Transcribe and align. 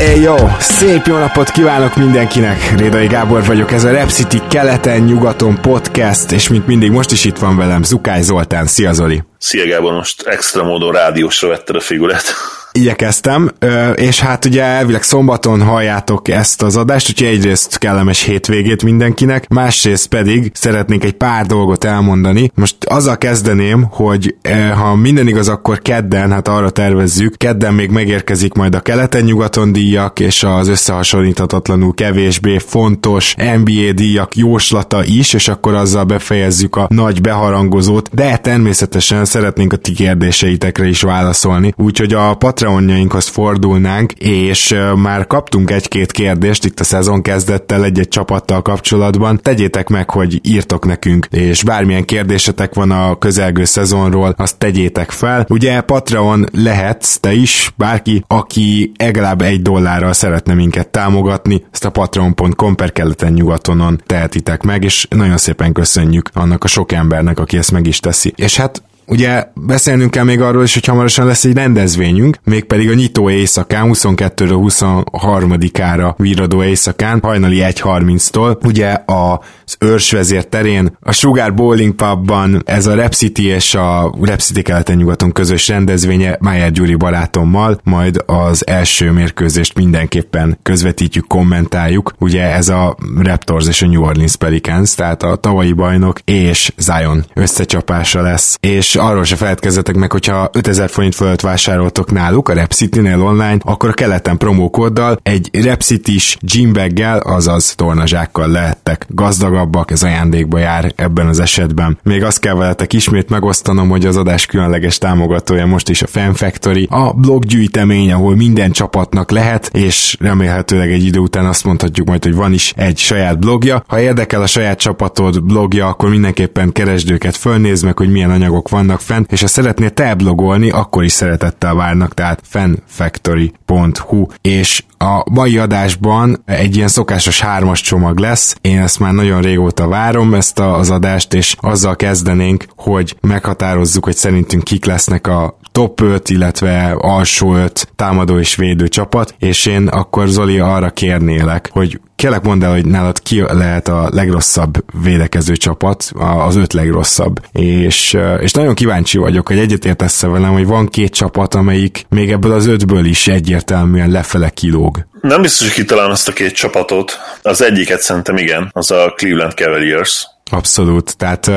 Hey 0.00 0.20
jó, 0.20 0.34
szép 0.58 1.06
jó 1.06 1.16
napot 1.16 1.50
kívánok 1.50 1.96
mindenkinek! 1.96 2.78
Rédai 2.78 3.06
Gábor 3.06 3.44
vagyok, 3.44 3.72
ez 3.72 3.84
a 3.84 3.90
Rep 3.90 4.08
City 4.08 4.40
keleten-nyugaton 4.50 5.60
podcast, 5.60 6.30
és 6.32 6.48
mint 6.48 6.66
mindig 6.66 6.90
most 6.90 7.10
is 7.10 7.24
itt 7.24 7.38
van 7.38 7.56
velem 7.56 7.82
Zukály 7.82 8.22
Zoltán. 8.22 8.66
Szia 8.66 8.92
Zoli! 8.92 9.22
Szia 9.38 9.66
Gábor, 9.66 9.92
most 9.92 10.22
extra 10.22 10.64
módon 10.64 10.92
rádiósra 10.92 11.48
vetted 11.48 11.76
a 11.76 11.80
figurát. 11.80 12.34
Igyekeztem, 12.80 13.50
és 13.94 14.20
hát 14.20 14.44
ugye 14.44 14.62
elvileg 14.62 15.02
szombaton 15.02 15.62
halljátok 15.62 16.28
ezt 16.28 16.62
az 16.62 16.76
adást, 16.76 17.08
úgyhogy 17.08 17.28
egyrészt 17.28 17.78
kellemes 17.78 18.22
hétvégét 18.22 18.82
mindenkinek, 18.82 19.48
másrészt 19.48 20.08
pedig 20.08 20.50
szeretnék 20.54 21.04
egy 21.04 21.12
pár 21.12 21.46
dolgot 21.46 21.84
elmondani. 21.84 22.50
Most 22.54 22.76
azzal 22.84 23.18
kezdeném, 23.18 23.86
hogy 23.90 24.34
ha 24.74 24.94
minden 24.94 25.28
igaz, 25.28 25.48
akkor 25.48 25.82
kedden, 25.82 26.32
hát 26.32 26.48
arra 26.48 26.70
tervezzük, 26.70 27.36
kedden 27.36 27.74
még 27.74 27.90
megérkezik 27.90 28.54
majd 28.54 28.74
a 28.74 28.80
keleten-nyugaton 28.80 29.72
díjak, 29.72 30.20
és 30.20 30.42
az 30.42 30.68
összehasonlíthatatlanul 30.68 31.94
kevésbé 31.94 32.58
fontos 32.58 33.34
NBA 33.36 33.92
díjak 33.94 34.36
jóslata 34.36 35.04
is, 35.04 35.32
és 35.32 35.48
akkor 35.48 35.74
azzal 35.74 36.04
befejezzük 36.04 36.76
a 36.76 36.86
nagy 36.90 37.20
beharangozót, 37.20 38.08
de 38.12 38.36
természetesen 38.36 39.24
szeretnénk 39.24 39.72
a 39.72 39.76
ti 39.76 39.92
kérdéseitekre 39.92 40.88
is 40.88 41.02
válaszolni, 41.02 41.74
úgyhogy 41.76 42.12
a 42.12 42.34
Patreonjainkhoz 42.70 43.26
fordulnánk, 43.26 44.12
és 44.12 44.74
már 44.96 45.26
kaptunk 45.26 45.70
egy-két 45.70 46.12
kérdést 46.12 46.64
itt 46.64 46.80
a 46.80 46.84
szezon 46.84 47.22
kezdettel 47.22 47.84
egy-egy 47.84 48.08
csapattal 48.08 48.62
kapcsolatban. 48.62 49.40
Tegyétek 49.42 49.88
meg, 49.88 50.10
hogy 50.10 50.40
írtok 50.42 50.86
nekünk, 50.86 51.26
és 51.30 51.62
bármilyen 51.62 52.04
kérdésetek 52.04 52.74
van 52.74 52.90
a 52.90 53.18
közelgő 53.18 53.64
szezonról, 53.64 54.34
azt 54.36 54.58
tegyétek 54.58 55.10
fel. 55.10 55.46
Ugye 55.48 55.80
Patreon 55.80 56.46
lehetsz 56.52 57.18
te 57.18 57.32
is, 57.32 57.72
bárki, 57.76 58.24
aki 58.26 58.92
legalább 58.98 59.42
egy 59.42 59.62
dollárral 59.62 60.12
szeretne 60.12 60.54
minket 60.54 60.88
támogatni, 60.88 61.64
ezt 61.72 61.84
a 61.84 61.90
patreon.com 61.90 62.74
per 62.74 62.92
keleten 62.92 63.32
nyugatonon 63.32 64.02
tehetitek 64.06 64.62
meg, 64.62 64.84
és 64.84 65.06
nagyon 65.10 65.36
szépen 65.36 65.72
köszönjük 65.72 66.30
annak 66.32 66.64
a 66.64 66.68
sok 66.68 66.92
embernek, 66.92 67.38
aki 67.38 67.56
ezt 67.56 67.72
meg 67.72 67.86
is 67.86 68.00
teszi. 68.00 68.32
És 68.36 68.56
hát 68.56 68.82
Ugye 69.10 69.44
beszélnünk 69.54 70.10
kell 70.10 70.24
még 70.24 70.40
arról 70.40 70.62
is, 70.62 70.74
hogy 70.74 70.84
hamarosan 70.84 71.26
lesz 71.26 71.44
egy 71.44 71.54
rendezvényünk, 71.54 72.36
mégpedig 72.44 72.90
a 72.90 72.94
nyitó 72.94 73.30
éjszakán, 73.30 73.90
22-ről 73.92 74.70
23-ára 75.12 76.14
víradó 76.16 76.62
éjszakán, 76.62 77.20
hajnali 77.22 77.58
1.30-tól, 77.60 78.64
ugye 78.64 78.98
az 79.06 79.76
őrsvezér 79.78 80.44
terén, 80.44 80.96
a 81.00 81.12
Sugar 81.12 81.54
Bowling 81.54 81.94
Pubban 81.94 82.62
ez 82.66 82.86
a 82.86 82.94
Rep 82.94 83.12
City 83.12 83.46
és 83.46 83.74
a 83.74 84.14
Rep 84.22 84.40
City 84.40 84.62
keleten-nyugaton 84.62 85.32
közös 85.32 85.68
rendezvénye 85.68 86.36
Májer 86.40 86.70
Gyuri 86.70 86.94
barátommal, 86.94 87.80
majd 87.84 88.22
az 88.26 88.66
első 88.66 89.10
mérkőzést 89.10 89.74
mindenképpen 89.74 90.58
közvetítjük, 90.62 91.26
kommentáljuk. 91.26 92.12
Ugye 92.18 92.54
ez 92.54 92.68
a 92.68 92.96
Raptors 93.18 93.68
és 93.68 93.82
a 93.82 93.86
New 93.86 94.02
Orleans 94.02 94.36
Pelicans, 94.36 94.94
tehát 94.94 95.22
a 95.22 95.36
tavalyi 95.36 95.72
bajnok 95.72 96.18
és 96.24 96.72
Zion 96.76 97.24
összecsapása 97.34 98.22
lesz, 98.22 98.56
és 98.60 98.98
arról 99.00 99.24
se 99.24 99.36
feledkezzetek 99.36 99.94
meg, 99.94 100.12
hogyha 100.12 100.50
5000 100.52 100.90
forint 100.90 101.14
fölött 101.14 101.40
vásároltok 101.40 102.12
náluk 102.12 102.48
a 102.48 102.52
Repcity-nél 102.52 103.22
online, 103.22 103.56
akkor 103.60 103.88
a 103.88 103.92
keleten 103.92 104.36
promókóddal 104.36 105.18
egy 105.22 105.50
Repcity-s 105.52 106.36
gymbaggel, 106.40 107.18
azaz 107.18 107.74
tornazsákkal 107.74 108.48
lehettek 108.48 109.06
gazdagabbak, 109.08 109.90
ez 109.90 110.02
ajándékba 110.02 110.58
jár 110.58 110.92
ebben 110.96 111.26
az 111.26 111.40
esetben. 111.40 111.98
Még 112.02 112.24
azt 112.24 112.40
kell 112.40 112.54
veletek 112.54 112.92
ismét 112.92 113.28
megosztanom, 113.28 113.88
hogy 113.88 114.06
az 114.06 114.16
adás 114.16 114.46
különleges 114.46 114.98
támogatója 114.98 115.66
most 115.66 115.88
is 115.88 116.02
a 116.02 116.06
Fan 116.06 116.34
Factory, 116.34 116.88
a 116.90 117.12
bloggyűjtemény, 117.12 118.12
ahol 118.12 118.36
minden 118.36 118.70
csapatnak 118.70 119.30
lehet, 119.30 119.70
és 119.72 120.16
remélhetőleg 120.20 120.92
egy 120.92 121.04
idő 121.04 121.18
után 121.18 121.46
azt 121.46 121.64
mondhatjuk 121.64 122.06
majd, 122.06 122.24
hogy 122.24 122.34
van 122.34 122.52
is 122.52 122.72
egy 122.76 122.98
saját 122.98 123.38
blogja. 123.38 123.84
Ha 123.86 124.00
érdekel 124.00 124.42
a 124.42 124.46
saját 124.46 124.78
csapatod 124.78 125.42
blogja, 125.42 125.86
akkor 125.86 126.10
mindenképpen 126.10 126.72
keresd 126.72 127.10
őket, 127.10 127.36
fölnézd 127.36 127.84
meg, 127.84 127.98
hogy 127.98 128.10
milyen 128.10 128.30
anyagok 128.30 128.68
vannak 128.68 128.89
vannak 128.90 129.04
fent, 129.06 129.32
és 129.32 129.40
ha 129.40 129.46
szeretnél 129.46 129.90
te 129.90 130.14
blogolni, 130.14 130.70
akkor 130.70 131.04
is 131.04 131.12
szeretettel 131.12 131.74
várnak, 131.74 132.14
tehát 132.14 132.40
fanfactory.hu, 132.44 134.26
és 134.40 134.82
a 135.04 135.24
mai 135.30 135.58
adásban 135.58 136.42
egy 136.46 136.76
ilyen 136.76 136.88
szokásos 136.88 137.40
hármas 137.40 137.80
csomag 137.80 138.18
lesz. 138.18 138.56
Én 138.60 138.78
ezt 138.78 138.98
már 138.98 139.12
nagyon 139.12 139.42
régóta 139.42 139.88
várom, 139.88 140.34
ezt 140.34 140.58
az 140.58 140.90
adást, 140.90 141.34
és 141.34 141.56
azzal 141.60 141.96
kezdenénk, 141.96 142.64
hogy 142.76 143.16
meghatározzuk, 143.20 144.04
hogy 144.04 144.16
szerintünk 144.16 144.64
kik 144.64 144.84
lesznek 144.84 145.26
a 145.26 145.58
top 145.72 146.00
5, 146.00 146.28
illetve 146.28 146.92
alsó 146.98 147.54
5 147.54 147.88
támadó 147.96 148.38
és 148.38 148.56
védő 148.56 148.88
csapat, 148.88 149.34
és 149.38 149.66
én 149.66 149.86
akkor 149.86 150.28
Zoli 150.28 150.58
arra 150.58 150.90
kérnélek, 150.90 151.70
hogy 151.72 152.00
kérlek 152.20 152.42
mondd 152.42 152.64
el, 152.64 152.72
hogy 152.72 152.86
nálad 152.86 153.22
ki 153.22 153.40
lehet 153.40 153.88
a 153.88 154.08
legrosszabb 154.12 154.84
védekező 155.02 155.56
csapat, 155.56 156.12
az 156.14 156.56
öt 156.56 156.72
legrosszabb. 156.72 157.40
És, 157.52 158.16
és 158.40 158.52
nagyon 158.52 158.74
kíváncsi 158.74 159.18
vagyok, 159.18 159.48
hogy 159.48 159.58
egyetértesz 159.58 160.22
velem, 160.22 160.52
hogy 160.52 160.66
van 160.66 160.86
két 160.86 161.12
csapat, 161.12 161.54
amelyik 161.54 162.06
még 162.08 162.30
ebből 162.30 162.52
az 162.52 162.66
ötből 162.66 163.04
is 163.04 163.28
egyértelműen 163.28 164.10
lefele 164.10 164.50
kilóg. 164.92 165.06
Nem 165.20 165.42
biztos, 165.42 165.66
hogy 165.66 165.76
kitalálom 165.76 166.10
azt 166.10 166.28
a 166.28 166.32
két 166.32 166.54
csapatot. 166.54 167.18
Az 167.42 167.62
egyiket 167.62 168.00
szerintem 168.00 168.36
igen, 168.36 168.70
az 168.72 168.90
a 168.90 169.12
Cleveland 169.16 169.52
Cavaliers. 169.52 170.26
Abszolút, 170.50 171.16
tehát 171.16 171.50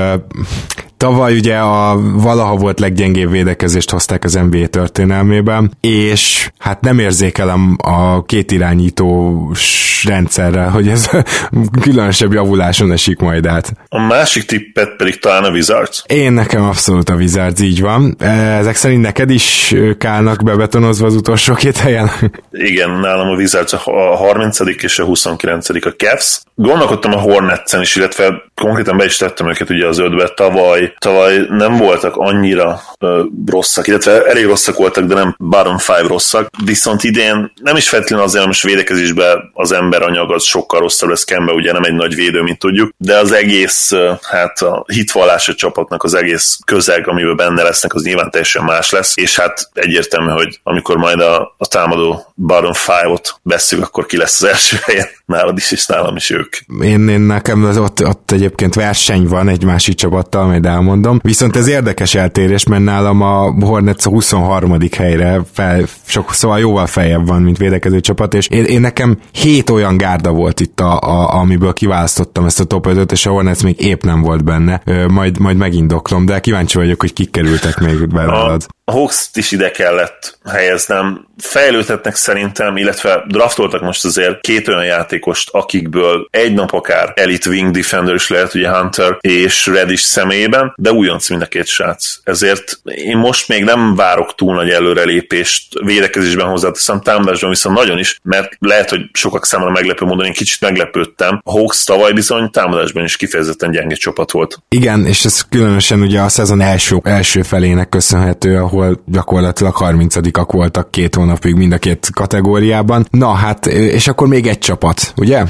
tavaly 1.03 1.35
ugye 1.35 1.57
a 1.57 1.99
valaha 2.13 2.55
volt 2.55 2.79
leggyengébb 2.79 3.31
védekezést 3.31 3.89
hozták 3.89 4.23
az 4.23 4.33
NBA 4.33 4.67
történelmében, 4.67 5.71
és 5.81 6.49
hát 6.57 6.81
nem 6.81 6.99
érzékelem 6.99 7.77
a 7.81 8.25
két 8.25 8.51
irányítós 8.51 10.03
rendszerrel, 10.07 10.69
hogy 10.69 10.87
ez 10.87 11.09
különösebb 11.81 12.33
javuláson 12.33 12.91
esik 12.91 13.19
majd 13.19 13.45
át. 13.45 13.73
A 13.89 13.99
másik 13.99 14.43
tippet 14.43 14.95
pedig 14.95 15.19
talán 15.19 15.43
a 15.43 15.49
Wizards? 15.49 16.03
Én 16.07 16.31
nekem 16.31 16.63
abszolút 16.63 17.09
a 17.09 17.15
Wizards, 17.15 17.61
így 17.61 17.81
van. 17.81 18.15
Ezek 18.59 18.75
szerint 18.75 19.01
neked 19.01 19.29
is 19.29 19.75
kálnak 19.97 20.43
bebetonozva 20.43 21.05
az 21.05 21.15
utolsó 21.15 21.53
két 21.53 21.77
helyen? 21.77 22.11
Igen, 22.51 22.89
nálam 22.89 23.27
a 23.27 23.35
Wizards 23.35 23.73
a 23.73 24.15
30. 24.15 24.59
és 24.59 24.99
a 24.99 25.05
29. 25.05 25.69
a 25.69 25.93
Cavs. 25.97 26.41
Gondolkodtam 26.55 27.13
a 27.13 27.19
Hornetsen 27.19 27.81
is, 27.81 27.95
illetve 27.95 28.51
konkrétan 28.55 28.97
be 28.97 29.05
is 29.05 29.17
tettem 29.17 29.49
őket 29.49 29.69
ugye 29.69 29.87
az 29.87 29.97
ötbe. 29.99 30.27
Tavaly, 30.27 30.93
tavaly 30.97 31.45
nem 31.49 31.77
voltak 31.77 32.15
annyira 32.15 32.81
uh, 32.99 33.19
rosszak, 33.45 33.87
illetve 33.87 34.25
elég 34.25 34.45
rosszak 34.45 34.77
voltak, 34.77 35.03
de 35.03 35.13
nem 35.13 35.35
bottom 35.37 35.77
five 35.77 36.07
rosszak. 36.07 36.49
Viszont 36.65 37.03
idén 37.03 37.51
nem 37.61 37.75
is 37.75 37.89
feltétlenül 37.89 38.25
azért, 38.25 38.45
most 38.45 38.63
védekezésben 38.63 39.51
az 39.53 39.71
emberanyag 39.71 40.31
az 40.31 40.43
sokkal 40.43 40.79
rosszabb 40.79 41.09
lesz 41.09 41.23
Kembe, 41.23 41.51
ugye 41.51 41.71
nem 41.71 41.83
egy 41.83 41.93
nagy 41.93 42.15
védő, 42.15 42.41
mint 42.41 42.59
tudjuk, 42.59 42.91
de 42.97 43.17
az 43.17 43.31
egész, 43.31 43.91
hát 44.21 44.61
a 44.61 44.83
hitvallás 44.87 45.49
a 45.49 45.53
csapatnak 45.55 46.03
az 46.03 46.13
egész 46.13 46.59
közeg, 46.65 47.07
amiben 47.07 47.35
benne 47.35 47.63
lesznek, 47.63 47.93
az 47.93 48.03
nyilván 48.03 48.31
teljesen 48.31 48.63
más 48.63 48.89
lesz, 48.89 49.13
és 49.15 49.39
hát 49.39 49.69
egyértelmű, 49.73 50.31
hogy 50.31 50.59
amikor 50.63 50.97
majd 50.97 51.19
a, 51.19 51.56
a 51.57 51.67
támadó 51.67 52.33
bottom 52.35 52.73
five-ot 52.73 53.35
veszük, 53.44 53.83
akkor 53.83 54.06
ki 54.06 54.17
lesz 54.17 54.41
az 54.41 54.47
első 54.47 54.77
helyen. 54.81 55.07
Nálad 55.25 55.57
is, 55.57 55.71
és 55.71 55.85
nálam 55.85 56.15
is 56.15 56.29
ők. 56.29 56.55
Én, 56.81 57.07
én 57.07 57.19
nekem 57.19 57.63
az 57.63 57.77
ott, 57.77 58.05
ott 58.05 58.31
egyébként 58.31 58.73
verseny 58.73 59.27
van 59.27 59.47
egy 59.47 59.63
másik 59.63 59.95
csapattal, 59.95 60.45
majd 60.45 60.65
elmondom. 60.65 61.19
Viszont 61.21 61.55
ez 61.55 61.67
érdekes 61.67 62.15
eltérés, 62.15 62.65
mert 62.65 62.83
nálam 62.83 63.21
a 63.21 63.65
Hornets 63.65 64.05
a 64.05 64.09
23. 64.09 64.77
helyre 64.97 65.41
fel, 65.53 65.83
sok, 66.05 66.33
szóval 66.33 66.59
jóval 66.59 66.85
feljebb 66.85 67.27
van, 67.27 67.41
mint 67.41 67.57
védekező 67.57 67.99
csapat, 67.99 68.33
és 68.33 68.47
én, 68.47 68.63
én 68.63 68.81
nekem 68.81 69.17
hét 69.31 69.69
olyan 69.69 69.97
gárda 69.97 70.31
volt 70.31 70.59
itt, 70.59 70.79
a, 70.79 70.99
a, 70.99 71.33
amiből 71.33 71.73
kiválasztottam 71.73 72.45
ezt 72.45 72.59
a 72.59 72.63
top 72.63 72.87
5 72.87 73.11
és 73.11 73.25
a 73.25 73.29
Hornets 73.29 73.63
még 73.63 73.81
épp 73.81 74.03
nem 74.03 74.21
volt 74.21 74.43
benne. 74.43 74.81
Ö, 74.85 75.07
majd, 75.07 75.39
majd 75.39 75.57
megindoklom, 75.57 76.25
de 76.25 76.39
kíváncsi 76.39 76.77
vagyok, 76.77 76.99
hogy 76.99 77.13
kik 77.13 77.31
kerültek 77.31 77.79
még 77.79 78.07
belőled. 78.07 78.65
A 78.85 78.91
hawks 78.91 79.30
is 79.33 79.51
ide 79.51 79.71
kellett 79.71 80.39
helyeznem. 80.50 81.27
Fejlődhetnek 81.38 82.15
szerintem, 82.15 82.77
illetve 82.77 83.24
draftoltak 83.27 83.81
most 83.81 84.06
azért 84.06 84.41
két 84.41 84.68
olyan 84.68 84.85
játékost, 84.85 85.50
akikből 85.51 86.27
egy 86.31 86.53
nap 86.53 86.74
akár 86.74 87.13
Elite 87.15 87.50
Wing 87.50 87.71
Defender 87.71 88.15
is 88.15 88.30
lehet, 88.30 88.53
ugye 88.53 88.69
Hunter 88.69 89.18
és 89.19 89.65
Reddish 89.65 90.03
személyében, 90.03 90.74
de 90.75 90.91
újonc 90.91 91.30
mind 91.30 91.41
a 91.41 91.45
két 91.45 91.68
srác. 91.68 92.19
Ezért 92.24 92.80
én 92.83 93.18
most 93.18 93.47
még 93.47 93.63
nem 93.63 93.95
várok 93.95 94.35
túl 94.35 94.56
nagy 94.56 94.69
előrelépést 94.69 95.80
védekezésben 95.83 96.47
hozzáteszem, 96.47 97.01
támadásban 97.01 97.50
viszont 97.50 97.77
nagyon 97.77 98.00
is, 98.00 98.19
mert 98.24 98.56
lehet, 98.59 98.89
hogy 98.89 99.01
sokak 99.13 99.45
számára 99.45 99.71
meglepő 99.71 100.06
módon 100.06 100.25
én 100.25 100.33
kicsit 100.33 100.62
meglepődtem. 100.62 101.41
A 101.44 101.51
Hawks 101.51 101.83
tavaly 101.83 102.13
bizony 102.13 102.50
támadásban 102.50 103.03
is 103.03 103.15
kifejezetten 103.15 103.71
gyenge 103.71 103.95
csapat 103.95 104.31
volt. 104.31 104.57
Igen, 104.69 105.06
és 105.06 105.25
ez 105.25 105.41
különösen 105.50 106.01
ugye 106.01 106.19
a 106.19 106.30
szezon 106.30 106.62
első, 106.62 106.97
első 107.03 107.41
felének 107.41 107.89
köszönhető, 107.89 108.56
ahol 108.73 109.01
gyakorlatilag 109.05 109.75
30-ak 109.79 110.47
voltak 110.51 110.91
két 110.91 111.15
hónapig 111.15 111.55
mind 111.55 111.73
a 111.73 111.77
két 111.77 112.09
kategóriában. 112.13 113.07
Na 113.11 113.33
hát, 113.33 113.65
és 113.65 114.07
akkor 114.07 114.27
még 114.27 114.47
egy 114.47 114.59
csapat, 114.59 115.13
ugye? 115.15 115.43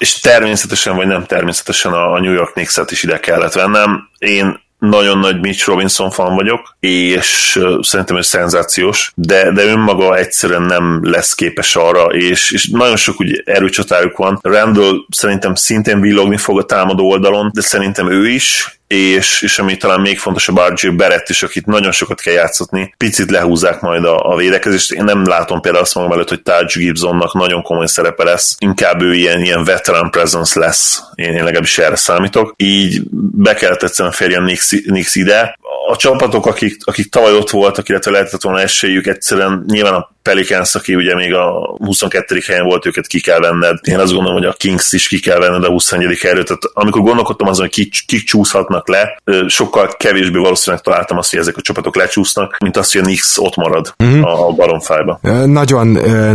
És 0.00 0.20
természetesen, 0.20 0.96
vagy 0.96 1.06
nem 1.06 1.24
természetesen 1.24 1.92
a 1.92 2.20
New 2.20 2.32
York 2.32 2.52
Knicks-et 2.52 2.90
is 2.90 3.02
ide 3.02 3.20
kellett 3.20 3.52
vennem. 3.52 4.08
Én 4.18 4.62
nagyon 4.78 5.18
nagy 5.18 5.40
Mitch 5.40 5.66
Robinson 5.66 6.10
fan 6.10 6.34
vagyok, 6.34 6.76
és 6.80 7.60
szerintem 7.80 8.16
ez 8.16 8.26
szenzációs, 8.26 9.12
de, 9.14 9.52
de 9.52 9.64
önmaga 9.64 10.16
egyszerűen 10.16 10.62
nem 10.62 11.00
lesz 11.02 11.34
képes 11.34 11.76
arra, 11.76 12.04
és, 12.04 12.50
és 12.50 12.68
nagyon 12.68 12.96
sok 12.96 13.20
úgy 13.20 13.42
erőcsatáruk 13.44 14.16
van. 14.16 14.38
Randall 14.42 14.96
szerintem 15.08 15.54
szintén 15.54 16.00
villogni 16.00 16.36
fog 16.36 16.58
a 16.58 16.64
támadó 16.64 17.10
oldalon, 17.10 17.50
de 17.54 17.60
szerintem 17.60 18.10
ő 18.10 18.28
is, 18.28 18.78
és, 18.86 19.42
és 19.42 19.58
ami 19.58 19.76
talán 19.76 20.00
még 20.00 20.18
fontosabb, 20.18 20.60
RJ 20.68 20.88
Barrett 20.88 21.28
is, 21.28 21.42
akit 21.42 21.66
nagyon 21.66 21.92
sokat 21.92 22.20
kell 22.20 22.34
játszatni, 22.34 22.94
picit 22.96 23.30
lehúzzák 23.30 23.80
majd 23.80 24.04
a, 24.04 24.32
a 24.32 24.36
védekezést. 24.36 24.92
Én 24.92 25.04
nem 25.04 25.26
látom 25.26 25.60
például 25.60 25.84
azt 25.84 25.94
magam 25.94 26.12
előtt, 26.12 26.28
hogy 26.28 26.42
Taj 26.42 26.64
Gibsonnak 26.74 27.34
nagyon 27.34 27.62
komoly 27.62 27.86
szerepe 27.86 28.24
lesz, 28.24 28.56
inkább 28.58 29.02
ő 29.02 29.14
ilyen, 29.14 29.42
ilyen 29.42 29.64
veteran 29.64 30.10
presence 30.10 30.60
lesz, 30.60 31.02
én, 31.14 31.32
én 31.32 31.44
legalábbis 31.44 31.78
erre 31.78 31.96
számítok. 31.96 32.54
Így 32.56 33.02
be 33.32 33.54
kellett 33.54 33.82
egyszerűen 33.82 34.14
férjen 34.14 34.42
Nix, 34.42 34.70
Nix 34.84 35.14
ide. 35.14 35.58
A 35.88 35.96
csapatok, 35.96 36.46
akik, 36.46 36.76
akik 36.84 37.10
tavaly 37.10 37.34
ott 37.34 37.50
voltak, 37.50 37.88
illetve 37.88 38.10
lehetett 38.10 38.42
volna 38.42 38.60
esélyük, 38.60 39.06
egyszerűen 39.06 39.64
nyilván 39.66 39.94
a 39.94 40.12
Pelicans, 40.22 40.74
aki 40.74 40.94
ugye 40.94 41.14
még 41.14 41.34
a 41.34 41.76
22. 41.78 42.42
helyen 42.46 42.64
volt, 42.64 42.86
őket 42.86 43.06
ki 43.06 43.20
kell 43.20 43.38
venned. 43.38 43.78
Én 43.82 43.98
azt 43.98 44.12
gondolom, 44.12 44.38
hogy 44.38 44.46
a 44.46 44.52
Kings 44.52 44.92
is 44.92 45.08
ki 45.08 45.20
kell 45.20 45.38
venned 45.38 45.64
a 45.64 45.68
21. 45.68 46.18
helyről. 46.18 46.44
Tehát 46.44 46.62
amikor 46.72 47.02
gondolkodtam 47.02 47.48
azon, 47.48 47.64
hogy 47.64 47.74
kik, 47.74 47.94
kik 48.06 48.24
csúszhatnak 48.24 48.73
le, 48.84 49.22
sokkal 49.46 49.88
kevésbé 49.96 50.38
valószínűleg 50.38 50.84
találtam 50.84 51.18
azt, 51.18 51.30
hogy 51.30 51.38
ezek 51.38 51.56
a 51.56 51.60
csapatok 51.60 51.96
lecsúsznak, 51.96 52.56
mint 52.58 52.76
azt, 52.76 52.92
hogy 52.92 53.00
a 53.00 53.04
Knicks 53.04 53.38
ott 53.38 53.56
marad 53.56 53.94
uh-huh. 53.98 54.48
a 54.48 54.52
Bottom 54.52 54.80
five 54.80 55.18
Nagyon 55.46 55.86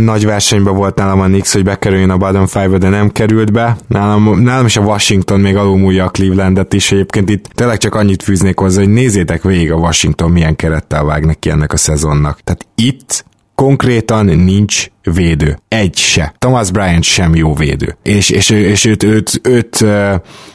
nagy 0.02 0.26
versenyben 0.26 0.74
volt 0.74 0.94
nálam 0.94 1.20
a 1.20 1.24
Knicks, 1.24 1.52
hogy 1.52 1.64
bekerüljön 1.64 2.10
a 2.10 2.16
Bottom 2.16 2.46
five 2.46 2.78
de 2.78 2.88
nem 2.88 3.10
került 3.10 3.52
be. 3.52 3.76
Nálam, 3.88 4.42
nálam 4.42 4.66
is 4.66 4.76
a 4.76 4.80
Washington 4.80 5.40
még 5.40 5.56
alulmúlja 5.56 6.04
a 6.04 6.08
Clevelandet 6.08 6.72
is. 6.72 6.92
Egyébként 6.92 7.30
itt 7.30 7.44
tényleg 7.54 7.78
csak 7.78 7.94
annyit 7.94 8.22
fűznék 8.22 8.58
hozzá, 8.58 8.80
hogy 8.80 8.92
nézzétek 8.92 9.42
végig 9.42 9.72
a 9.72 9.76
Washington 9.76 10.30
milyen 10.30 10.56
kerettel 10.56 11.04
vág 11.04 11.26
neki 11.26 11.50
ennek 11.50 11.72
a 11.72 11.76
szezonnak. 11.76 12.40
Tehát 12.40 12.66
itt 12.74 13.24
konkrétan 13.54 14.24
nincs 14.24 14.86
védő. 15.02 15.58
Egy 15.68 15.96
se. 15.96 16.34
Thomas 16.38 16.70
Bryant 16.70 17.02
sem 17.02 17.34
jó 17.34 17.54
védő. 17.54 17.96
És, 18.02 18.30
és, 18.30 18.50
és 18.50 18.84
őt, 18.84 19.02
őt, 19.02 19.40
őt 19.42 19.84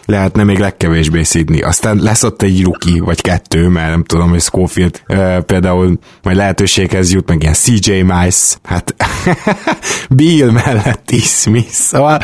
lehetne 0.05 0.43
még 0.43 0.57
legkevésbé 0.57 1.23
szidni. 1.23 1.61
Aztán 1.61 1.97
lesz 1.97 2.23
ott 2.23 2.41
egy 2.41 2.63
ruki, 2.63 2.99
vagy 2.99 3.21
kettő, 3.21 3.67
mert 3.67 3.89
nem 3.89 4.03
tudom, 4.03 4.29
hogy 4.29 4.41
Schofield 4.41 5.01
például 5.45 5.99
majd 6.23 6.37
lehetőséghez 6.37 7.11
jut, 7.13 7.29
meg 7.29 7.41
ilyen 7.41 7.53
CJ 7.53 7.91
Mice, 7.91 8.55
hát 8.63 8.95
Bill 10.09 10.51
mellett 10.51 11.11
is 11.11 11.25
Smith, 11.25 11.69
szóval 11.69 12.19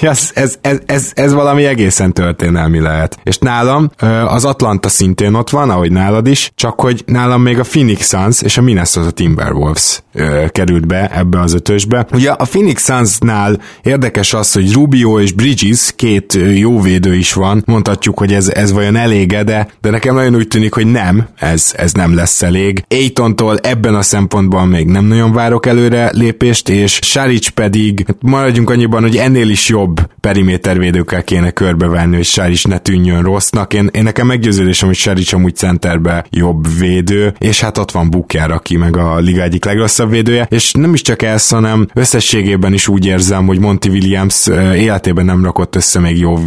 ez, 0.00 0.30
ez, 0.34 0.58
ez, 0.60 0.78
ez, 0.86 1.10
ez 1.14 1.32
valami 1.32 1.64
egészen 1.64 2.12
történelmi 2.12 2.80
lehet. 2.80 3.18
És 3.22 3.38
nálam 3.38 3.90
az 4.26 4.44
Atlanta 4.44 4.88
szintén 4.88 5.34
ott 5.34 5.50
van, 5.50 5.70
ahogy 5.70 5.92
nálad 5.92 6.26
is, 6.26 6.52
csak 6.54 6.80
hogy 6.80 7.02
nálam 7.06 7.42
még 7.42 7.58
a 7.58 7.62
Phoenix 7.62 8.08
Suns 8.08 8.42
és 8.42 8.58
a 8.58 8.62
Minnesota 8.62 9.10
Timberwolves 9.10 10.02
került 10.48 10.86
be 10.86 11.10
ebbe 11.10 11.40
az 11.40 11.54
ötösbe. 11.54 12.06
Ugye 12.12 12.30
a 12.30 12.44
Phoenix 12.44 12.84
Sunsnál 12.84 13.60
érdekes 13.82 14.34
az, 14.34 14.52
hogy 14.52 14.72
Rubio 14.72 15.20
és 15.20 15.32
Bridges 15.32 15.92
két 15.96 16.38
jó 16.54 16.80
védő 16.94 17.14
is 17.14 17.32
van, 17.32 17.62
mondhatjuk, 17.66 18.18
hogy 18.18 18.32
ez, 18.32 18.48
ez 18.48 18.72
vajon 18.72 18.96
elége, 18.96 19.44
de, 19.44 19.68
de 19.80 19.90
nekem 19.90 20.14
nagyon 20.14 20.34
úgy 20.34 20.48
tűnik, 20.48 20.74
hogy 20.74 20.86
nem, 20.86 21.28
ez, 21.36 21.72
ez 21.76 21.92
nem 21.92 22.14
lesz 22.14 22.42
elég. 22.42 22.84
Aiton-tól 22.88 23.58
ebben 23.58 23.94
a 23.94 24.02
szempontban 24.02 24.68
még 24.68 24.86
nem 24.86 25.04
nagyon 25.04 25.32
várok 25.32 25.66
előre 25.66 26.10
lépést, 26.12 26.68
és 26.68 26.98
Saric 27.02 27.48
pedig, 27.48 28.04
hát 28.06 28.16
maradjunk 28.20 28.70
annyiban, 28.70 29.02
hogy 29.02 29.16
ennél 29.16 29.48
is 29.48 29.68
jobb 29.68 30.08
perimétervédőkkel 30.20 31.24
kéne 31.24 31.50
körbevenni, 31.50 32.14
hogy 32.14 32.24
Saric 32.24 32.64
ne 32.64 32.78
tűnjön 32.78 33.22
rossznak. 33.22 33.74
Én, 33.74 33.88
én 33.92 34.02
nekem 34.02 34.26
meggyőződésem, 34.26 34.88
hogy 34.88 34.96
Saric 34.96 35.32
amúgy 35.32 35.56
centerbe 35.56 36.24
jobb 36.30 36.78
védő, 36.78 37.34
és 37.38 37.60
hát 37.60 37.78
ott 37.78 37.90
van 37.90 38.10
Booker, 38.10 38.50
aki 38.50 38.76
meg 38.76 38.96
a 38.96 39.18
liga 39.18 39.42
egyik 39.42 39.64
legrosszabb 39.64 40.10
védője, 40.10 40.46
és 40.50 40.72
nem 40.72 40.94
is 40.94 41.02
csak 41.02 41.22
ez, 41.22 41.48
hanem 41.48 41.86
összességében 41.94 42.72
is 42.72 42.88
úgy 42.88 43.06
érzem, 43.06 43.46
hogy 43.46 43.58
Monty 43.58 43.88
Williams 43.88 44.46
életében 44.74 45.24
nem 45.24 45.44
rakott 45.44 45.76
össze 45.76 46.00
még 46.00 46.18
jó 46.18 46.38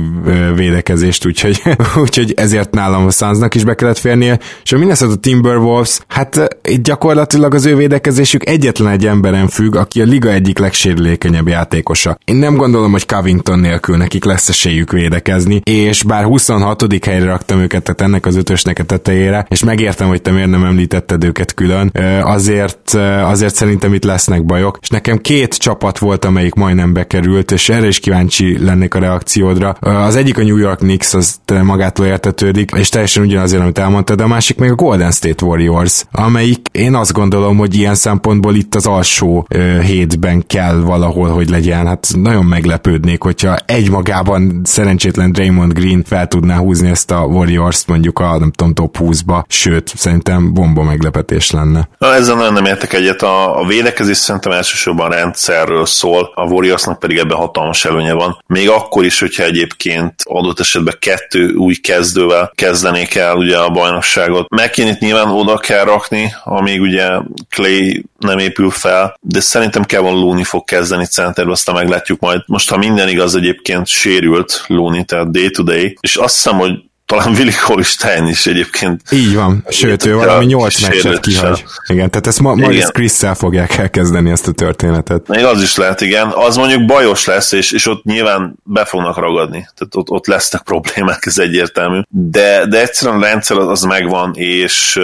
védekezést, 0.56 1.26
úgyhogy, 1.26 1.62
úgyhogy 2.04 2.34
ezért 2.36 2.72
nálam 2.74 3.06
a 3.06 3.12
Sunsnak 3.12 3.56
is 3.56 3.64
be 3.64 3.76
kellett 3.76 3.98
férnie, 3.98 4.40
és 4.64 4.72
a 4.72 4.78
Minnesota 4.78 5.16
Timberwolves, 5.16 6.00
hát 6.08 6.58
gyakorlatilag 6.82 7.54
az 7.54 7.66
ő 7.66 7.76
védekezésük 7.76 8.50
egyetlen 8.50 8.92
egy 8.92 9.06
emberen 9.06 9.48
függ, 9.48 9.76
aki 9.76 10.02
a 10.02 10.06
liga 10.06 10.30
egyik 10.30 10.58
legsérülékenyebb 10.58 11.48
játékosa. 11.48 12.18
Én 12.26 12.36
nem 12.36 12.56
gondolom, 12.56 12.92
hogy 12.92 13.06
Covington 13.06 13.60
nélkül 13.60 13.98
nekik 13.98 14.24
lesz 14.24 14.50
esélyük 14.50 14.92
védekezni, 14.92 15.62
és 15.64 16.04
bár 16.04 16.24
26. 16.24 17.06
helyre 17.06 17.26
raktam 17.26 17.60
őket, 17.60 17.84
tehát 17.84 18.02
ennek 18.02 18.26
az 18.26 18.36
ötösnek 18.36 18.80
a 18.80 18.84
tetejére, 18.84 19.46
és 19.50 19.64
megértem, 19.64 20.08
hogy 20.08 20.22
te 20.22 20.32
miért 20.32 20.50
nem 20.50 20.64
említetted 20.64 21.24
őket 21.24 21.54
külön, 21.54 21.92
azért, 22.22 22.94
azért 23.24 23.56
szerintem 23.56 23.94
itt 23.94 24.04
lesznek 24.04 24.46
bajok, 24.46 24.78
és 24.82 24.90
nekem 24.90 25.18
két 25.18 25.58
csapat 25.58 25.98
volt, 25.98 26.26
amelyik 26.26 26.54
majdnem 26.54 26.94
bekerült, 26.94 27.52
és 27.52 27.70
erre 27.70 27.88
is 27.88 28.00
kíváncsi 28.00 28.64
lennék 28.64 28.94
a 28.94 29.00
reakciódra. 29.00 29.70
Az 29.70 30.16
egyik 30.28 30.40
a 30.40 30.48
New 30.48 30.58
York 30.58 30.78
Knicks, 30.78 31.14
az 31.14 31.40
magától 31.64 32.06
értetődik, 32.06 32.72
és 32.76 32.90
teljesen 32.90 33.24
ugyanazért, 33.24 33.62
amit 33.62 33.78
elmondtad, 33.78 34.18
de 34.18 34.24
a 34.24 34.28
másik 34.28 34.58
meg 34.58 34.72
a 34.72 34.76
Golden 34.76 35.12
State 35.12 35.46
Warriors, 35.46 36.04
amelyik 36.12 36.68
én 36.72 36.96
azt 36.96 37.14
gondolom, 37.14 37.58
hogy 37.58 37.76
ilyen 37.76 37.96
szempontból 37.96 38.56
itt 38.56 38.76
az 38.76 38.86
alsó 38.86 39.48
hétben 39.84 40.44
kell 40.48 40.76
valahol, 40.76 41.30
hogy 41.30 41.50
legyen. 41.50 41.88
Hát 41.88 42.08
nagyon 42.16 42.46
meglepődnék, 42.46 43.22
hogyha 43.22 43.56
egymagában 43.66 44.62
szerencsétlen 44.64 45.32
Draymond 45.32 45.74
Green 45.74 46.04
fel 46.08 46.28
tudná 46.28 46.58
húzni 46.58 46.90
ezt 46.90 47.12
a 47.12 47.20
Warriors-t 47.20 47.88
mondjuk 47.88 48.20
a 48.20 48.38
nem 48.40 48.52
tudom, 48.52 48.74
top 48.74 48.98
20-ba, 49.00 49.44
sőt, 49.48 49.92
szerintem 49.96 50.54
bomba 50.54 50.84
meglepetés 50.84 51.52
lenne. 51.52 51.90
Na, 51.98 52.14
ezzel 52.14 52.36
nagyon 52.36 52.54
nem 52.54 52.66
értek 52.66 52.94
egyet. 52.94 53.22
A, 53.22 53.60
a 53.60 53.66
védekezés 53.66 54.18
szerintem 54.18 54.52
elsősorban 54.52 55.10
rendszerről 55.10 55.86
szól, 55.86 56.32
a 56.36 56.44
Warriorsnak 56.44 57.00
pedig 57.00 57.18
ebben 57.18 57.38
hatalmas 57.38 57.86
előnye 57.86 58.14
van. 58.14 58.44
Még 58.48 58.70
akkor 58.70 59.06
is, 59.06 59.20
hogyha 59.20 59.44
egyébként 59.44 60.17
adott 60.24 60.60
esetben 60.60 60.96
kettő 61.00 61.54
új 61.54 61.76
kezdővel 61.76 62.52
kezdenék 62.56 63.16
el 63.16 63.36
ugye 63.36 63.58
a 63.58 63.70
bajnokságot. 63.70 64.50
Megkínit 64.50 65.00
nyilván 65.00 65.30
oda 65.30 65.58
kell 65.58 65.84
rakni, 65.84 66.34
amíg 66.44 66.82
ugye 66.82 67.08
Clay 67.50 68.06
nem 68.20 68.38
épül 68.38 68.70
fel, 68.70 69.18
de 69.22 69.40
szerintem 69.40 69.84
Kevin 69.84 70.14
Looney 70.14 70.44
fog 70.44 70.64
kezdeni 70.64 71.06
centerbe, 71.06 71.52
aztán 71.52 71.76
meglátjuk 71.76 72.20
majd. 72.20 72.42
Most, 72.46 72.70
ha 72.70 72.78
minden 72.78 73.10
igaz, 73.10 73.36
egyébként 73.36 73.88
sérült 73.88 74.64
Looney, 74.68 75.04
tehát 75.04 75.32
day 75.32 75.50
to 75.50 75.64
day, 75.64 75.98
és 76.02 76.16
azt 76.16 76.36
hiszem, 76.36 76.58
hogy 76.58 76.72
talán 77.08 77.34
Willi 77.34 77.52
Holstein 77.66 78.28
is 78.28 78.46
egyébként. 78.46 79.02
Így 79.12 79.36
van, 79.36 79.66
sőt, 79.70 80.06
ő 80.06 80.16
valami 80.16 80.46
nyolc 80.46 80.82
meccset 80.82 81.20
kihagy. 81.20 81.64
Igen, 81.88 82.10
tehát 82.10 82.28
ezt 82.28 82.40
ma, 82.40 82.56
ma 82.56 82.72
is 82.72 82.84
Chris-szel 82.84 83.36
fogják 83.36 83.78
elkezdeni 83.78 84.32
ezt 84.32 84.48
a 84.48 84.52
történetet. 84.52 85.28
Még 85.28 85.44
az 85.44 85.62
is 85.62 85.76
lehet, 85.76 86.02
igen. 86.02 86.28
Az 86.28 86.56
mondjuk 86.56 86.86
bajos 86.86 87.26
lesz, 87.26 87.52
és, 87.52 87.72
és 87.72 87.88
ott 87.88 88.04
nyilván 88.04 88.56
be 88.64 88.86
fognak 88.86 89.18
ragadni. 89.18 89.68
Tehát 89.76 89.96
ott, 89.96 90.10
ott 90.10 90.28
lesznek 90.28 90.62
problémák, 90.62 91.26
ez 91.26 91.38
egyértelmű. 91.38 92.00
De, 92.10 92.66
de 92.66 92.82
egyszerűen 92.82 93.22
a 93.22 93.26
rendszer 93.26 93.58
az, 93.58 93.68
az 93.68 93.82
megvan, 93.82 94.34
és 94.36 95.00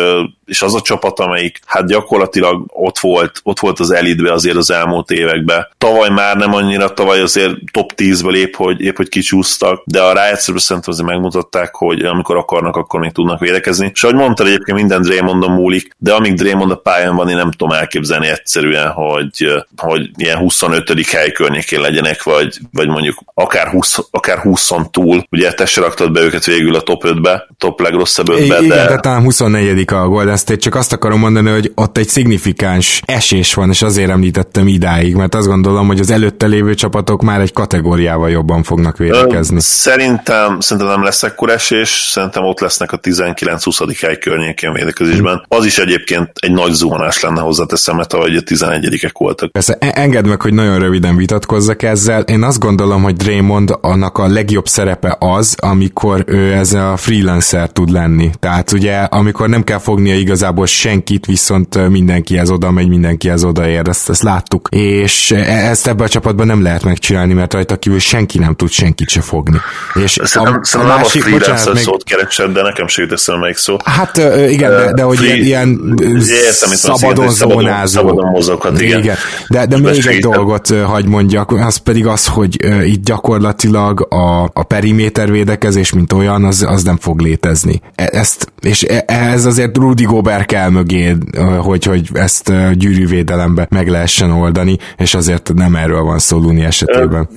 és 0.46 0.62
az 0.62 0.76
a 0.76 0.82
csapat, 0.82 1.20
amelyik 1.20 1.60
hát 1.66 1.88
gyakorlatilag 1.88 2.64
ott 2.68 3.00
volt, 3.00 3.40
ott 3.44 3.60
volt 3.60 3.80
az 3.80 3.92
elitbe 3.92 4.34
azért 4.34 4.58
az 4.58 4.72
elmúlt 4.72 5.12
években. 5.12 5.68
Tavaly 5.78 6.10
már 6.10 6.38
nem 6.38 6.54
annyira, 6.54 6.94
tavaly 6.94 7.22
azért 7.22 7.54
top 7.72 7.94
10-ből 7.96 8.36
épp, 8.36 8.56
hogy, 8.56 8.82
épp, 8.82 8.96
hogy 8.96 9.10
kicsúsztak, 9.10 9.84
de 9.86 10.02
a 10.02 10.14
rájegyszerűen 10.14 10.64
szerintem 10.64 10.94
azért 10.94 11.08
megmutatták, 11.08 11.76
hogy 11.76 11.93
hogy 11.94 12.06
amikor 12.06 12.38
akarnak, 12.38 12.76
akkor 12.76 13.00
még 13.00 13.12
tudnak 13.12 13.40
védekezni. 13.40 13.92
És 13.94 14.04
ahogy 14.04 14.16
mondtad, 14.16 14.48
egyébként 14.48 14.78
minden 14.78 15.02
Draymondon 15.02 15.52
múlik, 15.52 15.96
de 15.98 16.14
amíg 16.14 16.34
Draymond 16.34 16.72
a 16.72 16.76
pályán 16.76 17.16
van, 17.16 17.30
én 17.30 17.36
nem 17.36 17.52
tudom 17.52 17.74
elképzelni 17.74 18.28
egyszerűen, 18.28 18.90
hogy, 18.90 19.64
hogy 19.78 20.10
ilyen 20.16 20.38
25. 20.38 21.06
hely 21.12 21.32
környékén 21.32 21.82
legyenek, 21.82 22.24
vagy, 22.24 22.60
vagy 22.72 22.88
mondjuk 22.88 23.24
akár 23.34 23.68
20, 23.68 23.98
akár 24.12 24.38
20 24.38 24.72
túl. 24.92 25.26
Ugye 25.32 25.54
te 25.54 25.66
se 25.66 25.82
raktad 25.82 26.12
be 26.12 26.22
őket 26.22 26.46
végül 26.46 26.76
a 26.76 26.82
top 26.82 27.04
5-be, 27.06 27.48
top 27.58 27.82
legrosszabb 27.82 28.28
5-be, 28.30 28.44
igen, 28.44 28.68
de... 28.68 28.84
Igen, 28.84 29.02
talán 29.02 29.22
24 29.22 29.84
a 29.94 30.08
Golden 30.08 30.38
State, 30.38 30.60
csak 30.60 30.76
azt 30.76 30.94
akarom 30.94 31.20
mondani, 31.20 31.50
hogy 31.50 31.72
ott 31.76 31.98
egy 31.98 32.08
szignifikáns 32.08 33.02
esés 33.06 33.54
van, 33.54 33.70
és 33.70 33.82
azért 33.82 34.10
említettem 34.10 34.68
idáig, 34.68 35.16
mert 35.16 35.36
azt 35.36 35.48
gondolom, 35.48 35.88
hogy 35.88 36.00
az 36.00 36.12
előtte 36.12 36.46
lévő 36.46 36.74
csapatok 36.74 37.22
már 37.22 37.42
egy 37.42 37.54
kategóriával 37.54 38.30
jobban 38.30 38.64
fognak 38.64 38.98
védekezni. 38.98 39.62
Szerintem, 39.62 40.60
szerintem 40.60 40.92
nem 40.92 41.04
lesz 41.04 41.24
ekkor 41.24 41.50
esés, 41.50 41.83
szerintem 41.90 42.44
ott 42.44 42.60
lesznek 42.60 42.92
a 42.92 43.00
19-20. 43.00 43.98
hely 44.02 44.18
környékén 44.18 44.74
védekezésben. 44.74 45.46
Az 45.48 45.66
is 45.66 45.78
egyébként 45.78 46.30
egy 46.40 46.52
nagy 46.52 46.72
zuhanás 46.72 47.20
lenne 47.20 47.42
hozzáteszem, 47.42 47.96
mert 47.96 48.14
ahogy 48.14 48.36
a 48.36 48.42
11-ek 48.42 49.12
voltak. 49.18 49.52
Persze, 49.52 49.78
e- 49.80 49.92
engedd 49.96 50.28
meg, 50.28 50.42
hogy 50.42 50.54
nagyon 50.54 50.80
röviden 50.80 51.16
vitatkozzak 51.16 51.84
ezzel. 51.84 52.22
Én 52.22 52.44
azt 52.44 52.60
gondolom, 52.60 53.04
hogy 53.04 53.16
Draymond 53.16 53.78
annak 53.82 54.18
a 54.18 54.28
legjobb 54.28 54.68
szerepe 54.68 55.18
az, 55.20 55.56
amikor 55.58 56.24
ő 56.28 56.54
ez 56.54 56.74
a 56.74 56.98
freelancer 56.98 57.70
tud 57.70 57.90
lenni. 57.90 58.30
Tehát 58.40 58.72
ugye, 58.72 58.96
amikor 58.98 59.50
nem 59.50 59.64
kell 59.64 59.80
fognia 59.80 60.16
igazából 60.16 60.66
senkit, 60.66 61.26
viszont 61.26 61.90
mindenkihez 61.90 62.50
oda 62.50 62.72
megy, 62.72 62.88
mindenkihez 62.88 63.44
odaér, 63.44 63.88
ezt, 63.88 64.10
ezt 64.10 64.24
láttuk. 64.24 64.68
És 64.72 65.32
e- 65.32 65.70
ezt 65.70 65.88
ebbe 65.88 66.04
a 66.04 66.10
csapatban 66.10 66.48
nem 66.48 66.64
lehet 66.64 66.84
megcsinálni, 66.84 67.34
mert 67.34 67.54
rajta 67.54 67.76
kívül 67.76 68.00
senki 68.00 68.40
nem 68.40 68.56
tud 68.56 68.70
senkit 68.70 69.10
se 69.10 69.22
fogni. 69.22 69.58
És 69.94 70.20
szerintem, 70.24 70.60
a, 70.62 70.66
szerintem 70.66 70.96
a 70.96 71.00
másik, 71.00 71.24
nem 71.26 71.34
a 71.34 71.38
freelancer 71.38 71.73
még... 71.74 71.84
szót 71.84 72.04
keresed, 72.04 72.52
de 72.52 72.62
nekem 72.62 72.88
sem 72.88 73.04
jut 73.04 73.14
eszembe 73.14 73.42
melyik 73.42 73.58
szó. 73.58 73.78
Hát 73.84 74.18
igen, 74.50 74.70
de, 74.70 74.94
de 74.94 75.02
hogy 75.02 75.18
Free... 75.18 75.36
ilyen, 75.36 75.44
ilyen 75.44 76.04
értem, 76.30 76.70
szabadon 76.70 77.30
zónázó. 77.30 78.00
Szabadon 78.00 78.30
mozoghat, 78.30 78.82
igen. 78.82 79.00
igen. 79.00 79.16
De, 79.50 79.66
de 79.66 79.78
még 79.78 80.06
egy 80.08 80.22
dolgot 80.22 80.68
hagy 80.68 81.06
mondjak, 81.06 81.52
az 81.52 81.78
pedig 81.78 82.08
az, 82.08 82.28
hogy 82.28 82.58
itt 82.84 83.06
gyakorlatilag 83.06 84.08
a, 84.10 84.44
a 84.54 84.64
periméter 84.64 85.32
védekezés, 85.32 85.94
mint 85.94 86.14
olyan, 86.14 86.44
az, 86.44 86.66
az 86.68 86.84
nem 86.84 86.98
fog 86.98 87.22
létezni. 87.22 87.82
E, 87.96 88.10
ezt, 88.12 88.54
és 88.62 88.84
e, 88.84 89.04
ez 89.08 89.46
azért 89.46 89.78
Rudy 89.78 90.04
Gobert 90.04 90.46
kell 90.46 90.70
mögé, 90.70 91.16
hogy, 91.58 91.84
hogy 91.84 92.10
ezt 92.14 92.54
gyűrűvédelembe 92.74 93.68
meg 93.70 93.88
lehessen 93.88 94.32
oldani, 94.32 94.78
és 94.98 95.14
azért 95.14 95.54
nem 95.54 95.76
erről 95.76 96.02
van 96.02 96.20
szó 96.20 96.38
Luni 96.38 96.64
esetében. 96.64 97.30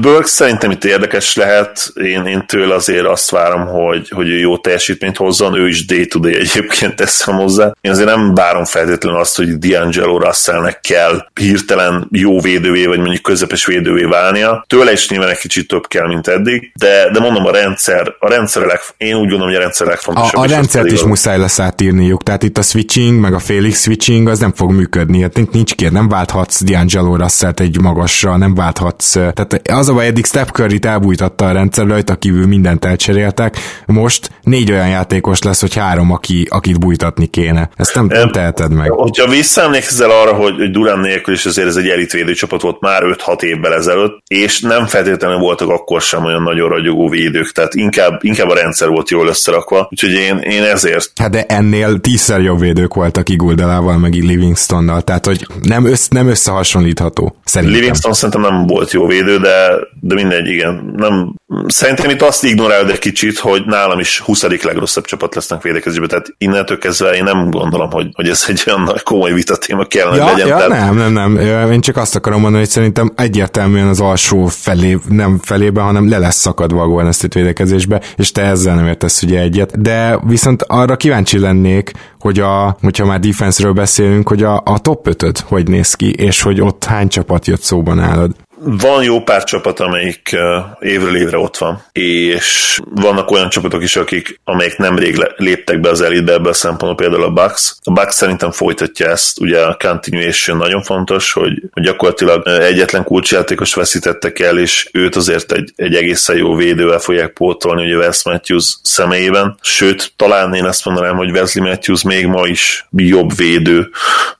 Burke 0.00 0.26
szerintem 0.26 0.70
itt 0.70 0.84
érdekes 0.84 1.36
lehet, 1.36 1.92
én, 1.94 2.24
én 2.24 2.44
tőle 2.46 2.74
azért 2.74 3.06
azt 3.06 3.30
várom, 3.30 3.66
hogy, 3.72 4.08
hogy 4.08 4.28
ő 4.28 4.38
jó 4.38 4.58
teljesítményt 4.58 5.16
hozzon, 5.16 5.54
ő 5.54 5.68
is 5.68 5.86
day-to-day 5.86 6.34
egyébként 6.34 6.96
teszem 6.96 7.36
hozzá. 7.36 7.72
Én 7.80 7.90
azért 7.90 8.08
nem 8.08 8.34
várom 8.34 8.64
feltétlenül 8.64 9.20
azt, 9.20 9.36
hogy 9.36 9.48
D'Angelo 9.60 10.20
Russellnek 10.24 10.80
kell 10.80 11.26
hirtelen 11.40 12.08
jó 12.10 12.40
védővé, 12.40 12.86
vagy 12.86 12.98
mondjuk 12.98 13.22
közepes 13.22 13.66
védővé 13.66 14.04
válnia. 14.04 14.64
Tőle 14.66 14.92
is 14.92 15.08
nyilván 15.08 15.28
egy 15.28 15.38
kicsit 15.38 15.68
több 15.68 15.86
kell, 15.86 16.06
mint 16.06 16.28
eddig, 16.28 16.72
de, 16.74 17.10
de 17.12 17.20
mondom, 17.20 17.46
a 17.46 17.50
rendszer, 17.50 18.14
a 18.18 18.28
rendszer 18.28 18.62
leg, 18.66 18.80
én 18.96 19.14
úgy 19.14 19.20
gondolom, 19.20 19.46
hogy 19.46 19.56
a 19.56 19.60
rendszer 19.60 19.86
legfontosabb. 19.86 20.40
A, 20.40 20.42
a 20.42 20.46
rendszert 20.46 20.90
is 20.90 21.02
muszáj 21.02 21.38
lesz 21.38 21.58
átírniuk, 21.58 22.22
tehát 22.22 22.42
itt 22.42 22.58
a 22.58 22.62
switching, 22.62 23.20
meg 23.20 23.34
a 23.34 23.38
félig 23.38 23.74
switching, 23.74 24.28
az 24.28 24.38
nem 24.38 24.52
fog 24.52 24.72
működni. 24.72 25.22
Hát 25.22 25.52
nincs 25.52 25.74
kér, 25.74 25.92
nem 25.92 26.08
válthatsz 26.08 26.60
D'Angelo 26.66 27.16
Russell 27.18 27.52
egy 27.56 27.80
magasra, 27.80 28.36
nem 28.36 28.54
válthatsz. 28.54 29.12
Tehát 29.12 29.60
az 29.70 29.88
a 29.88 29.94
baj, 29.94 30.06
eddig 30.06 30.24
Steph 30.24 30.50
Curry-t 30.50 30.84
elbújtatta 30.84 31.46
a 31.46 31.52
rendszer, 31.52 31.86
rajta 31.86 32.14
kívül 32.14 32.46
mindent 32.46 32.84
elcseréltek. 32.84 33.56
Most 33.86 34.30
négy 34.42 34.72
olyan 34.72 34.88
játékos 34.88 35.42
lesz, 35.42 35.60
hogy 35.60 35.74
három, 35.74 36.10
aki, 36.10 36.46
akit 36.50 36.80
bújtatni 36.80 37.26
kéne. 37.26 37.68
Ezt 37.76 37.94
nem, 37.94 38.06
nem 38.06 38.30
teheted 38.30 38.72
meg. 38.72 38.90
Hogyha 38.90 39.28
visszaemlékszel 39.28 40.10
arra, 40.10 40.32
hogy, 40.32 40.56
hogy 40.56 40.70
Durán 40.70 40.98
nélkül 40.98 41.34
is 41.34 41.46
azért 41.46 41.68
ez 41.68 41.76
egy 41.76 41.88
elitvédő 41.88 42.32
csapat 42.32 42.62
volt 42.62 42.80
már 42.80 43.02
5-6 43.04 43.42
évvel 43.42 43.74
ezelőtt, 43.74 44.22
és 44.26 44.60
nem 44.60 44.86
feltétlenül 44.86 45.38
voltak 45.38 45.68
akkor 45.68 46.00
sem 46.00 46.24
olyan 46.24 46.42
nagyon 46.42 46.68
ragyogó 46.68 47.08
védők, 47.08 47.52
tehát 47.52 47.74
inkább, 47.74 48.18
inkább 48.24 48.48
a 48.48 48.54
rendszer 48.54 48.88
volt 48.88 49.10
jól 49.10 49.28
összerakva, 49.28 49.88
úgyhogy 49.90 50.12
én, 50.12 50.38
én 50.38 50.62
ezért. 50.62 51.10
Hát 51.16 51.30
de 51.30 51.44
ennél 51.46 52.00
tízszer 52.00 52.40
jobb 52.40 52.60
védők 52.60 52.94
voltak 52.94 53.28
Iguldelával, 53.28 53.98
meg 53.98 54.12
Livingstonnal, 54.12 55.02
tehát 55.02 55.26
hogy 55.26 55.46
nem, 55.62 55.86
össz, 55.86 56.08
nem 56.08 56.28
összehasonlítható. 56.28 57.36
Szerintem. 57.44 57.78
Livingston 57.78 58.12
szerintem 58.12 58.40
nem 58.40 58.66
volt 58.66 58.92
jó 58.92 59.06
védő, 59.06 59.38
de, 59.38 59.74
de 60.00 60.14
mindegy, 60.14 60.46
igen. 60.46 60.92
Nem, 60.96 61.34
szerintem 61.66 62.10
itt 62.10 62.22
azt 62.22 62.44
ignorálod 62.44 62.90
egy 62.90 62.98
kicsit, 62.98 63.38
hogy 63.42 63.62
nálam 63.66 63.98
is 63.98 64.20
20. 64.20 64.42
legrosszabb 64.42 65.04
csapat 65.04 65.34
lesznek 65.34 65.62
védekezésben, 65.62 66.08
tehát 66.08 66.34
innentől 66.38 66.78
kezdve 66.78 67.10
én 67.10 67.24
nem 67.24 67.50
gondolom, 67.50 67.90
hogy, 67.90 68.08
hogy 68.12 68.28
ez 68.28 68.44
egy 68.48 68.64
olyan 68.66 68.80
nagy 68.80 69.02
komoly 69.02 69.32
vitatéma 69.32 69.84
kellene, 69.84 70.16
ja, 70.16 70.24
hogy 70.24 70.38
legyen. 70.38 70.58
Ja, 70.58 70.66
tehát... 70.66 70.94
nem, 70.94 71.12
nem, 71.12 71.32
nem. 71.32 71.72
Én 71.72 71.80
csak 71.80 71.96
azt 71.96 72.16
akarom 72.16 72.40
mondani, 72.40 72.62
hogy 72.62 72.72
szerintem 72.72 73.12
egyértelműen 73.16 73.86
az 73.86 74.00
alsó 74.00 74.46
felé, 74.46 74.98
nem 75.08 75.40
felébe, 75.42 75.80
hanem 75.80 76.08
le 76.08 76.18
lesz 76.18 76.36
szakadva 76.36 76.82
a 76.82 76.86
Golden 76.86 77.12
State 77.12 77.38
védekezésbe, 77.38 78.00
és 78.16 78.32
te 78.32 78.42
ezzel 78.42 78.74
nem 78.74 78.86
értesz 78.86 79.22
ugye 79.22 79.40
egyet. 79.40 79.80
De 79.80 80.18
viszont 80.26 80.62
arra 80.62 80.96
kíváncsi 80.96 81.38
lennék, 81.38 81.92
hogy 82.18 82.40
a, 82.40 82.76
hogyha 82.82 83.06
már 83.06 83.20
defense-ről 83.20 83.72
beszélünk, 83.72 84.28
hogy 84.28 84.42
a, 84.42 84.62
a 84.64 84.78
top 84.78 85.06
5 85.06 85.44
hogy 85.46 85.68
néz 85.68 85.94
ki, 85.94 86.10
és 86.10 86.42
hogy 86.42 86.60
ott 86.60 86.84
hány 86.84 87.08
csapat 87.08 87.46
jött 87.46 87.62
szóban 87.62 87.96
nálad 87.96 88.30
van 88.64 89.02
jó 89.02 89.22
pár 89.22 89.44
csapat, 89.44 89.80
amelyik 89.80 90.36
évről 90.80 91.16
évre 91.16 91.38
ott 91.38 91.56
van, 91.56 91.84
és 91.92 92.78
vannak 92.94 93.30
olyan 93.30 93.48
csapatok 93.48 93.82
is, 93.82 93.96
akik, 93.96 94.40
amelyek 94.44 94.78
nemrég 94.78 95.28
léptek 95.36 95.80
be 95.80 95.88
az 95.88 96.00
elitbe 96.00 96.32
ebből 96.32 96.48
a 96.48 96.52
szempontból, 96.52 96.94
például 96.94 97.22
a 97.22 97.30
Bucks. 97.30 97.76
A 97.82 97.92
Bucks 97.92 98.14
szerintem 98.14 98.50
folytatja 98.50 99.08
ezt, 99.08 99.40
ugye 99.40 99.60
a 99.60 99.76
continuation 99.78 100.56
nagyon 100.56 100.82
fontos, 100.82 101.32
hogy, 101.32 101.62
gyakorlatilag 101.74 102.46
egyetlen 102.46 103.04
kulcsjátékos 103.04 103.74
veszítettek 103.74 104.38
el, 104.38 104.58
és 104.58 104.88
őt 104.92 105.16
azért 105.16 105.52
egy, 105.52 105.72
egy 105.76 105.94
egészen 105.94 106.36
jó 106.36 106.54
védővel 106.54 106.98
fogják 106.98 107.32
pótolni, 107.32 107.84
ugye 107.84 107.96
Wes 107.96 108.24
Matthews 108.24 108.76
személyében. 108.82 109.56
Sőt, 109.60 110.12
talán 110.16 110.54
én 110.54 110.64
azt 110.64 110.84
mondanám, 110.84 111.16
hogy 111.16 111.30
Wesley 111.30 111.66
Matthews 111.66 112.02
még 112.02 112.26
ma 112.26 112.46
is 112.46 112.86
jobb 112.90 113.36
védő, 113.36 113.90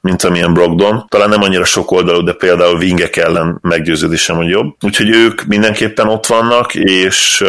mint 0.00 0.22
amilyen 0.22 0.52
Brogdon. 0.52 1.04
Talán 1.08 1.28
nem 1.28 1.42
annyira 1.42 1.64
sok 1.64 1.90
oldalú, 1.90 2.24
de 2.24 2.32
például 2.32 2.78
Vingek 2.78 3.16
ellen 3.16 3.58
meggyőző 3.62 4.08
meggyőződésem, 4.12 4.36
hogy 4.36 4.48
jobb. 4.48 4.74
Úgyhogy 4.80 5.08
ők 5.08 5.42
mindenképpen 5.42 6.08
ott 6.08 6.26
vannak, 6.26 6.74
és 6.74 7.44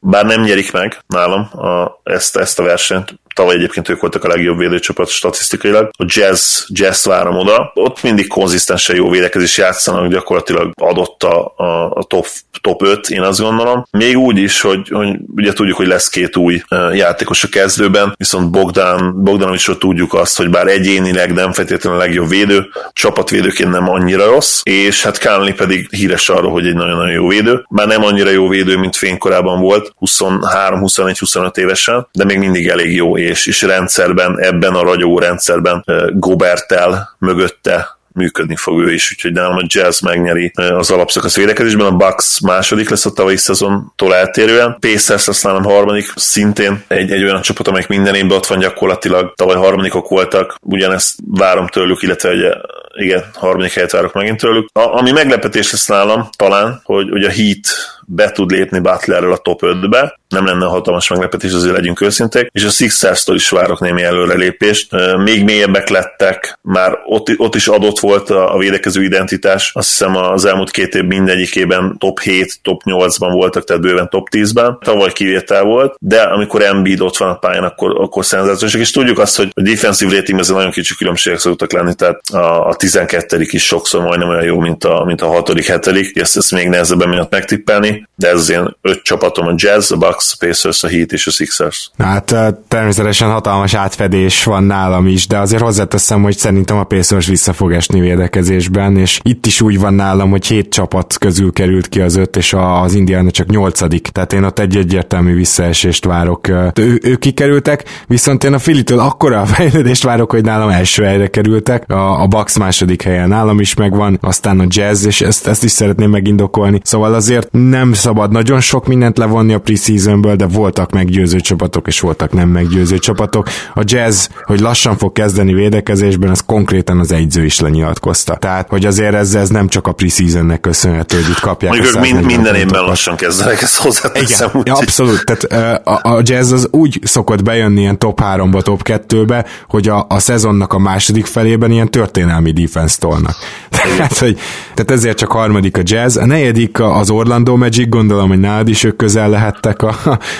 bár 0.00 0.24
nem 0.24 0.42
nyerik 0.42 0.72
meg 0.72 0.98
nálam 1.06 1.40
a, 1.40 2.00
ezt, 2.02 2.36
ezt 2.36 2.58
a 2.58 2.62
versenyt, 2.62 3.14
tavaly 3.38 3.54
egyébként 3.54 3.88
ők 3.88 4.00
voltak 4.00 4.24
a 4.24 4.28
legjobb 4.28 4.58
védőcsapat 4.58 5.08
statisztikailag. 5.08 5.90
A 5.98 6.04
jazz, 6.06 6.62
jazz 6.68 7.06
várom 7.06 7.36
oda. 7.36 7.70
Ott 7.74 8.02
mindig 8.02 8.26
konzisztensen 8.26 8.96
jó 8.96 9.10
védekezés 9.10 9.58
játszanak, 9.58 10.10
gyakorlatilag 10.10 10.72
adott 10.80 11.22
a, 11.22 11.52
a, 11.56 11.90
a 11.90 12.02
top, 12.02 12.26
top 12.60 12.82
5, 12.82 13.08
én 13.08 13.20
azt 13.20 13.40
gondolom. 13.40 13.86
Még 13.90 14.16
úgy 14.16 14.38
is, 14.38 14.60
hogy, 14.60 14.88
hogy 14.88 15.16
ugye 15.36 15.52
tudjuk, 15.52 15.76
hogy 15.76 15.86
lesz 15.86 16.08
két 16.08 16.36
új 16.36 16.62
játékos 16.92 17.44
a 17.44 17.48
kezdőben, 17.48 18.14
viszont 18.16 18.50
Bogdan, 18.50 19.22
Bogdanovicsról 19.22 19.78
tudjuk 19.78 20.14
azt, 20.14 20.36
hogy 20.36 20.50
bár 20.50 20.66
egyénileg 20.66 21.32
nem 21.32 21.52
feltétlenül 21.52 21.98
a 21.98 22.02
legjobb 22.02 22.28
védő, 22.28 22.66
csapatvédőként 22.92 23.70
nem 23.70 23.88
annyira 23.88 24.26
rossz, 24.26 24.60
és 24.62 25.02
hát 25.02 25.18
Kánli 25.18 25.52
pedig 25.52 25.88
híres 25.90 26.28
arról, 26.28 26.52
hogy 26.52 26.66
egy 26.66 26.74
nagyon-nagyon 26.74 27.12
jó 27.12 27.28
védő. 27.28 27.64
Már 27.68 27.86
nem 27.86 28.04
annyira 28.04 28.30
jó 28.30 28.48
védő, 28.48 28.76
mint 28.76 28.96
fénykorában 28.96 29.60
volt, 29.60 29.92
23, 29.96 30.78
21, 30.78 31.18
25 31.18 31.56
évesen, 31.56 32.08
de 32.12 32.24
még 32.24 32.38
mindig 32.38 32.68
elég 32.68 32.94
jó, 32.94 33.16
és, 33.28 33.46
és 33.46 33.62
rendszerben, 33.62 34.40
ebben 34.40 34.74
a 34.74 34.82
ragyogó 34.82 35.18
rendszerben 35.18 35.84
Gobertel 36.12 37.16
mögötte 37.18 37.98
működni 38.18 38.56
fog 38.56 38.80
ő 38.80 38.92
is, 38.92 39.10
úgyhogy 39.12 39.32
nálam 39.32 39.56
a 39.56 39.64
Jazz 39.66 40.00
megnyeri 40.00 40.52
az 40.54 40.90
alapszakasz 40.90 41.36
védekezésben, 41.36 41.86
a 41.86 41.96
Bucks 41.96 42.40
második 42.40 42.88
lesz 42.88 43.06
a 43.06 43.12
tavalyi 43.12 43.36
szezontól 43.36 44.14
eltérően, 44.14 44.76
Pacers 44.80 45.26
lesz 45.26 45.42
nálam 45.42 45.62
harmadik, 45.62 46.12
szintén 46.14 46.82
egy, 46.86 47.12
egy 47.12 47.22
olyan 47.22 47.40
csapat, 47.40 47.68
amelyik 47.68 47.88
minden 47.88 48.14
évben 48.14 48.36
ott 48.36 48.46
van 48.46 48.58
gyakorlatilag, 48.58 49.32
tavaly 49.34 49.56
harmadikok 49.56 50.08
voltak, 50.08 50.56
ugyanezt 50.62 51.18
várom 51.26 51.66
tőlük, 51.66 52.02
illetve 52.02 52.30
ugye 52.30 52.52
igen, 52.94 53.24
harmadik 53.34 53.72
helyet 53.72 53.92
várok 53.92 54.12
megint 54.12 54.40
tőlük. 54.40 54.68
A, 54.72 54.80
ami 54.80 55.10
meglepetés 55.10 55.72
lesz 55.72 55.86
nálam 55.86 56.28
talán, 56.36 56.80
hogy, 56.84 57.08
hogy 57.10 57.24
a 57.24 57.30
Heat 57.30 57.66
be 58.10 58.30
tud 58.30 58.50
lépni 58.50 58.78
Butlerrel 58.78 59.32
a 59.32 59.36
top 59.36 59.60
5-be, 59.62 60.18
nem 60.28 60.44
lenne 60.44 60.64
hatalmas 60.64 61.08
meglepetés, 61.08 61.52
azért 61.52 61.74
legyünk 61.74 62.00
őszinték, 62.00 62.48
és 62.52 62.64
a 62.64 62.70
Sixers-től 62.70 63.36
is 63.36 63.48
várok 63.50 63.80
némi 63.80 64.02
előrelépést. 64.02 64.92
Még 65.24 65.44
mélyebbek 65.44 65.88
lettek, 65.88 66.58
már 66.62 66.98
ott, 67.04 67.30
ott 67.36 67.54
is 67.54 67.66
adott 67.66 67.98
volt 67.98 68.30
a, 68.30 68.56
védekező 68.58 69.02
identitás, 69.02 69.70
azt 69.74 69.88
hiszem 69.88 70.16
az 70.16 70.44
elmúlt 70.44 70.70
két 70.70 70.94
év 70.94 71.04
mindegyikében 71.04 71.96
top 71.98 72.20
7, 72.20 72.58
top 72.62 72.82
8-ban 72.84 73.30
voltak, 73.32 73.64
tehát 73.64 73.82
bőven 73.82 74.08
top 74.08 74.28
10-ben. 74.30 74.78
Tavaly 74.80 75.12
kivétel 75.12 75.62
volt, 75.62 75.94
de 75.98 76.20
amikor 76.20 76.62
Embiid 76.62 77.00
ott 77.00 77.16
van 77.16 77.28
a 77.28 77.34
pályán, 77.34 77.64
akkor, 77.64 78.00
akkor 78.00 78.24
szenzációsak, 78.24 78.80
és 78.80 78.90
tudjuk 78.90 79.18
azt, 79.18 79.36
hogy 79.36 79.50
a 79.54 79.62
defensive 79.62 80.16
rating 80.16 80.38
ez 80.38 80.48
nagyon 80.48 80.70
kicsi 80.70 80.94
különbségek 80.94 81.38
szoktak 81.38 81.72
lenni, 81.72 81.94
tehát 81.94 82.20
a, 82.32 82.66
a 82.66 82.74
12 82.74 83.46
is 83.50 83.64
sokszor 83.64 84.02
majdnem 84.02 84.28
olyan 84.28 84.44
jó, 84.44 84.58
mint 84.58 84.84
a, 84.84 85.04
mint 85.04 85.20
a 85.20 85.26
6 85.26 85.52
7 85.52 86.10
ezt, 86.14 86.36
ezt 86.36 86.52
még 86.52 86.68
nehezebben 86.68 87.08
miatt 87.08 87.30
megtippelni 87.30 87.97
de 88.14 88.28
ez 88.28 88.38
az 88.38 88.50
én 88.50 88.76
öt 88.80 89.02
csapatom, 89.02 89.46
a 89.46 89.54
Jazz, 89.56 89.92
a 89.92 89.96
Bucks, 89.96 90.32
a 90.38 90.46
Pacers, 90.46 90.84
a 90.84 90.88
Heat 90.88 91.12
és 91.12 91.26
a 91.26 91.30
Sixers. 91.30 91.90
Hát 91.98 92.34
természetesen 92.68 93.30
hatalmas 93.30 93.74
átfedés 93.74 94.44
van 94.44 94.64
nálam 94.64 95.06
is, 95.06 95.26
de 95.26 95.38
azért 95.38 95.62
hozzáteszem, 95.62 96.22
hogy 96.22 96.36
szerintem 96.36 96.76
a 96.76 96.84
Pacers 96.84 97.26
vissza 97.26 97.52
fog 97.52 97.72
esni 97.72 98.00
védekezésben, 98.00 98.96
és 98.96 99.20
itt 99.22 99.46
is 99.46 99.60
úgy 99.60 99.78
van 99.78 99.94
nálam, 99.94 100.30
hogy 100.30 100.46
hét 100.46 100.72
csapat 100.72 101.18
közül 101.18 101.52
került 101.52 101.88
ki 101.88 102.00
az 102.00 102.16
öt, 102.16 102.36
és 102.36 102.54
az 102.56 102.94
Indiana 102.94 103.30
csak 103.30 103.46
nyolcadik, 103.46 104.08
tehát 104.08 104.32
én 104.32 104.42
ott 104.42 104.58
egy 104.58 104.76
egyértelmű 104.76 105.34
visszaesést 105.34 106.04
várok. 106.04 106.48
Ő, 106.74 107.00
ők 107.02 107.18
kikerültek, 107.18 107.84
viszont 108.06 108.44
én 108.44 108.52
a 108.52 108.58
Filitől 108.58 108.98
akkora 108.98 109.46
fejlődést 109.56 110.02
várok, 110.02 110.30
hogy 110.30 110.44
nálam 110.44 110.68
első 110.68 111.02
helyre 111.02 111.26
kerültek, 111.26 111.90
a, 111.90 112.22
a 112.22 112.26
Bucks 112.26 112.58
második 112.58 113.02
helyen 113.02 113.28
nálam 113.28 113.60
is 113.60 113.74
megvan, 113.74 114.18
aztán 114.22 114.60
a 114.60 114.64
Jazz, 114.68 115.06
és 115.06 115.20
ezt, 115.20 115.46
ezt 115.46 115.64
is 115.64 115.70
szeretném 115.70 116.10
megindokolni. 116.10 116.80
Szóval 116.84 117.14
azért 117.14 117.48
nem 117.50 117.87
szabad 117.92 118.30
nagyon 118.30 118.60
sok 118.60 118.86
mindent 118.86 119.18
levonni 119.18 119.52
a 119.52 119.58
preseasonből, 119.58 120.36
de 120.36 120.46
voltak 120.46 120.92
meggyőző 120.92 121.40
csapatok, 121.40 121.86
és 121.86 122.00
voltak 122.00 122.32
nem 122.32 122.48
meggyőző 122.48 122.98
csapatok. 122.98 123.48
A 123.74 123.82
Jazz, 123.84 124.26
hogy 124.42 124.60
lassan 124.60 124.96
fog 124.96 125.12
kezdeni 125.12 125.52
védekezésben, 125.52 126.30
az 126.30 126.42
konkrétan 126.46 126.98
az 126.98 127.12
egyző 127.12 127.44
is 127.44 127.60
lenyilatkozta. 127.60 128.36
Tehát, 128.36 128.68
hogy 128.68 128.86
azért 128.86 129.14
ez, 129.14 129.34
ez 129.34 129.48
nem 129.48 129.68
csak 129.68 129.86
a 129.86 129.92
preseasonnek 129.92 130.60
köszönhető, 130.60 131.16
hogy 131.16 131.30
itt 131.30 131.40
kapják. 131.40 131.72
Mondjuk 131.72 132.00
mind, 132.00 132.24
minden 132.24 132.54
évben 132.54 132.82
lassan 132.82 133.16
kezdenek, 133.16 133.62
ezt 133.62 133.76
hozzáteszem. 133.76 134.48
Igen, 134.48 134.60
úgy, 134.60 134.82
abszolút. 134.82 135.24
Tehát 135.24 135.82
a, 135.86 136.16
a 136.16 136.20
Jazz 136.22 136.52
az 136.52 136.68
úgy 136.70 137.00
szokott 137.02 137.42
bejönni 137.42 137.80
ilyen 137.80 137.98
top 137.98 138.20
3-ba, 138.22 138.62
top 138.62 138.80
2-be, 138.84 139.44
hogy 139.68 139.88
a, 139.88 140.06
a 140.08 140.18
szezonnak 140.18 140.72
a 140.72 140.78
második 140.78 141.26
felében 141.26 141.70
ilyen 141.70 141.90
történelmi 141.90 142.50
defense 142.50 142.96
tolnak. 142.98 143.34
Tehát, 143.78 144.18
hogy, 144.18 144.38
tehát 144.74 144.90
ezért 144.90 145.18
csak 145.18 145.32
harmadik 145.32 145.76
a 145.76 145.80
Jazz. 145.84 146.16
A 146.16 146.26
negyedik 146.26 146.80
az 146.80 147.10
Orlando 147.10 147.56
Magic, 147.56 147.77
gondolom, 147.84 148.28
hogy 148.28 148.38
nálad 148.38 148.68
is 148.68 148.84
ők 148.84 148.96
közel 148.96 149.30
lehettek 149.30 149.82
a, 149.82 149.94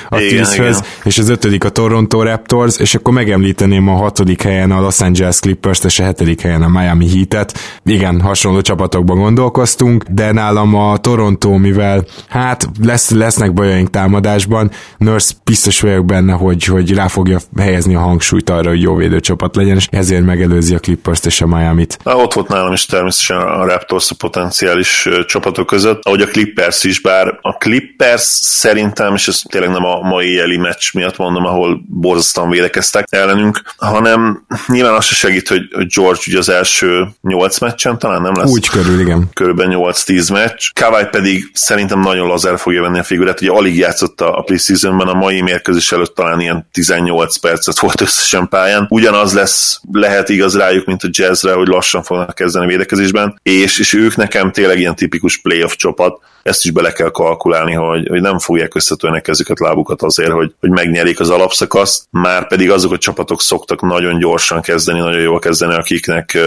a 0.08 0.16
tízhöz, 0.16 0.82
és 1.04 1.18
az 1.18 1.28
ötödik 1.28 1.64
a 1.64 1.68
Toronto 1.68 2.22
Raptors, 2.22 2.78
és 2.78 2.94
akkor 2.94 3.12
megemlíteném 3.14 3.88
a 3.88 3.96
hatodik 3.96 4.42
helyen 4.42 4.70
a 4.70 4.80
Los 4.80 5.00
Angeles 5.00 5.38
Clippers, 5.38 5.84
és 5.84 5.98
a 5.98 6.02
hetedik 6.02 6.40
helyen 6.40 6.62
a 6.62 6.68
Miami 6.68 7.08
Heat-et. 7.10 7.58
Igen, 7.84 8.20
hasonló 8.20 8.60
csapatokban 8.60 9.18
gondolkoztunk, 9.18 10.04
de 10.10 10.32
nálam 10.32 10.74
a 10.74 10.96
Toronto, 10.96 11.56
mivel 11.56 12.04
hát 12.28 12.68
lesz, 12.82 13.10
lesznek 13.10 13.52
bajaink 13.52 13.90
támadásban, 13.90 14.70
Nurse 14.98 15.34
biztos 15.44 15.80
vagyok 15.80 16.04
benne, 16.04 16.32
hogy, 16.32 16.64
hogy 16.64 16.94
rá 16.94 17.08
fogja 17.08 17.38
helyezni 17.58 17.94
a 17.94 18.00
hangsúlyt 18.00 18.50
arra, 18.50 18.68
hogy 18.68 18.82
jó 18.82 18.94
védőcsapat 18.94 19.56
legyen, 19.56 19.76
és 19.76 19.88
ezért 19.90 20.24
megelőzi 20.24 20.74
a 20.74 20.78
Clippers-t 20.78 21.26
és 21.26 21.40
a 21.40 21.46
Miami-t. 21.46 21.98
Na, 22.02 22.16
ott 22.16 22.32
volt 22.32 22.48
nálam 22.48 22.72
is 22.72 22.86
természetesen 22.86 23.36
a 23.36 23.64
Raptors 23.66 24.10
a 24.10 24.14
potenciális 24.18 25.08
csapatok 25.26 25.66
között, 25.66 26.04
ahogy 26.04 26.20
a 26.20 26.26
Clippers 26.26 26.84
is, 26.84 27.00
bár 27.00 27.27
a 27.40 27.52
Clippers 27.52 28.22
szerintem, 28.40 29.14
és 29.14 29.28
ez 29.28 29.42
tényleg 29.48 29.70
nem 29.70 29.84
a 29.84 30.00
mai 30.00 30.26
éjjeli 30.26 30.56
meccs 30.56 30.92
miatt 30.92 31.16
mondom, 31.16 31.44
ahol 31.44 31.80
borzasztóan 31.86 32.50
védekeztek 32.50 33.06
ellenünk, 33.10 33.62
hanem 33.76 34.46
nyilván 34.66 34.94
az 34.94 35.04
se 35.04 35.14
segít, 35.14 35.48
hogy 35.48 35.62
George 35.94 36.20
ugye 36.26 36.38
az 36.38 36.48
első 36.48 37.08
8 37.20 37.58
meccsen 37.58 37.98
talán 37.98 38.22
nem 38.22 38.34
lesz. 38.34 38.50
Úgy 38.50 38.68
körül, 38.68 39.00
igen. 39.00 39.28
Körülbelül 39.32 39.92
8-10 39.92 40.32
meccs. 40.32 40.68
Kawai 40.72 41.04
pedig 41.04 41.50
szerintem 41.52 42.00
nagyon 42.00 42.26
lazár 42.26 42.58
fogja 42.58 42.82
venni 42.82 42.98
a 42.98 43.02
figurát, 43.02 43.40
ugye 43.40 43.50
alig 43.50 43.76
játszott 43.76 44.20
a 44.20 44.42
preseasonben, 44.46 45.08
a 45.08 45.14
mai 45.14 45.40
mérkőzés 45.40 45.92
előtt 45.92 46.14
talán 46.14 46.40
ilyen 46.40 46.68
18 46.72 47.36
percet 47.36 47.78
volt 47.78 48.00
összesen 48.00 48.48
pályán. 48.48 48.86
Ugyanaz 48.88 49.34
lesz, 49.34 49.80
lehet 49.92 50.28
igaz 50.28 50.56
rájuk, 50.56 50.86
mint 50.86 51.02
a 51.02 51.08
jazzre, 51.10 51.52
hogy 51.52 51.66
lassan 51.66 52.02
fognak 52.02 52.34
kezdeni 52.34 52.66
védekezésben, 52.66 53.40
és, 53.42 53.78
és 53.78 53.92
ők 53.92 54.16
nekem 54.16 54.52
tényleg 54.52 54.78
ilyen 54.78 54.94
tipikus 54.94 55.36
playoff 55.36 55.74
csapat, 55.76 56.20
ezt 56.42 56.64
is 56.64 56.70
bele 56.70 56.92
kell 56.92 57.07
kalkulálni, 57.10 57.72
hogy, 57.72 58.08
hogy 58.08 58.20
nem 58.20 58.38
fogják 58.38 58.74
összetörni 58.74 59.20
kezüket, 59.20 59.60
lábukat 59.60 60.02
azért, 60.02 60.30
hogy, 60.30 60.54
hogy 60.60 60.70
megnyerik 60.70 61.20
az 61.20 61.30
alapszakaszt, 61.30 62.04
már 62.10 62.46
pedig 62.46 62.70
azok 62.70 62.92
a 62.92 62.98
csapatok 62.98 63.40
szoktak 63.40 63.82
nagyon 63.82 64.18
gyorsan 64.18 64.60
kezdeni, 64.60 64.98
nagyon 64.98 65.20
jól 65.20 65.38
kezdeni, 65.38 65.74
akiknek 65.74 66.38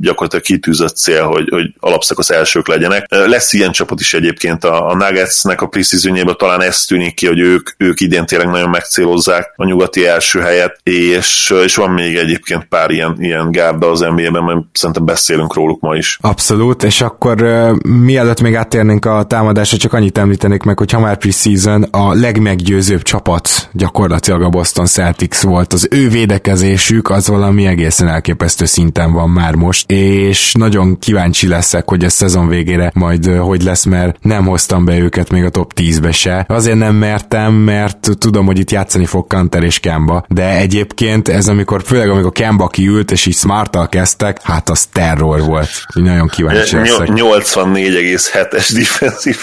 gyakorlatilag 0.00 0.44
kitűzött 0.44 0.96
cél, 0.96 1.24
hogy, 1.24 1.48
hogy 1.50 1.74
alapszakasz 1.80 2.30
elsők 2.30 2.68
legyenek. 2.68 3.06
Lesz 3.08 3.52
ilyen 3.52 3.72
csapat 3.72 4.00
is 4.00 4.14
egyébként 4.14 4.64
a, 4.64 4.88
a 4.88 4.94
Nuggetsnek 4.94 5.60
a 5.60 5.66
preseasonjében 5.66 6.36
talán 6.38 6.62
ez 6.62 6.84
tűnik 6.84 7.14
ki, 7.14 7.26
hogy 7.26 7.38
ők, 7.38 7.70
ők 7.76 8.00
idén 8.00 8.26
tényleg 8.26 8.48
nagyon 8.48 8.70
megcélozzák 8.70 9.52
a 9.56 9.64
nyugati 9.64 10.06
első 10.06 10.40
helyet, 10.40 10.80
és, 10.82 11.54
és 11.64 11.76
van 11.76 11.90
még 11.90 12.16
egyébként 12.16 12.64
pár 12.64 12.90
ilyen, 12.90 13.16
ilyen 13.18 13.50
gárda 13.50 13.90
az 13.90 14.00
NBA-ben, 14.00 14.42
mert 14.44 14.60
szerintem 14.72 15.04
beszélünk 15.04 15.54
róluk 15.54 15.80
ma 15.80 15.96
is. 15.96 16.18
Abszolút, 16.20 16.82
és 16.82 17.00
akkor 17.00 17.42
uh, 17.42 17.76
mielőtt 17.82 18.40
még 18.40 18.54
áttérnénk 18.54 19.04
a 19.04 19.24
támadásra, 19.24 19.76
csak 19.78 19.92
annyit 19.92 20.09
említenék 20.18 20.62
meg, 20.62 20.78
hogy 20.78 20.90
ha 20.90 21.00
már 21.00 21.16
preseason 21.16 21.82
a 21.82 22.14
legmeggyőzőbb 22.14 23.02
csapat 23.02 23.68
gyakorlatilag 23.72 24.42
a 24.42 24.48
Boston 24.48 24.86
Celtics 24.86 25.36
volt. 25.36 25.72
Az 25.72 25.88
ő 25.90 26.08
védekezésük 26.08 27.10
az 27.10 27.28
valami 27.28 27.66
egészen 27.66 28.08
elképesztő 28.08 28.64
szinten 28.64 29.12
van 29.12 29.30
már 29.30 29.54
most, 29.54 29.90
és 29.90 30.52
nagyon 30.52 30.98
kíváncsi 30.98 31.46
leszek, 31.46 31.88
hogy 31.88 32.04
a 32.04 32.08
szezon 32.08 32.48
végére 32.48 32.90
majd 32.94 33.26
hogy 33.26 33.62
lesz, 33.62 33.84
mert 33.84 34.16
nem 34.22 34.46
hoztam 34.46 34.84
be 34.84 34.98
őket 34.98 35.30
még 35.30 35.44
a 35.44 35.48
top 35.50 35.72
10-be 35.76 36.12
se. 36.12 36.44
Azért 36.48 36.78
nem 36.78 36.94
mertem, 36.94 37.54
mert 37.54 38.08
tudom, 38.18 38.46
hogy 38.46 38.58
itt 38.58 38.70
játszani 38.70 39.04
fog 39.04 39.26
Kanter 39.26 39.62
és 39.62 39.80
Kemba, 39.80 40.24
de 40.28 40.56
egyébként 40.56 41.28
ez 41.28 41.48
amikor, 41.48 41.82
főleg 41.84 42.08
amikor 42.08 42.32
Kemba 42.32 42.66
kiült, 42.66 43.10
és 43.10 43.26
így 43.26 43.36
smarttal 43.36 43.88
kezdtek, 43.88 44.42
hát 44.42 44.68
az 44.70 44.84
terror 44.92 45.40
volt. 45.44 45.70
Nagyon 45.94 46.28
kíváncsi 46.28 46.76
leszek. 46.76 47.08
84,7-es 47.10 48.70
defensív 48.74 49.36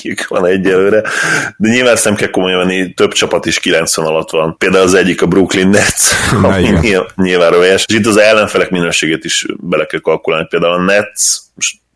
ratingjük 0.00 0.28
van 0.28 0.46
egyelőre, 0.46 1.02
de 1.56 1.68
nyilván 1.68 1.92
ezt 1.92 2.04
nem 2.04 2.14
kell 2.14 2.30
komolyan 2.30 2.58
venni, 2.66 2.94
több 2.94 3.12
csapat 3.12 3.46
is 3.46 3.58
90 3.58 4.06
alatt 4.06 4.30
van. 4.30 4.56
Például 4.58 4.84
az 4.84 4.94
egyik 4.94 5.22
a 5.22 5.26
Brooklyn 5.26 5.68
Nets, 5.68 6.02
ami 6.42 6.68
nyilván, 6.80 7.08
nyilván 7.16 7.50
röves. 7.50 7.84
És 7.88 7.94
itt 7.94 8.06
az 8.06 8.16
ellenfelek 8.16 8.70
minőségét 8.70 9.24
is 9.24 9.46
bele 9.60 9.84
kell 9.84 10.00
kalkulálni. 10.00 10.46
Például 10.50 10.72
a 10.72 10.82
Nets 10.82 11.38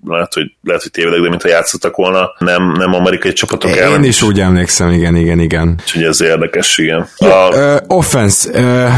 lehet, 0.06 0.34
hogy, 0.34 0.52
lehet, 0.62 0.82
hogy 0.82 0.90
tévedek, 0.90 1.20
de 1.20 1.28
mintha 1.28 1.48
játszottak 1.48 1.96
volna, 1.96 2.34
nem, 2.38 2.72
nem 2.72 2.94
amerikai 2.94 3.32
csapatok 3.32 3.70
Én 3.70 3.82
ellen. 3.82 4.02
Én 4.02 4.08
is 4.08 4.22
úgy 4.22 4.40
emlékszem, 4.40 4.90
igen, 4.90 5.16
igen, 5.16 5.40
igen. 5.40 5.78
Úgyhogy 5.80 6.02
ez 6.02 6.22
érdekes, 6.22 6.78
igen. 6.78 7.06
Jó, 7.18 7.28
a... 7.28 7.48
uh, 7.48 7.96
offense, 7.96 8.50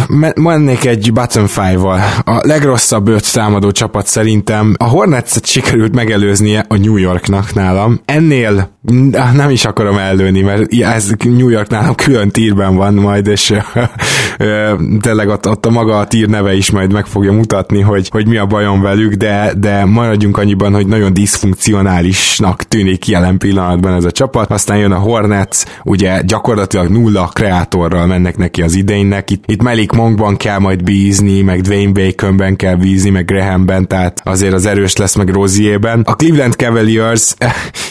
uh, 0.09 0.35
mennék 0.35 0.85
egy 0.85 1.13
bottom 1.13 1.47
five-val. 1.47 2.01
A 2.25 2.41
legrosszabb 2.47 3.09
öt 3.09 3.33
támadó 3.33 3.71
csapat 3.71 4.07
szerintem 4.07 4.75
a 4.79 4.85
Hornets-et 4.85 5.47
sikerült 5.47 5.95
megelőznie 5.95 6.65
a 6.69 6.77
New 6.77 6.97
Yorknak 6.97 7.55
nálam. 7.55 8.01
Ennél 8.05 8.75
nem 9.35 9.51
is 9.51 9.65
akarom 9.65 9.99
ellőni, 9.99 10.41
mert 10.41 10.73
ez 10.73 11.11
New 11.25 11.49
York 11.49 11.69
nálam 11.69 11.95
külön 11.95 12.31
tírben 12.31 12.77
van 12.77 12.95
majd, 12.95 13.27
és 13.27 13.53
tényleg 15.01 15.29
ott, 15.29 15.49
ott 15.49 15.67
a 15.67 15.71
maga 15.71 15.99
a 15.99 16.07
tír 16.07 16.29
neve 16.29 16.55
is 16.55 16.71
majd 16.71 16.93
meg 16.93 17.07
fogja 17.07 17.33
mutatni, 17.33 17.81
hogy, 17.81 18.09
hogy 18.09 18.27
mi 18.27 18.37
a 18.37 18.47
bajom 18.47 18.83
velük, 18.83 19.13
de, 19.13 19.53
de 19.57 19.85
maradjunk 19.85 20.37
annyiban, 20.37 20.75
hogy 20.75 20.87
nagyon 20.97 21.15
diszfunkcionálisnak 21.15 22.63
tűnik 22.63 23.07
jelen 23.07 23.39
pillanatban 23.39 23.95
ez 23.95 24.05
a 24.05 24.11
csapat. 24.11 24.51
Aztán 24.51 24.79
jön 24.79 24.93
a 24.93 24.99
Hornets, 24.99 25.63
ugye 25.85 26.23
gyakorlatilag 26.23 26.89
nulla 26.89 27.31
kreátorral 27.33 28.07
mennek 28.07 28.37
neki 28.37 28.63
az 28.63 28.75
idénynek. 28.75 29.31
Itt, 29.31 29.45
itt 29.47 29.63
Melik 29.63 29.93
Monkban 29.93 30.37
kell 30.37 30.59
majd 30.59 30.83
bízni, 30.83 31.43
meg 31.43 31.61
Dwayne 31.61 31.93
Baconben 31.93 32.57
kell 32.57 32.75
bízni, 32.75 33.11
meg 33.11 33.25
Grahamben, 33.25 33.89
tehát 33.89 34.21
azért 34.25 34.53
az 34.53 34.67
erős 34.67 34.97
lesz 34.97 35.15
meg 35.15 35.29
Roziében. 35.29 36.01
A 36.01 36.15
Cleveland 36.15 36.55
Cavaliers 36.55 37.35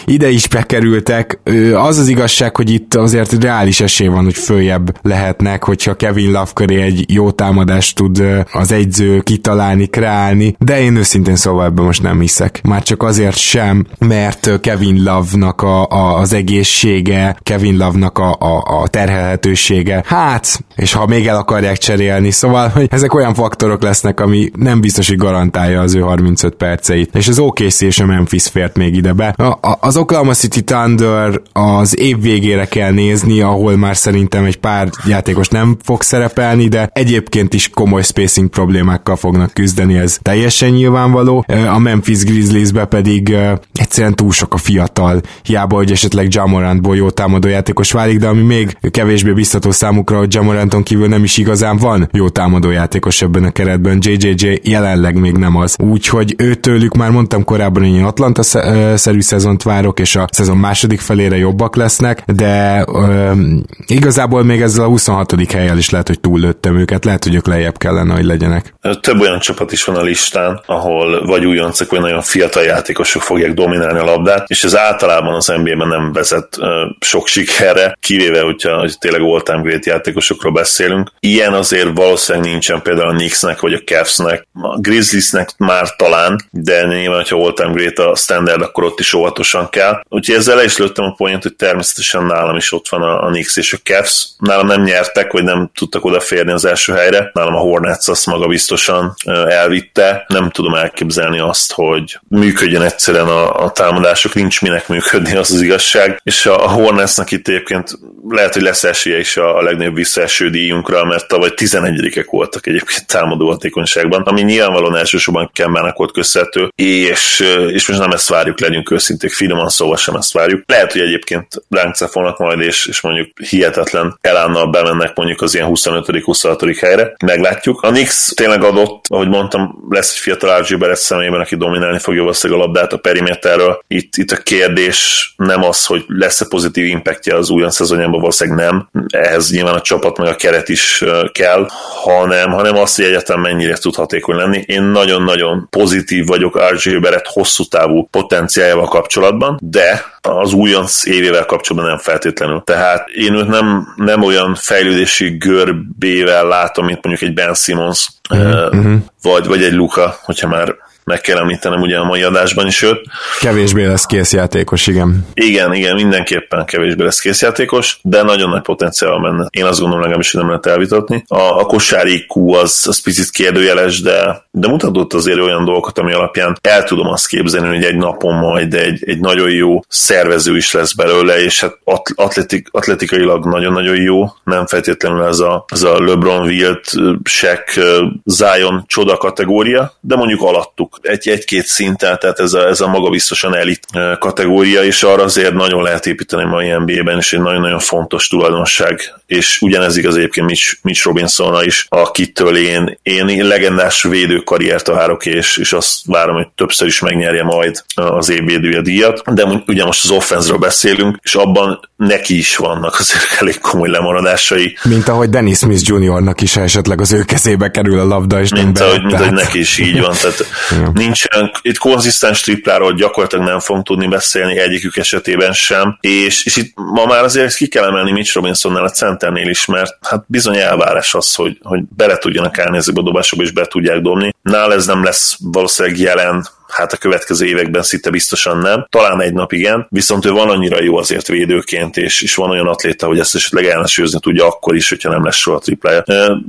ide 0.06 0.30
is 0.30 0.48
bekerültek. 0.48 1.40
Az 1.74 1.98
az 1.98 2.08
igazság, 2.08 2.56
hogy 2.56 2.70
itt 2.70 2.96
azért 2.96 3.44
reális 3.44 3.82
esély 3.82 4.08
van, 4.08 4.24
hogy 4.24 4.36
följebb 4.36 5.00
lehetnek, 5.02 5.64
hogyha 5.64 5.96
Kevin 5.96 6.32
Love 6.32 6.52
köré 6.54 6.82
egy 6.82 7.14
jó 7.14 7.32
támadást 7.32 7.96
tud 7.96 8.24
az 8.52 8.72
egyző 8.72 9.20
kitalálni, 9.20 9.86
kreálni, 9.88 10.56
de 10.60 10.82
én 10.82 10.96
őszintén 10.96 11.36
szóval 11.36 11.66
ebben 11.66 11.86
most 11.86 12.02
nem 12.02 12.20
hiszek. 12.20 12.62
Már 12.64 12.84
csak 12.84 12.95
azért 13.04 13.38
sem, 13.38 13.86
mert 14.00 14.60
Kevin 14.62 15.04
Love-nak 15.04 15.62
a, 15.62 15.88
a, 15.90 16.18
az 16.18 16.34
egészsége, 16.34 17.38
Kevin 17.44 17.78
Love-nak 17.78 18.18
a, 18.18 18.36
a, 18.40 18.82
a 18.82 18.88
terhelhetősége, 18.88 20.04
hát, 20.06 20.64
és 20.76 20.94
ha 20.94 21.06
még 21.06 21.28
el 21.28 21.36
akarják 21.36 21.78
cserélni, 21.78 22.32
szóval, 22.32 22.68
hogy 22.68 22.88
ezek 22.92 23.14
olyan 23.14 23.34
faktorok 23.34 23.82
lesznek, 23.82 24.20
ami 24.20 24.50
nem 24.58 24.82
biztos, 24.82 25.08
hogy 25.08 25.18
garantálja 25.18 25.82
az 25.82 25.96
ő 25.96 26.00
35 26.00 26.56
perceit. 26.56 27.16
És 27.16 27.28
az 27.28 27.40
OKC 27.40 27.82
és 27.82 28.00
a 28.00 28.06
Memphis 28.06 28.48
fért 28.48 28.78
még 28.78 28.96
ide 28.96 29.14
be. 29.14 29.28
A, 29.38 29.44
a, 29.44 29.78
az 29.80 29.98
Oklahoma 29.98 30.34
City 30.34 30.64
Thunder 30.64 31.42
az 31.54 32.00
év 32.00 32.22
végére 32.22 32.66
kell 32.66 32.92
nézni, 32.92 33.42
ahol 33.42 33.76
már 33.76 33.98
szerintem 33.98 34.44
egy 34.44 34.58
pár 34.58 34.90
játékos 35.06 35.48
nem 35.48 35.78
fog 35.84 36.02
szerepelni, 36.02 36.68
de 36.68 36.90
egyébként 36.94 37.54
is 37.54 37.70
komoly 37.70 38.02
spacing 38.02 38.50
problémákkal 38.50 39.16
fognak 39.16 39.54
küzdeni, 39.54 39.98
ez 39.98 40.18
teljesen 40.22 40.70
nyilvánvaló. 40.70 41.46
A 41.74 41.80
Memphis 41.80 42.24
Grizzliesbe 42.24 42.85
pedig 42.86 43.28
uh, 43.32 43.52
egyszerűen 43.74 44.16
túl 44.16 44.32
sok 44.32 44.54
a 44.54 44.58
fiatal, 44.58 45.22
hiába, 45.44 45.76
hogy 45.76 45.92
esetleg 45.92 46.34
Jamorantból 46.34 46.96
jó 46.96 47.10
támadójátékos 47.10 47.92
válik, 47.92 48.20
de 48.20 48.28
ami 48.28 48.42
még 48.42 48.78
kevésbé 48.92 49.32
biztató 49.32 49.72
számukra, 49.72 50.18
hogy 50.18 50.34
Jamoranton 50.34 50.84
kívül 50.84 51.08
nem 51.08 51.24
is 51.24 51.38
igazán 51.38 51.78
van 51.78 52.10
jó 52.12 52.30
támadójátékos 52.30 53.22
ebben 53.22 53.44
a 53.44 53.52
keretben. 53.52 53.98
JJJ 54.02 54.60
jelenleg 54.64 55.20
még 55.20 55.38
nem 55.38 55.56
az. 55.56 55.76
Úgyhogy 55.84 56.36
őtőlük 56.38 56.96
már 56.96 57.10
mondtam 57.10 57.44
korábban, 57.44 57.84
hogy 57.84 57.92
én 57.92 58.04
Atlanta-szerű 58.04 59.22
szezont 59.22 59.64
várok, 59.64 60.00
és 60.00 60.16
a 60.16 60.28
szezon 60.32 60.58
második 60.58 61.00
felére 61.00 61.38
jobbak 61.38 61.76
lesznek, 61.76 62.24
de 62.26 62.86
um, 62.88 63.64
igazából 63.88 64.44
még 64.44 64.62
ezzel 64.62 64.84
a 64.84 64.88
26. 64.88 65.52
helyel 65.52 65.78
is 65.78 65.90
lehet, 65.90 66.08
hogy 66.08 66.20
túllőttem 66.20 66.78
őket, 66.78 67.06
lehet, 67.06 67.24
hogy 67.24 67.36
ők 67.36 67.48
lejjebb 67.48 67.78
kellene, 67.78 68.14
hogy 68.14 68.26
legyenek. 68.26 68.74
Több 69.02 69.20
olyan 69.20 69.40
csapat 69.40 69.72
is 69.72 69.84
van 69.84 69.96
a 69.96 70.02
listán, 70.02 70.62
ahol 70.66 71.26
vagy 71.26 71.46
újoncok, 71.46 71.90
vagy 71.90 72.00
nagyon 72.00 72.22
fiatal 72.22 72.64
játékosok 72.66 73.22
fogják 73.22 73.54
dominálni 73.54 74.00
a 74.00 74.04
labdát, 74.04 74.50
és 74.50 74.64
ez 74.64 74.76
általában 74.76 75.34
az 75.34 75.48
NBA-ben 75.48 75.88
nem 75.88 76.14
vezet 76.14 76.58
sok 77.00 77.28
sikerre, 77.28 77.98
kivéve, 78.00 78.42
hogyha 78.42 78.80
hogy 78.80 78.98
tényleg 79.00 79.22
all-time 79.22 79.62
great 79.62 79.86
játékosokról 79.86 80.52
beszélünk. 80.52 81.12
Ilyen 81.20 81.54
azért 81.54 81.90
valószínűleg 81.94 82.50
nincsen 82.50 82.82
például 82.82 83.10
a 83.10 83.14
Knicksnek 83.14 83.60
vagy 83.60 83.74
a 83.74 83.84
Cavsnek, 83.86 84.48
a 84.62 84.80
Grizzliesnek 84.80 85.50
már 85.58 85.96
talán, 85.96 86.40
de 86.52 86.86
nyilván, 86.86 87.18
hogyha 87.18 87.44
all-time 87.44 87.72
great 87.72 88.00
a 88.00 88.16
standard, 88.16 88.62
akkor 88.62 88.84
ott 88.84 89.00
is 89.00 89.14
óvatosan 89.14 89.70
kell. 89.70 90.02
Úgyhogy 90.10 90.36
ezzel 90.36 90.56
le 90.56 90.64
is 90.64 90.78
lőttem 90.78 91.06
a 91.06 91.14
point, 91.14 91.44
hogy 91.44 91.56
természetesen 91.56 92.26
nálam 92.26 92.56
is 92.56 92.72
ott 92.72 92.90
van 92.90 93.02
a, 93.02 93.24
a 93.24 93.28
Knicks 93.28 93.58
és 93.58 93.74
a 93.74 93.78
Cavs. 93.84 94.28
Nálam 94.38 94.68
nem 94.68 94.82
nyertek, 94.82 95.32
vagy 95.32 95.44
nem 95.44 95.70
tudtak 95.74 96.06
odaférni 96.06 96.52
az 96.52 96.66
első 96.66 96.94
helyre. 96.94 97.30
Nálam 97.34 97.56
a 97.56 97.60
Hornets 97.60 98.08
azt 98.08 98.26
maga 98.26 98.48
biztosan 98.48 99.16
elvitte. 99.48 100.26
Nem 100.28 100.50
tudom 100.50 100.74
elképzelni 100.74 101.40
azt, 101.40 101.74
hogy 101.74 102.20
működjön 102.56 102.82
egyszerűen 102.82 103.28
a, 103.28 103.64
a 103.64 103.72
támadások, 103.72 104.34
nincs 104.34 104.62
minek 104.62 104.88
működni, 104.88 105.36
az 105.36 105.52
az 105.52 105.62
igazság. 105.62 106.20
És 106.24 106.46
a, 106.46 106.66
a 106.66 106.70
Hornetsnek 106.70 107.32
itt 107.32 107.48
egyébként 107.48 107.92
lehet, 108.28 108.54
hogy 108.54 108.62
lesz 108.62 108.84
esélye 108.84 109.20
is 109.20 109.38
a, 109.38 109.58
a 109.58 109.62
legnagyobb 109.62 109.96
visszaeső 109.96 110.50
díjunkra, 110.50 111.06
mert 111.06 111.28
tavaly 111.28 111.54
11 111.54 112.24
voltak 112.30 112.68
egyébként 112.68 113.08
támadó 113.08 113.50
hatékonyságban, 113.50 114.22
ami 114.22 114.42
nyilvánvalóan 114.42 114.98
elsősorban 114.98 115.50
Kemmának 115.54 115.98
volt 115.98 116.12
köszönhető, 116.12 116.70
és, 116.76 117.44
és 117.68 117.88
most 117.88 118.00
nem 118.00 118.12
ezt 118.12 118.30
várjuk, 118.30 118.60
legyünk 118.60 118.92
őszinték, 118.92 119.32
finoman 119.32 119.70
szóval 119.70 119.98
sem 119.98 120.16
ezt 120.16 120.34
várjuk. 120.34 120.64
Lehet, 120.66 120.92
hogy 120.92 121.02
egyébként 121.02 121.48
ránk 121.70 122.38
majd, 122.38 122.60
és, 122.60 122.86
és 122.86 123.02
mondjuk 123.02 123.28
hihetetlen 123.50 124.18
elánnal 124.22 124.70
bemennek 124.70 125.16
mondjuk 125.16 125.42
az 125.42 125.56
ilyen 125.56 125.70
25.-26. 125.72 126.78
helyre, 126.82 127.14
meglátjuk. 127.26 127.82
A 127.82 127.90
Nix 127.90 128.34
tényleg 128.36 128.64
adott, 128.64 129.06
ahogy 129.08 129.28
mondtam, 129.28 129.86
lesz 129.90 130.12
egy 130.12 130.20
fiatal 130.20 130.62
RG 130.62 130.78
Barrett 130.78 131.12
aki 131.40 131.56
dominálni 131.56 132.00
fogja 132.00 132.24
valószínűleg 132.48 132.60
a 132.60 132.66
labdát 132.66 132.94
a 132.94 132.98
periméterről. 132.98 133.84
Itt, 133.88 134.16
itt 134.16 134.32
a 134.32 134.38
kérdés 134.38 135.34
nem 135.38 135.64
az, 135.64 135.86
hogy 135.86 136.06
lesz-e 136.08 136.46
pozitív 136.50 136.86
impactja 136.86 137.38
az 137.38 137.50
újon 137.50 137.70
szezonjában, 137.70 138.20
valószínűleg 138.20 138.66
nem. 138.66 138.90
Ehhez 139.08 139.52
nyilván 139.52 139.74
a 139.74 139.82
csapat 139.82 140.18
meg 140.18 140.28
a 140.28 140.36
keret 140.36 140.70
is 140.70 141.04
kell, 141.32 141.68
hanem, 142.04 142.52
hanem 142.52 142.78
azt, 142.78 142.96
hogy 142.96 143.06
egyetem 143.06 143.40
mennyire 143.42 143.78
tud 143.78 143.96
hatékony 143.96 144.36
lenni. 144.36 144.64
Én 144.66 144.82
nagyon-nagyon 144.82 145.68
pozitív 145.70 146.26
vagyok 146.26 146.62
RG 146.72 147.02
Barrett 147.02 147.28
hosszú 147.28 147.64
távú 147.64 148.08
potenciájával 148.12 148.88
kapcsolatban, 148.88 149.60
de 149.62 150.14
az 150.22 150.54
újonc 150.54 151.06
évével 151.06 151.46
kapcsolatban 151.46 151.92
nem 151.92 152.00
feltétlenül. 152.00 152.62
Tehát 152.66 153.08
én 153.10 153.34
őt 153.34 153.48
nem, 153.48 153.94
nem 153.96 154.24
olyan 154.24 154.56
fejlődési 154.56 155.30
görbével 155.38 156.48
látom, 156.48 156.86
mint 156.86 157.06
mondjuk 157.06 157.30
egy 157.30 157.36
Ben 157.36 157.54
Simmons, 157.54 158.08
uh-huh. 158.30 158.96
vagy, 159.22 159.48
vagy 159.48 159.64
egy 159.64 159.74
Luka, 159.74 160.20
hogyha 160.24 160.48
már 160.48 160.76
meg 161.06 161.22
kell 161.22 161.38
említenem 161.38 161.82
ugye 161.82 161.98
a 161.98 162.04
mai 162.04 162.24
adásban 162.24 162.68
is 162.68 162.82
őt. 162.82 163.02
Kevésbé 163.40 163.86
lesz 163.86 164.06
készjátékos, 164.06 164.88
igen. 164.88 165.28
Igen, 165.34 165.74
igen, 165.74 165.96
mindenképpen 165.96 166.66
kevésbé 166.66 167.04
lesz 167.04 167.20
készjátékos, 167.20 168.00
de 168.02 168.22
nagyon 168.24 168.50
nagy 168.50 168.62
potenciál 168.62 169.20
menne. 169.20 169.48
Én 169.50 169.66
azt 169.66 169.80
gondolom 169.80 170.02
legalábbis, 170.02 170.32
hogy 170.32 170.40
nem 170.40 170.50
lehet 170.50 170.66
elvitatni. 170.66 171.24
A, 171.28 171.60
a 171.60 171.64
kosári 171.64 172.14
IQ 172.14 172.54
az, 172.54 172.84
az 172.88 173.02
picit 173.02 173.30
kérdőjeles, 173.30 174.02
de, 174.02 174.46
de 174.52 174.68
mutatott 174.68 175.14
azért 175.14 175.40
olyan 175.40 175.66
dolgokat, 175.66 175.98
ami 175.98 176.14
alapján 176.14 176.58
el 176.62 176.84
tudom 176.84 177.08
azt 177.08 177.28
képzelni, 177.28 177.68
hogy 177.68 177.84
egy 177.84 177.98
napon 177.98 178.36
majd 178.36 178.74
egy, 178.74 179.04
egy 179.06 179.20
nagyon 179.20 179.50
jó 179.50 179.80
szervező 179.88 180.56
is 180.56 180.72
lesz 180.72 180.94
belőle, 180.94 181.42
és 181.42 181.62
hát 181.62 181.78
atletik, 182.16 182.68
atletikailag 182.72 183.46
nagyon-nagyon 183.46 184.02
jó, 184.02 184.26
nem 184.44 184.66
feltétlenül 184.66 185.24
ez 185.24 185.40
a, 185.40 185.66
ez 185.68 185.84
a 185.84 186.04
LeBron 186.04 186.46
Wilt, 186.46 186.92
Shaq, 187.24 187.82
Zion 188.24 188.84
csoda 188.88 189.18
kategória, 189.18 189.94
de 190.00 190.16
mondjuk 190.16 190.42
alattuk 190.42 190.95
egy, 191.02 191.30
egy-két 191.30 191.66
szinten, 191.66 192.18
tehát 192.20 192.40
ez 192.40 192.54
a, 192.54 192.68
ez 192.68 192.82
a 192.82 192.88
magabiztosan 192.88 193.56
elit 193.56 193.88
kategória, 194.20 194.84
és 194.84 195.04
arra 195.04 195.24
azért 195.24 195.54
nagyon 195.54 195.84
lehet 195.84 196.06
építeni 196.06 196.44
mai 196.44 196.70
NBA-ben, 196.70 197.18
és 197.18 197.34
egy 197.34 197.42
nagyon-nagyon 197.42 197.80
fontos 197.80 198.28
tulajdonság, 198.28 199.14
és 199.28 199.62
ugyanez 199.62 199.98
igaz 199.98 200.16
egyébként 200.16 200.48
Mitch, 200.48 200.78
Mitch 200.82 201.06
Robinsonra 201.06 201.64
is, 201.64 201.86
akitől 201.90 202.58
én, 202.58 203.00
én 203.04 203.46
legendás 203.46 204.04
védőkarriert 204.04 204.88
várok, 204.88 205.26
és, 205.26 205.58
és 205.58 205.74
azt 205.74 206.00
várom, 206.06 206.36
hogy 206.36 206.48
többször 206.56 206.88
is 206.88 207.00
megnyerje 207.00 207.44
majd 207.44 207.84
az 207.96 208.30
évvédője 208.30 208.82
díjat, 208.82 209.34
de 209.34 209.64
ugye 209.68 209.86
most 209.86 210.04
az 210.04 210.10
offenzről 210.10 210.58
beszélünk, 210.58 211.18
és 211.24 211.36
abban 211.36 211.90
neki 211.98 212.38
is 212.38 212.56
vannak 212.56 213.00
azért 213.00 213.38
elég 213.40 213.60
komoly 213.60 213.90
lemaradásai. 213.90 214.78
Mint 214.84 215.08
ahogy 215.08 215.30
Dennis 215.30 215.58
Smith 215.58 215.90
Jr.-nak 215.90 216.42
is 216.42 216.56
esetleg 216.56 217.02
az 217.02 217.12
ő 217.12 217.24
kezébe 217.24 217.72
kerül 217.72 218.00
a 218.00 218.06
labda, 218.06 218.42
és 218.42 218.50
mint, 218.50 218.80
ahogy, 218.80 219.00
mint 219.00 219.10
tehát... 219.12 219.26
ahogy 219.26 219.38
neki 219.44 219.60
is 219.60 219.78
így 219.78 220.02
van. 220.02 220.16
Tehát 220.22 220.46
nincsen, 220.94 221.52
itt 221.62 221.78
konzisztens 221.78 222.42
tripláról 222.42 222.94
gyakorlatilag 222.94 223.46
nem 223.46 223.60
fogunk 223.60 223.86
tudni 223.86 224.08
beszélni 224.08 224.58
egyikük 224.58 224.98
esetében 224.98 225.54
sem, 225.54 225.98
és, 226.02 226.46
és 226.46 226.56
itt 226.56 226.74
ma 226.76 227.06
már 227.06 227.24
azért 227.24 227.56
ki 227.56 227.68
kell 227.68 227.84
emelni 227.84 228.12
Mitch 228.12 228.36
Robinsonnál 228.36 228.84
a 228.84 228.90
centernél 228.90 229.50
is, 229.50 229.66
mert 229.66 229.98
hát 230.02 230.24
bizony 230.28 230.58
elvárás 230.58 231.14
az, 231.14 231.36
hogy, 231.36 231.58
hogy 231.62 231.82
bele 231.96 232.18
tudjanak 232.18 232.60
állni 232.60 232.78
ezekbe 232.78 233.02
a 233.02 233.04
dobásokba, 233.04 233.44
és 233.44 233.52
be 233.52 233.66
tudják 233.66 234.02
dobni. 234.02 234.34
Nál 234.42 234.74
ez 234.74 234.86
nem 234.86 235.04
lesz 235.04 235.38
valószínűleg 235.40 236.00
jelen 236.00 236.48
hát 236.76 236.94
a 236.94 236.98
következő 236.98 237.46
években 237.46 237.84
szinte 237.84 238.10
biztosan 238.10 238.58
nem. 238.58 238.86
Talán 238.90 239.22
egy 239.22 239.34
nap 239.34 239.52
igen, 239.52 239.88
viszont 239.90 240.26
ő 240.26 240.32
van 240.32 240.50
annyira 240.50 240.84
jó 240.84 240.98
azért 240.98 241.28
védőként, 241.28 241.98
és, 241.98 242.22
és 242.22 242.36
van 242.36 242.50
olyan 242.50 242.68
atléta, 242.68 243.08
hogy 243.08 243.20
ezt 243.20 243.36
esetleg 243.36 243.66
ellensőzni 243.66 244.20
tudja 244.20 244.46
akkor 244.46 244.76
is, 244.76 244.90
hogyha 244.90 245.10
nem 245.10 245.24
lesz 245.24 245.36
soha 245.36 245.60
triplája. 245.60 246.04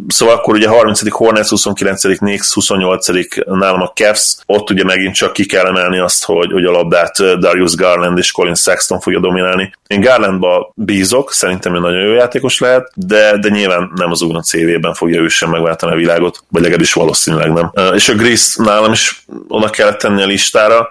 Szóval 0.08 0.34
akkor 0.34 0.54
ugye 0.54 0.68
30. 0.68 1.10
Hornets, 1.10 1.48
29. 1.48 2.16
Knicks, 2.16 2.52
28. 2.52 3.06
nálam 3.44 3.80
a 3.80 3.92
Cavs, 3.94 4.36
ott 4.46 4.70
ugye 4.70 4.84
megint 4.84 5.14
csak 5.14 5.32
ki 5.32 5.46
kell 5.46 5.66
emelni 5.66 5.98
azt, 5.98 6.24
hogy, 6.24 6.52
hogy 6.52 6.64
a 6.64 6.70
labdát 6.70 7.38
Darius 7.38 7.74
Garland 7.74 8.18
és 8.18 8.30
Colin 8.30 8.54
Sexton 8.54 9.00
fogja 9.00 9.20
dominálni. 9.20 9.72
Én 9.86 10.00
Garlandba 10.00 10.72
bízok, 10.74 11.32
szerintem 11.32 11.74
ő 11.74 11.78
nagyon 11.78 12.00
jó 12.00 12.12
játékos 12.12 12.58
lehet, 12.58 12.90
de, 12.94 13.38
de 13.38 13.48
nyilván 13.48 13.90
nem 13.94 14.10
az 14.10 14.22
újonc 14.22 14.48
CV-ben 14.48 14.94
fogja 14.94 15.20
ő 15.20 15.28
sem 15.28 15.50
megváltani 15.50 15.92
a 15.92 15.96
világot, 15.96 16.44
vagy 16.48 16.62
legalábbis 16.62 16.92
valószínűleg 16.92 17.52
nem. 17.52 17.70
És 17.94 18.08
a 18.08 18.14
Gris 18.14 18.56
nálam 18.56 18.92
is 18.92 19.24
oda 19.48 19.70
kellett 19.70 19.98
tenni 19.98 20.15
a 20.22 20.26
listára, 20.26 20.88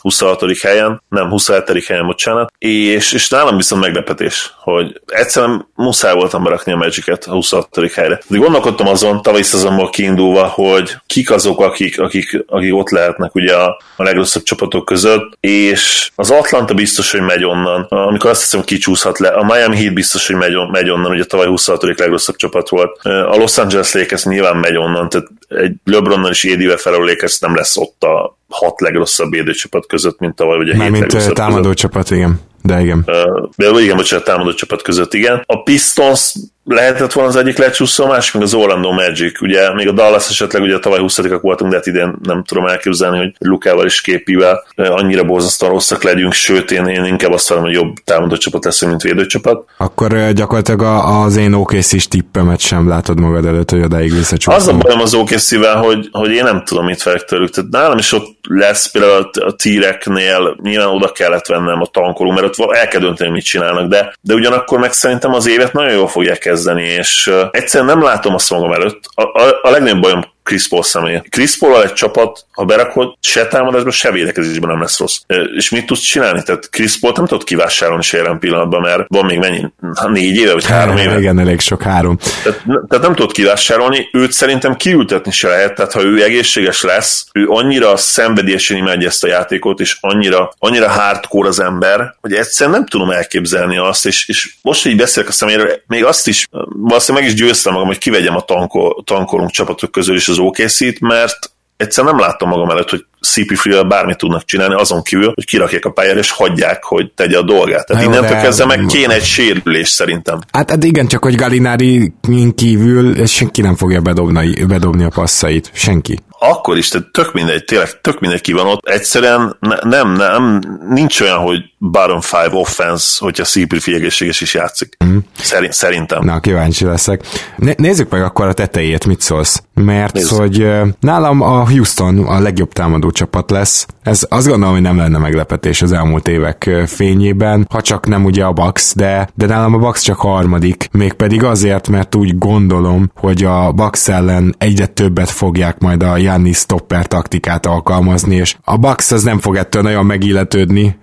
26. 0.00 0.60
helyen, 0.60 1.02
nem 1.08 1.28
27. 1.28 1.84
helyen, 1.86 2.06
bocsánat, 2.06 2.52
és, 2.58 3.12
és 3.12 3.28
nálam 3.28 3.56
viszont 3.56 3.82
meglepetés, 3.82 4.52
hogy 4.58 5.00
egyszerűen 5.06 5.68
muszáj 5.74 6.14
voltam 6.14 6.42
berakni 6.42 6.72
a 6.72 6.76
Magic-et 6.76 7.24
a 7.24 7.32
26. 7.32 7.68
helyre. 7.94 8.20
De 8.26 8.38
gondolkodtam 8.38 8.86
azon, 8.86 9.22
tavalyi 9.22 9.42
szezonból 9.42 9.90
kiindulva, 9.90 10.46
hogy 10.46 10.96
kik 11.06 11.30
azok, 11.30 11.60
akik, 11.60 12.00
akik, 12.00 12.44
akik 12.46 12.74
ott 12.74 12.90
lehetnek 12.90 13.34
ugye 13.34 13.56
a, 13.56 13.80
a 13.96 14.02
legrosszabb 14.02 14.42
csapatok 14.42 14.84
között, 14.84 15.36
és 15.40 16.10
az 16.14 16.30
Atlanta 16.30 16.74
biztos, 16.74 17.10
hogy 17.10 17.20
megy 17.20 17.44
onnan. 17.44 17.86
Amikor 17.88 18.30
azt 18.30 18.40
hiszem, 18.40 18.62
kicsúszhat 18.62 19.18
le. 19.18 19.28
A 19.28 19.44
Miami 19.44 19.76
Heat 19.76 19.94
biztos, 19.94 20.26
hogy 20.26 20.36
megy, 20.36 20.68
megy 20.70 20.90
onnan, 20.90 21.10
ugye 21.10 21.24
tavaly 21.24 21.46
26. 21.46 21.82
legrosszabb 21.98 22.36
csapat 22.36 22.68
volt. 22.68 22.98
A 23.02 23.36
Los 23.36 23.58
Angeles 23.58 23.92
Lakers 23.92 24.24
nyilván 24.24 24.56
megy 24.56 24.76
onnan, 24.76 25.08
tehát 25.08 25.26
egy 25.48 25.72
LeBronnal 25.84 26.30
és 26.30 26.44
Édivel 26.44 26.76
felül 26.76 27.04
Lakers 27.04 27.38
nem 27.38 27.54
lesz 27.54 27.76
ott 27.76 28.02
a 28.02 28.36
hat 28.48 28.80
legrosszabb 28.80 29.30
védőcsapat 29.30 29.86
között, 29.88 30.18
mint 30.18 30.34
tavaly, 30.34 30.58
ugye 30.58 30.76
Már 30.76 30.90
mint 30.90 31.32
támadó 31.32 31.60
között. 31.60 31.76
csapat, 31.76 32.10
igen. 32.10 32.40
De 32.62 32.80
igen. 32.80 33.04
Uh, 33.06 33.48
de 33.56 33.80
igen, 33.80 33.96
bocsánat, 33.96 34.24
támadó 34.24 34.52
csapat 34.52 34.82
között, 34.82 35.14
igen. 35.14 35.42
A 35.46 35.62
Pistons 35.62 36.34
lehetett 36.68 37.12
volna 37.12 37.30
az 37.30 37.36
egyik 37.36 37.58
lecsúszó, 37.58 38.04
a 38.04 38.08
másik 38.08 38.34
meg 38.34 38.42
az 38.42 38.54
Orlando 38.54 38.92
Magic. 38.92 39.42
Ugye 39.42 39.74
még 39.74 39.88
a 39.88 39.92
Dallas 39.92 40.28
esetleg 40.28 40.62
ugye 40.62 40.78
tavaly 40.78 41.00
20 41.00 41.20
voltunk, 41.40 41.70
de 41.70 41.76
hát 41.76 41.86
idén 41.86 42.16
nem 42.22 42.44
tudom 42.44 42.66
elképzelni, 42.66 43.18
hogy 43.18 43.34
Lukával 43.38 43.84
és 43.84 44.00
Képivel 44.00 44.64
annyira 44.76 45.24
borzasztóan 45.24 45.72
rosszak 45.72 46.02
legyünk, 46.02 46.32
sőt 46.32 46.70
én, 46.70 46.86
én 46.86 47.04
inkább 47.04 47.32
azt 47.32 47.50
mondom, 47.50 47.66
hogy 47.66 47.76
jobb 47.76 47.94
támadó 48.04 48.36
csapat 48.36 48.64
lesz, 48.64 48.84
mint 48.84 49.02
védőcsapat. 49.02 49.64
Akkor 49.76 50.32
gyakorlatilag 50.32 50.82
az 51.24 51.36
én 51.36 51.52
OKC 51.52 52.06
tippemet 52.08 52.60
sem 52.60 52.88
látod 52.88 53.20
magad 53.20 53.44
előtt, 53.44 53.70
hogy 53.70 53.82
odáig 53.82 54.12
visszacsúszom. 54.12 54.60
Az 54.60 54.68
a 54.68 54.76
bajom 54.76 55.00
az 55.00 55.14
okc 55.14 55.54
hogy, 55.64 56.08
hogy 56.12 56.30
én 56.30 56.44
nem 56.44 56.64
tudom, 56.64 56.84
mit 56.84 57.02
várok 57.02 57.24
tőlük. 57.24 57.50
Tehát 57.50 57.70
nálam 57.70 57.98
is 57.98 58.12
ott 58.12 58.36
lesz 58.48 58.90
például 58.90 59.30
a 59.32 59.52
tíreknél 59.52 60.56
nyilván 60.62 60.88
oda 60.88 61.12
kellett 61.12 61.46
vennem 61.46 61.80
a 61.80 61.86
tankoló, 61.86 62.30
mert 62.30 62.58
ott 62.58 62.72
el 62.72 62.88
kell 62.88 63.00
dönteni, 63.00 63.30
mit 63.30 63.44
csinálnak, 63.44 63.88
de, 63.88 64.14
de 64.20 64.34
ugyanakkor 64.34 64.78
meg 64.78 64.92
szerintem 64.92 65.34
az 65.34 65.48
évet 65.48 65.72
nagyon 65.72 65.92
jól 65.92 66.08
fogják 66.08 66.38
kezdeni, 66.38 66.56
és 66.66 67.26
uh, 67.26 67.42
egyszerűen 67.50 67.90
nem 67.96 68.02
látom 68.02 68.34
azt 68.34 68.50
magam 68.50 68.72
előtt. 68.72 69.00
A, 69.14 69.22
a, 69.22 69.58
a 69.62 69.70
legnagyobb 69.70 70.00
bajom 70.00 70.24
Chris 70.48 70.68
Paul 70.68 70.82
személye. 70.82 71.24
Chris 71.28 71.58
Paul 71.58 71.82
egy 71.82 71.92
csapat, 71.92 72.44
ha 72.52 72.64
berakod, 72.64 73.14
se 73.20 73.46
támadásban, 73.46 73.92
se 73.92 74.10
védekezésben 74.10 74.70
nem 74.70 74.80
lesz 74.80 74.98
rossz. 74.98 75.18
És 75.56 75.70
mit 75.70 75.86
tudsz 75.86 76.00
csinálni? 76.00 76.42
Tehát 76.42 76.70
Chris 76.70 76.98
Paul 76.98 77.12
nem 77.16 77.26
tudod 77.26 77.44
kivásárolni 77.44 78.02
se 78.02 78.16
jelen 78.16 78.38
pillanatban, 78.38 78.80
mert 78.80 79.04
van 79.08 79.24
még 79.24 79.38
mennyi? 79.38 79.66
Négy 80.06 80.36
éve, 80.36 80.52
vagy 80.52 80.66
három 80.66 80.96
éve? 80.96 81.18
Igen, 81.18 81.38
elég 81.38 81.60
sok 81.60 81.82
három. 81.82 82.18
Tehát, 82.42 82.62
tehát 82.64 83.04
nem 83.04 83.14
tudod 83.14 83.32
kivásárolni, 83.32 84.08
őt 84.12 84.32
szerintem 84.32 84.76
kiültetni 84.76 85.30
se 85.30 85.48
lehet, 85.48 85.74
tehát 85.74 85.92
ha 85.92 86.02
ő 86.02 86.22
egészséges 86.22 86.82
lesz, 86.82 87.26
ő 87.32 87.46
annyira 87.48 87.96
szenvedélyesen 87.96 88.76
imádja 88.76 89.08
ezt 89.08 89.24
a 89.24 89.28
játékot, 89.28 89.80
és 89.80 89.96
annyira, 90.00 90.52
annyira 90.58 90.88
hardcore 90.88 91.48
az 91.48 91.60
ember, 91.60 92.14
hogy 92.20 92.32
egyszerűen 92.32 92.76
nem 92.76 92.86
tudom 92.86 93.10
elképzelni 93.10 93.78
azt, 93.78 94.06
és, 94.06 94.28
és 94.28 94.54
most, 94.62 94.82
hogy 94.82 94.96
beszélek 94.96 95.28
a 95.28 95.32
személyről, 95.32 95.82
még 95.86 96.04
azt 96.04 96.28
is, 96.28 96.46
valószínűleg 96.68 97.26
meg 97.26 97.34
is 97.34 97.40
győztem 97.40 97.72
magam, 97.72 97.88
hogy 97.88 97.98
kivegyem 97.98 98.36
a 98.36 98.40
tankol, 98.40 99.02
tankolunk 99.04 99.50
csapatok 99.50 99.90
közül 99.90 100.16
is 100.16 100.28
az 100.28 100.37
okc 100.38 101.00
mert 101.00 101.50
egyszerűen 101.76 102.14
nem 102.14 102.24
láttam 102.24 102.48
magam 102.48 102.70
előtt, 102.70 102.90
hogy 102.90 103.06
CP3-vel 103.26 103.84
bármit 103.88 104.16
tudnak 104.16 104.44
csinálni, 104.44 104.74
azon 104.74 105.02
kívül, 105.02 105.32
hogy 105.34 105.44
kirakják 105.44 105.84
a 105.84 105.90
pályára, 105.90 106.18
és 106.18 106.30
hagyják, 106.30 106.84
hogy 106.84 107.12
tegye 107.14 107.38
a 107.38 107.42
dolgát. 107.42 107.86
Tehát 107.86 108.02
jó, 108.02 108.10
innentől 108.10 108.36
kezdve 108.36 108.66
meg 108.66 108.84
kéne 108.86 109.14
egy 109.14 109.24
sérülés 109.24 109.88
szerintem. 109.88 110.38
Hát, 110.52 110.70
hát 110.70 110.84
igen, 110.84 111.06
csak 111.06 111.22
hogy 111.22 111.34
Galinári 111.34 112.12
kívül 112.54 113.26
senki 113.26 113.60
nem 113.60 113.76
fogja 113.76 114.00
bedobni, 114.00 114.64
bedobni 114.64 115.04
a 115.04 115.10
passzait. 115.14 115.70
Senki 115.72 116.18
akkor 116.38 116.76
is, 116.76 116.88
tehát 116.88 117.06
tök 117.12 117.32
mindegy, 117.32 117.64
tényleg 117.64 118.00
tök 118.00 118.20
mindegy 118.20 118.40
ki 118.40 118.52
van 118.52 118.66
ott. 118.66 118.88
Egyszerűen 118.88 119.56
ne, 119.60 119.76
nem, 119.82 120.12
nem, 120.12 120.60
nincs 120.88 121.20
olyan, 121.20 121.38
hogy 121.38 121.58
bottom 121.78 122.20
five 122.20 122.50
offense, 122.52 123.16
hogyha 123.18 123.44
Szíprifi 123.44 123.94
egészséges 123.94 124.40
is 124.40 124.54
játszik. 124.54 124.96
Mm. 125.04 125.16
Szerint, 125.40 125.72
szerintem. 125.72 126.24
Na, 126.24 126.40
kíváncsi 126.40 126.84
leszek. 126.84 127.26
Né- 127.56 127.78
nézzük 127.78 128.10
meg 128.10 128.22
akkor 128.22 128.46
a 128.46 128.52
tetejét, 128.52 129.06
mit 129.06 129.20
szólsz. 129.20 129.62
Mert 129.74 130.12
Nézzük. 130.12 130.38
hogy 130.38 130.68
nálam 131.00 131.40
a 131.40 131.68
Houston 131.68 132.18
a 132.18 132.40
legjobb 132.40 132.72
támadó 132.72 133.07
csapat 133.10 133.50
lesz. 133.50 133.86
Ez 134.02 134.26
azt 134.28 134.46
gondolom, 134.46 134.74
hogy 134.74 134.82
nem 134.82 134.96
lenne 134.96 135.18
meglepetés 135.18 135.82
az 135.82 135.92
elmúlt 135.92 136.28
évek 136.28 136.70
fényében, 136.86 137.66
ha 137.70 137.80
csak 137.80 138.06
nem 138.06 138.24
ugye 138.24 138.44
a 138.44 138.52
Bucks, 138.52 138.94
de, 138.94 139.28
de 139.34 139.46
nálam 139.46 139.74
a 139.74 139.78
Bucks 139.78 140.02
csak 140.02 140.18
harmadik, 140.18 140.88
mégpedig 140.92 141.44
azért, 141.44 141.88
mert 141.88 142.14
úgy 142.14 142.38
gondolom, 142.38 143.10
hogy 143.16 143.44
a 143.44 143.72
Bucks 143.72 144.08
ellen 144.08 144.54
egyre 144.58 144.86
többet 144.86 145.30
fogják 145.30 145.78
majd 145.78 146.02
a 146.02 146.14
Giannis 146.14 146.56
stopper 146.56 147.06
taktikát 147.06 147.66
alkalmazni, 147.66 148.34
és 148.34 148.56
a 148.64 148.76
Bucks 148.76 149.10
az 149.10 149.22
nem 149.22 149.38
fog 149.38 149.56
ettől 149.56 149.82
nagyon 149.82 150.06
megilletődni, 150.06 150.98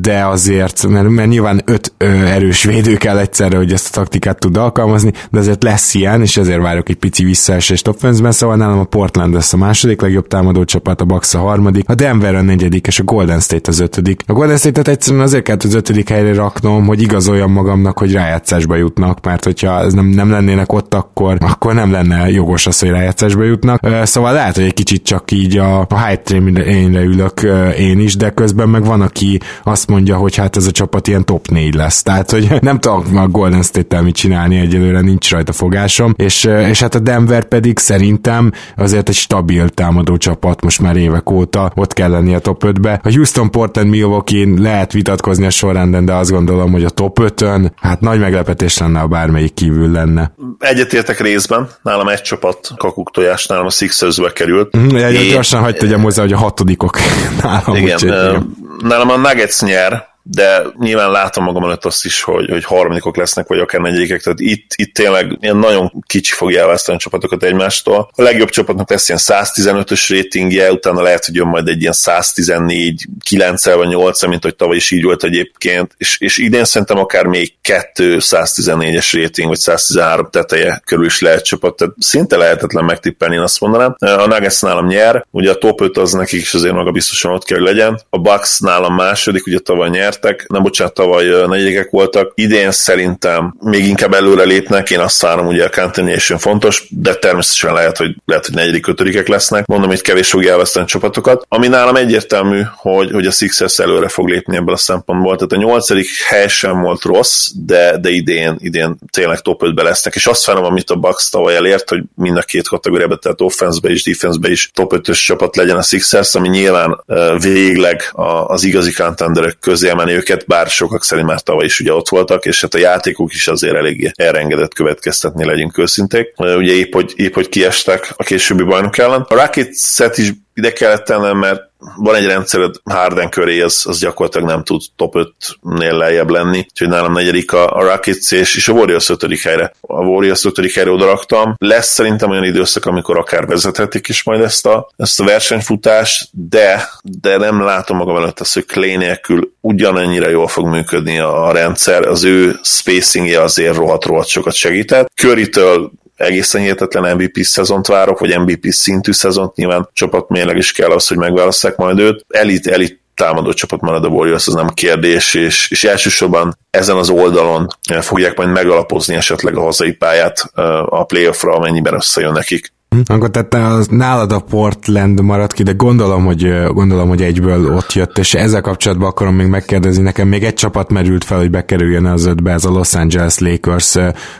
de 0.00 0.24
azért, 0.24 0.86
mert, 0.88 1.08
mert 1.08 1.28
nyilván 1.28 1.62
öt 1.64 1.94
erős 2.26 2.64
védő 2.64 2.96
kell 2.96 3.18
egyszerre, 3.18 3.56
hogy 3.56 3.72
ezt 3.72 3.96
a 3.96 4.00
taktikát 4.00 4.38
tud 4.38 4.56
alkalmazni, 4.56 5.12
de 5.30 5.38
azért 5.38 5.62
lesz 5.62 5.94
ilyen, 5.94 6.20
és 6.20 6.36
ezért 6.36 6.60
várok 6.60 6.88
egy 6.88 6.96
pici 6.96 7.24
visszaesést 7.24 7.88
offense 7.88 8.30
szóval 8.30 8.56
nálam 8.56 8.78
a 8.78 8.84
Portland 8.84 9.34
lesz 9.34 9.52
a 9.52 9.56
második 9.56 10.00
legjobb 10.00 10.26
támadó 10.26 10.64
csapat, 10.64 11.00
a 11.00 11.04
Bucks 11.04 11.34
a 11.34 11.38
harmadik, 11.42 11.88
a 11.88 11.94
Denver 11.94 12.34
a 12.34 12.42
negyedik, 12.42 12.86
és 12.86 12.98
a 12.98 13.04
Golden 13.04 13.40
State 13.40 13.70
az 13.70 13.80
ötödik. 13.80 14.22
A 14.26 14.32
Golden 14.32 14.56
State-et 14.56 14.88
egyszerűen 14.88 15.22
azért 15.22 15.42
kellett 15.42 15.62
az 15.62 15.74
ötödik 15.74 16.08
helyre 16.08 16.34
raknom, 16.34 16.86
hogy 16.86 17.02
igazoljam 17.02 17.52
magamnak, 17.52 17.98
hogy 17.98 18.12
rájátszásba 18.12 18.76
jutnak, 18.76 19.24
mert 19.24 19.44
hogyha 19.44 19.80
ez 19.80 19.92
nem, 19.92 20.06
nem 20.06 20.30
lennének 20.30 20.72
ott, 20.72 20.94
akkor, 20.94 21.36
akkor 21.40 21.74
nem 21.74 21.90
lenne 21.90 22.30
jogos 22.30 22.66
az, 22.66 22.78
hogy 22.78 22.88
rájátszásba 22.88 23.42
jutnak. 23.42 23.86
Szóval 24.02 24.32
lehet, 24.32 24.54
hogy 24.54 24.64
egy 24.64 24.74
kicsit 24.74 25.04
csak 25.04 25.30
így 25.30 25.56
a, 25.56 25.80
a 25.88 26.06
hype 26.06 26.22
trainre 26.22 27.02
ülök 27.02 27.40
én 27.78 28.00
is, 28.00 28.16
de 28.16 28.30
közben 28.30 28.68
meg 28.68 28.84
van, 28.84 29.00
aki 29.00 29.40
azt 29.62 29.88
mondja, 29.88 30.16
hogy 30.16 30.36
hát 30.36 30.56
ez 30.56 30.66
a 30.66 30.70
csapat 30.70 31.08
ilyen 31.08 31.24
top 31.24 31.48
4 31.48 31.74
lesz. 31.74 32.02
Tehát, 32.02 32.30
hogy 32.30 32.48
nem 32.60 32.78
tudok 32.78 33.06
a 33.14 33.28
Golden 33.28 33.62
State-tel 33.62 34.02
mit 34.02 34.14
csinálni, 34.14 34.58
egyelőre 34.58 35.00
nincs 35.00 35.30
rajta 35.30 35.52
fogásom, 35.52 36.14
és, 36.16 36.44
és 36.44 36.80
hát 36.80 36.94
a 36.94 36.98
Denver 36.98 37.44
pedig 37.44 37.78
szerintem 37.78 38.52
azért 38.76 39.08
egy 39.08 39.14
stabil 39.14 39.68
támadó 39.68 40.16
csapat 40.16 40.62
most 40.62 40.80
már 40.80 40.96
évek 40.96 41.30
óta, 41.32 41.72
ott 41.74 41.92
kell 41.92 42.10
lenni 42.10 42.34
a 42.34 42.38
top 42.38 42.62
5-be. 42.66 43.00
A 43.02 43.12
Houston 43.12 43.50
Portland 43.50 43.88
Milwaukee 43.88 44.46
lehet 44.60 44.92
vitatkozni 44.92 45.46
a 45.46 45.50
sorrenden, 45.50 46.04
de 46.04 46.12
azt 46.12 46.30
gondolom, 46.30 46.72
hogy 46.72 46.84
a 46.84 46.90
top 46.90 47.18
5-ön, 47.22 47.72
hát 47.80 48.00
nagy 48.00 48.18
meglepetés 48.18 48.78
lenne, 48.78 48.98
ha 49.00 49.06
bármelyik 49.06 49.54
kívül 49.54 49.90
lenne. 49.90 50.32
Egyetértek 50.58 51.20
részben, 51.20 51.68
nálam 51.82 52.08
egy 52.08 52.22
csapat 52.22 52.70
kakuk 52.76 53.10
tojás, 53.10 53.46
nálam 53.46 53.66
a 53.66 53.70
Sixers-be 53.70 54.32
került, 54.32 54.76
Mm, 54.76 54.96
egy 54.96 55.30
gyorsan 55.30 55.60
hagyd 55.60 55.76
tegyem 55.76 56.02
hozzá, 56.02 56.22
hogy 56.22 56.32
a 56.32 56.36
hatodikok 56.36 56.98
nálam. 57.42 57.76
Igen, 57.76 57.98
úgy, 58.02 58.42
nálam 58.82 59.10
a 59.10 59.16
Nuggets 59.16 59.60
nyer, 59.60 60.11
de 60.22 60.62
nyilván 60.78 61.10
látom 61.10 61.44
magam 61.44 61.64
előtt 61.64 61.84
azt 61.84 62.04
is, 62.04 62.22
hogy, 62.22 62.50
hogy 62.50 62.64
harmadikok 62.64 63.16
lesznek, 63.16 63.46
vagy 63.46 63.58
akár 63.58 63.80
negyedikek, 63.80 64.22
tehát 64.22 64.40
itt, 64.40 64.70
itt 64.74 64.94
tényleg 64.94 65.36
ilyen 65.40 65.56
nagyon 65.56 66.04
kicsi 66.06 66.32
fogja 66.32 66.58
elválasztani 66.58 66.96
a 66.96 67.00
csapatokat 67.00 67.42
egymástól. 67.42 68.10
A 68.14 68.22
legjobb 68.22 68.48
csapatnak 68.48 68.90
lesz 68.90 69.08
ilyen 69.08 69.20
115-ös 69.22 70.06
ratingje, 70.08 70.72
utána 70.72 71.02
lehet, 71.02 71.24
hogy 71.24 71.34
jön 71.34 71.46
majd 71.46 71.68
egy 71.68 71.80
ilyen 71.80 71.92
114 71.92 73.06
9 73.24 73.64
vagy 73.64 73.88
8 73.88 74.26
mint 74.26 74.42
hogy 74.42 74.56
tavaly 74.56 74.76
is 74.76 74.90
így 74.90 75.02
volt 75.02 75.24
egyébként, 75.24 75.94
és, 75.96 76.20
és 76.20 76.38
idén 76.38 76.64
szerintem 76.64 76.98
akár 76.98 77.26
még 77.26 77.54
2 77.62 78.16
114-es 78.20 79.20
rating, 79.22 79.48
vagy 79.48 79.58
113 79.58 80.28
teteje 80.30 80.82
körül 80.84 81.04
is 81.04 81.20
lehet 81.20 81.44
csapat, 81.44 81.76
tehát 81.76 81.94
szinte 81.98 82.36
lehetetlen 82.36 82.84
megtippelni, 82.84 83.34
én 83.34 83.40
azt 83.40 83.60
mondanám. 83.60 83.96
A 83.98 84.26
Nuggets 84.26 84.60
nálam 84.60 84.86
nyer, 84.86 85.26
ugye 85.30 85.50
a 85.50 85.54
top 85.54 85.80
5 85.80 85.96
az 85.96 86.12
nekik 86.12 86.40
is 86.40 86.54
azért 86.54 86.74
maga 86.74 86.90
biztosan 86.90 87.32
ott 87.32 87.44
kell, 87.44 87.58
hogy 87.58 87.66
legyen. 87.66 88.00
A 88.10 88.18
Bucks 88.18 88.58
nálam 88.58 88.94
második, 88.94 89.46
ugye 89.46 89.58
tavaly 89.58 89.88
nyer, 89.88 90.11
nyertek, 90.12 90.44
nem 90.48 90.62
bocsánat, 90.62 90.94
tavaly 90.94 91.46
negyedikek 91.46 91.90
voltak. 91.90 92.32
Idén 92.34 92.70
szerintem 92.70 93.54
még 93.60 93.86
inkább 93.86 94.14
előre 94.14 94.42
lépnek, 94.42 94.90
én 94.90 94.98
azt 94.98 95.22
várom, 95.22 95.46
ugye 95.46 95.64
a 95.64 95.80
continuation 95.80 96.38
fontos, 96.38 96.86
de 96.90 97.14
természetesen 97.14 97.74
lehet, 97.74 97.96
hogy 97.96 98.16
lehet, 98.24 98.46
hogy 98.46 98.54
negyedik, 98.54 98.86
ötödikek 98.86 99.28
lesznek. 99.28 99.66
Mondom, 99.66 99.88
hogy 99.88 100.00
kevés 100.00 100.30
fogja 100.30 100.50
elveszteni 100.50 100.86
csapatokat. 100.86 101.44
Ami 101.48 101.68
nálam 101.68 101.96
egyértelmű, 101.96 102.60
hogy, 102.76 103.10
hogy 103.10 103.26
a 103.26 103.30
Sixers 103.30 103.78
előre 103.78 104.08
fog 104.08 104.28
lépni 104.28 104.56
ebből 104.56 104.74
a 104.74 104.76
szempontból. 104.76 105.36
Tehát 105.36 105.52
a 105.52 105.56
nyolcadik 105.56 106.06
hely 106.28 106.48
sem 106.48 106.80
volt 106.80 107.02
rossz, 107.02 107.48
de, 107.54 107.98
de 107.98 108.10
idén, 108.10 108.56
idén 108.58 108.96
tényleg 109.10 109.40
top 109.40 109.62
5-be 109.64 109.82
lesznek, 109.82 110.14
és 110.14 110.26
azt 110.26 110.46
várom, 110.46 110.64
amit 110.64 110.90
a 110.90 110.96
Bucks 110.96 111.30
tavaly 111.30 111.56
elért, 111.56 111.88
hogy 111.88 112.02
mind 112.14 112.36
a 112.36 112.42
két 112.42 112.68
kategóriában, 112.68 113.18
tehát 113.22 113.40
offense-be 113.40 113.88
és 113.88 114.04
defense-be 114.04 114.50
is 114.50 114.70
top 114.74 114.92
5-ös 114.96 115.24
csapat 115.24 115.56
legyen 115.56 115.76
a 115.76 115.82
Sixers, 115.82 116.34
ami 116.34 116.48
nyilván 116.48 117.04
végleg 117.38 118.12
az 118.46 118.64
igazi 118.64 118.92
contenderek 118.92 119.56
közé 119.60 119.88
kiemelni 120.02 120.12
őket, 120.12 120.46
bár 120.46 120.66
sokak 120.66 121.04
szerint 121.04 121.26
már 121.26 121.40
tavaly 121.40 121.64
is 121.64 121.80
ugye 121.80 121.92
ott 121.92 122.08
voltak, 122.08 122.44
és 122.44 122.60
hát 122.60 122.74
a 122.74 122.78
játékok 122.78 123.32
is 123.32 123.48
azért 123.48 123.74
eléggé 123.74 124.10
elrengedett 124.14 124.74
következtetni, 124.74 125.44
legyünk 125.44 125.78
őszinték. 125.78 126.32
Ugye 126.36 126.72
épp, 126.72 126.92
hogy, 126.92 127.12
épp, 127.16 127.34
hogy 127.34 127.48
kiestek 127.48 128.12
a 128.16 128.22
későbbi 128.22 128.62
bajnok 128.62 128.98
ellen. 128.98 129.20
A 129.28 129.34
Rockets-et 129.34 130.18
is 130.18 130.32
ide 130.54 130.72
kellett 130.72 131.04
tennem, 131.04 131.38
mert 131.38 131.70
van 131.96 132.14
egy 132.14 132.26
rendszered 132.26 132.74
Harden 132.84 133.28
köré, 133.28 133.60
az, 133.60 133.82
az 133.88 133.98
gyakorlatilag 133.98 134.48
nem 134.48 134.64
tud 134.64 134.82
top 134.96 135.14
5-nél 135.16 135.96
lejjebb 135.96 136.30
lenni, 136.30 136.58
úgyhogy 136.58 136.88
nálam 136.88 137.12
negyedik 137.12 137.52
a, 137.52 137.76
a 137.76 137.82
Rockets 137.82 138.32
és, 138.32 138.56
és 138.56 138.68
a 138.68 138.72
Warriors 138.72 139.08
5. 139.08 139.40
helyre. 139.42 139.72
A 139.80 140.04
Warriors 140.04 140.44
5. 140.44 140.72
helyre 140.72 140.90
odaraktam. 140.90 141.54
Lesz 141.58 141.92
szerintem 141.92 142.30
olyan 142.30 142.44
időszak, 142.44 142.86
amikor 142.86 143.18
akár 143.18 143.46
vezethetik 143.46 144.08
is 144.08 144.22
majd 144.22 144.40
ezt 144.40 144.66
a, 144.66 144.90
ezt 144.96 145.20
a 145.20 145.24
versenyfutást, 145.24 146.28
de, 146.32 146.88
de 147.02 147.36
nem 147.36 147.62
látom 147.64 147.96
magam 147.96 148.16
előtt 148.16 148.40
azt, 148.40 148.54
hogy 148.54 148.64
Clay 148.64 148.96
nélkül 148.96 149.52
ugyanennyire 149.60 150.30
jól 150.30 150.48
fog 150.48 150.66
működni 150.66 151.18
a, 151.18 151.46
a 151.46 151.52
rendszer, 151.52 152.06
az 152.06 152.24
ő 152.24 152.58
spacingje 152.62 153.40
azért 153.40 153.76
rohadt-rohadt 153.76 154.28
sokat 154.28 154.54
segített. 154.54 155.10
Currytől 155.14 155.92
egészen 156.22 156.60
hihetetlen 156.60 157.16
MVP 157.16 157.36
szezont 157.42 157.86
várok, 157.86 158.18
vagy 158.18 158.38
MVP 158.38 158.66
szintű 158.66 159.12
szezont, 159.12 159.56
nyilván 159.56 159.88
csapatmérleg 159.92 160.56
is 160.56 160.72
kell 160.72 160.90
az, 160.90 161.08
hogy 161.08 161.16
megválasszák 161.16 161.76
majd 161.76 161.98
őt. 161.98 162.24
Elit, 162.28 162.66
elit 162.66 163.00
támadó 163.14 163.52
csapat 163.52 163.80
marad 163.80 164.04
a 164.04 164.08
Warriors, 164.08 164.46
az 164.46 164.54
nem 164.54 164.68
kérdés, 164.68 165.34
és, 165.34 165.70
és 165.70 165.84
elsősorban 165.84 166.58
ezen 166.70 166.96
az 166.96 167.10
oldalon 167.10 167.66
fogják 168.00 168.36
majd 168.36 168.48
megalapozni 168.48 169.14
esetleg 169.14 169.56
a 169.56 169.62
hazai 169.62 169.92
pályát 169.92 170.38
a 170.84 171.04
playoffra, 171.04 171.54
amennyiben 171.54 171.94
összejön 171.94 172.32
nekik. 172.32 172.72
Hm? 172.92 173.00
Akkor 173.06 173.30
tehát 173.30 173.54
az, 173.54 173.86
nálad 173.86 174.32
a 174.32 174.38
Portland 174.38 175.20
maradt 175.20 175.52
ki, 175.52 175.62
de 175.62 175.72
gondolom, 175.72 176.24
hogy 176.24 176.66
gondolom, 176.66 177.08
hogy 177.08 177.22
egyből 177.22 177.74
ott 177.74 177.92
jött, 177.92 178.18
és 178.18 178.34
ezzel 178.34 178.60
kapcsolatban 178.60 179.08
akarom 179.08 179.34
még 179.34 179.46
megkérdezni, 179.46 180.02
nekem 180.02 180.28
még 180.28 180.44
egy 180.44 180.54
csapat 180.54 180.90
merült 180.90 181.24
fel, 181.24 181.38
hogy 181.38 181.50
bekerüljön 181.50 182.06
az 182.06 182.26
ötbe, 182.26 182.52
ez 182.52 182.64
a 182.64 182.70
Los 182.70 182.94
Angeles 182.94 183.38
Lakers, 183.38 183.96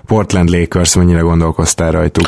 Portland 0.07 0.51
Lakers, 0.51 0.95
mennyire 0.95 1.21
gondolkoztál 1.21 1.91
rajtuk? 1.91 2.27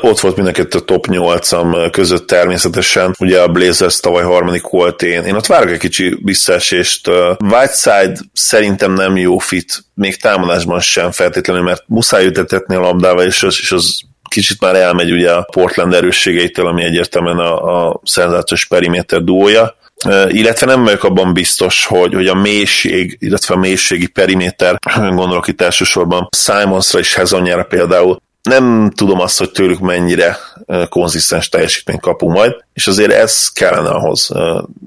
Ott 0.00 0.20
volt 0.20 0.36
mindenkit 0.36 0.74
a 0.74 0.80
top 0.80 1.06
8 1.06 1.50
között 1.90 2.26
természetesen, 2.26 3.14
ugye 3.18 3.40
a 3.40 3.48
Blazers 3.48 4.00
tavaly 4.00 4.24
harmadik 4.24 4.68
volt 4.68 5.02
én, 5.02 5.22
én 5.22 5.34
ott 5.34 5.46
várok 5.46 5.70
egy 5.70 5.78
kicsi 5.78 6.18
visszaesést. 6.24 7.10
Whiteside 7.38 8.18
szerintem 8.32 8.92
nem 8.92 9.16
jó 9.16 9.38
fit, 9.38 9.84
még 9.94 10.16
támadásban 10.16 10.80
sem 10.80 11.10
feltétlenül, 11.10 11.62
mert 11.62 11.84
muszáj 11.86 12.26
ütetetni 12.26 12.74
a 12.74 12.80
labdával, 12.80 13.24
és 13.24 13.42
az, 13.42 13.56
és 13.60 13.72
az 13.72 14.00
kicsit 14.28 14.60
már 14.60 14.74
elmegy 14.74 15.12
ugye 15.12 15.32
a 15.32 15.46
Portland 15.52 15.94
erősségeitől, 15.94 16.66
ami 16.66 16.84
egyértelműen 16.84 17.38
a, 17.38 17.86
a 17.86 18.00
szenzációs 18.04 18.66
periméter 18.66 19.22
duója, 19.22 19.76
illetve 20.28 20.66
nem 20.66 20.84
vagyok 20.84 21.04
abban 21.04 21.32
biztos, 21.32 21.86
hogy, 21.86 22.14
hogy 22.14 22.26
a 22.26 22.34
mélység, 22.34 23.16
illetve 23.20 23.54
a 23.54 23.58
mélységi 23.58 24.06
periméter, 24.06 24.78
gondolok 24.98 25.48
itt 25.48 25.60
elsősorban 25.60 26.28
Simonsra 26.36 26.98
és 26.98 27.14
Hezonjára 27.14 27.64
például, 27.64 28.18
nem 28.46 28.92
tudom 28.94 29.20
azt, 29.20 29.38
hogy 29.38 29.50
tőlük 29.50 29.78
mennyire 29.78 30.38
konzisztens 30.88 31.48
teljesítményt 31.48 32.00
kapunk 32.00 32.32
majd, 32.32 32.52
és 32.72 32.86
azért 32.86 33.12
ez 33.12 33.48
kellene 33.48 33.88
ahhoz. 33.88 34.30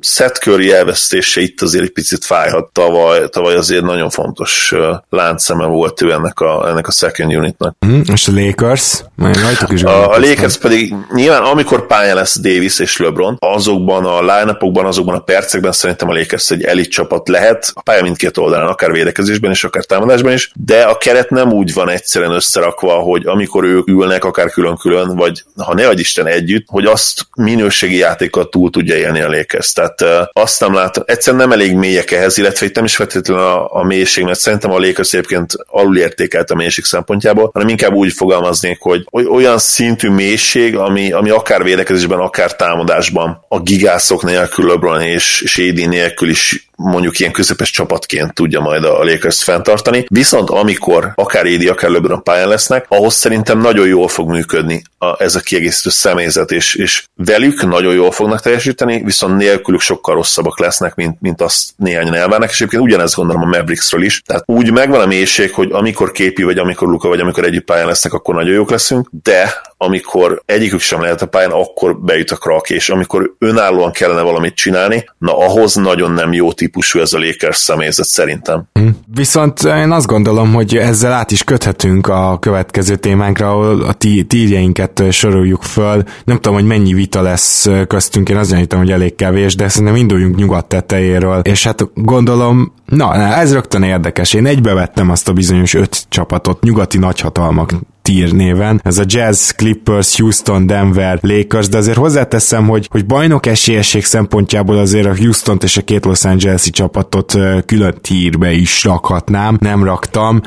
Seth 0.02 0.40
Curry 0.40 0.74
elvesztése 0.74 1.42
itt 1.42 1.62
azért 1.62 1.84
egy 1.84 1.92
picit 1.92 2.26
fájhat 2.26 2.70
tavaly, 2.74 3.30
tavaly 3.30 3.56
azért 3.56 3.84
nagyon 3.84 4.10
fontos 4.10 4.74
láncszeme 5.10 5.66
volt 5.66 6.02
ő 6.02 6.12
ennek 6.12 6.40
a, 6.40 6.70
ennek 6.70 6.88
a 6.88 6.92
second 6.92 7.36
unitnak. 7.36 7.76
Mm, 7.86 8.02
és 8.14 8.28
a 8.28 8.32
Lakers? 8.32 9.04
Majd 9.16 9.38
is 9.68 9.84
a, 9.84 10.14
a 10.14 10.20
Lakers 10.20 10.58
pedig 10.58 10.96
nyilván 11.14 11.44
amikor 11.44 11.88
pálya 11.88 12.16
lesz 12.16 12.40
Davis 12.40 12.80
és 12.80 12.98
LeBron, 12.98 13.38
azokban 13.40 14.06
a 14.06 14.20
line 14.20 14.58
azokban 14.88 15.16
a 15.16 15.20
percekben 15.20 15.72
szerintem 15.72 16.10
a 16.10 16.14
Lakers 16.14 16.50
egy 16.50 16.64
elit 16.64 16.90
csapat 16.90 17.28
lehet, 17.28 17.72
a 17.74 17.82
pálya 17.82 18.02
mindkét 18.02 18.38
oldalán, 18.38 18.68
akár 18.68 18.92
védekezésben 18.92 19.52
és 19.52 19.64
akár 19.64 19.84
támadásban 19.84 20.34
is, 20.34 20.52
de 20.56 20.82
a 20.82 20.98
keret 20.98 21.30
nem 21.30 21.52
úgy 21.52 21.74
van 21.74 21.90
egyszerűen 21.90 22.32
összerakva, 22.32 22.94
hogy 22.94 23.26
amikor 23.26 23.49
ők 23.56 23.88
ülnek, 23.88 24.24
akár 24.24 24.50
külön-külön, 24.50 25.16
vagy 25.16 25.44
ha 25.58 25.74
ne 25.74 25.88
adj 25.88 26.00
Isten 26.00 26.28
együtt, 26.28 26.66
hogy 26.68 26.86
azt 26.86 27.28
minőségi 27.36 27.98
játékkal 27.98 28.50
túl 28.50 28.70
tudja 28.70 28.96
élni 28.96 29.22
a 29.22 29.30
Lakers. 29.30 29.74
Tehát 29.74 30.30
azt 30.34 30.60
nem 30.60 30.74
látom, 30.74 31.04
egyszerűen 31.08 31.42
nem 31.42 31.60
elég 31.60 31.76
mélyek 31.76 32.12
ehhez, 32.12 32.38
illetve 32.38 32.66
itt 32.66 32.76
nem 32.76 32.84
is 32.84 32.96
feltétlenül 32.96 33.44
a, 33.44 33.76
a 33.76 33.84
mélység, 33.84 34.24
mert 34.24 34.40
szerintem 34.40 34.72
a 34.72 34.80
Lakers 34.80 35.14
egyébként 35.14 35.54
alulértékelt 35.68 36.52
a 36.52 36.56
mélység 36.56 36.84
szempontjából, 36.84 37.50
hanem 37.54 37.68
inkább 37.68 37.94
úgy 37.94 38.14
fogalmaznék, 38.14 38.78
hogy 38.80 39.06
olyan 39.32 39.58
szintű 39.58 40.10
mélység, 40.10 40.76
ami, 40.76 41.12
ami 41.12 41.30
akár 41.30 41.64
védekezésben, 41.64 42.20
akár 42.20 42.56
támadásban 42.56 43.46
a 43.48 43.60
gigászok 43.60 44.24
nélkül, 44.24 44.68
LeBron 44.68 45.02
és, 45.02 45.58
AD 45.70 45.88
nélkül 45.90 46.30
is 46.30 46.69
mondjuk 46.80 47.20
ilyen 47.20 47.32
közepes 47.32 47.72
csapatként 47.72 48.34
tudja 48.34 48.60
majd 48.60 48.84
a 48.84 49.04
Lakers 49.04 49.44
fenntartani. 49.44 50.06
Viszont 50.08 50.50
amikor 50.50 51.12
akár 51.16 51.46
Édi, 51.46 51.68
akár 51.68 51.90
LeBron 51.90 52.24
pályán 52.24 52.48
lesznek, 52.48 52.86
ahhoz 52.88 53.14
szerintem 53.14 53.60
nagyon 53.60 53.88
jól 53.88 54.08
fog 54.08 54.30
működni 54.30 54.84
a, 54.98 55.24
ez 55.24 55.36
a 55.36 55.40
kiegészítő 55.40 55.90
személyzet, 55.90 56.52
és, 56.52 56.76
és 56.76 57.04
velük 57.16 57.68
nagyon 57.68 57.94
jól 57.94 58.12
fognak 58.12 58.42
teljesíteni, 58.42 59.02
viszont 59.04 59.38
nélkülük 59.38 59.82
sokkal 59.82 60.16
rosszabbak 60.16 60.60
lesznek, 60.60 60.96
mint, 60.96 61.22
mint 61.22 61.42
azt 61.42 61.70
néhányan 61.76 62.16
elvárnak, 62.16 62.50
és 62.50 62.56
egyébként 62.56 62.84
ugyanezt 62.84 63.16
gondolom 63.16 63.42
a 63.42 63.46
Mavericksről 63.46 64.04
is. 64.04 64.22
Tehát 64.22 64.44
úgy 64.46 64.72
megvan 64.72 65.02
a 65.02 65.06
mélység, 65.06 65.54
hogy 65.54 65.72
amikor 65.72 66.12
képi, 66.12 66.44
vagy 66.44 66.58
amikor 66.58 66.88
Luka, 66.88 67.08
vagy 67.08 67.20
amikor 67.20 67.44
együtt 67.44 67.66
pályán 67.66 67.88
lesznek, 67.88 68.14
akkor 68.14 68.36
nagyon 68.36 68.54
jók 68.54 68.70
leszünk, 68.70 69.10
de 69.24 69.54
amikor 69.78 70.42
egyikük 70.46 70.80
sem 70.80 71.02
lehet 71.02 71.22
a 71.22 71.26
pályán, 71.26 71.52
akkor 71.52 72.00
bejut 72.00 72.32
a 72.32 72.36
krak, 72.36 72.70
és 72.70 72.90
amikor 72.90 73.34
önállóan 73.40 73.92
kellene 73.92 74.22
valamit 74.22 74.56
csinálni, 74.56 75.10
na 75.18 75.38
ahhoz 75.38 75.76
nagyon 75.76 76.12
nem 76.12 76.34
jó 76.34 76.52
típusú 76.70 77.00
ez 77.00 77.14
a 77.14 77.20
Lakers 77.20 77.58
személyzet 77.58 78.06
szerintem. 78.06 78.68
Hm. 78.74 78.88
Viszont 79.14 79.64
én 79.64 79.92
azt 79.92 80.08
gondolom, 80.08 80.54
hogy 80.54 80.76
ezzel 80.78 81.12
át 81.12 81.32
is 81.32 81.44
köthetünk 81.44 82.08
a 82.08 82.38
következő 82.40 82.96
témánkra, 82.96 83.50
ahol 83.50 83.82
a 83.82 83.94
tírjeinket 84.28 85.04
soroljuk 85.12 85.64
föl. 85.64 86.04
Nem 86.24 86.36
tudom, 86.36 86.54
hogy 86.54 86.66
mennyi 86.66 86.94
vita 86.94 87.22
lesz 87.22 87.70
köztünk, 87.88 88.30
én 88.30 88.38
azt 88.38 88.50
gyanítom, 88.50 88.80
hogy 88.80 88.92
elég 88.92 89.16
kevés, 89.16 89.56
de 89.56 89.68
szerintem 89.68 89.96
induljunk 89.96 90.36
nyugat 90.36 90.66
tetejéről, 90.66 91.40
és 91.40 91.64
hát 91.64 91.86
gondolom, 91.94 92.74
na, 92.86 93.18
na 93.18 93.36
ez 93.36 93.54
rögtön 93.54 93.84
érdekes. 93.84 94.34
Én 94.34 94.46
egybevettem 94.46 95.10
azt 95.10 95.28
a 95.30 95.34
bizonyos 95.34 95.74
öt 95.74 96.06
csapatot, 96.10 96.64
nyugati 96.64 96.98
nagyhatalmak 96.98 97.74
tier 98.02 98.32
néven. 98.32 98.82
Ez 98.84 98.98
a 98.98 99.04
Jazz, 99.06 99.50
Clippers, 99.50 100.18
Houston, 100.18 100.66
Denver, 100.66 101.20
Lakers, 101.22 101.68
de 101.68 101.78
azért 101.78 101.98
hozzáteszem, 101.98 102.68
hogy, 102.68 102.88
hogy 102.92 103.06
bajnok 103.06 103.46
esélyesség 103.46 104.06
szempontjából 104.06 104.78
azért 104.78 105.06
a 105.06 105.18
houston 105.18 105.58
és 105.62 105.78
a 105.78 105.82
két 105.82 106.06
Los 106.06 106.26
Angeles-i 106.26 106.70
csapatot 106.70 107.38
külön 107.66 107.98
tírbe 108.02 108.52
is 108.52 108.84
rakhatnám, 108.84 109.58
nem 109.60 109.84
raktam. 109.84 110.42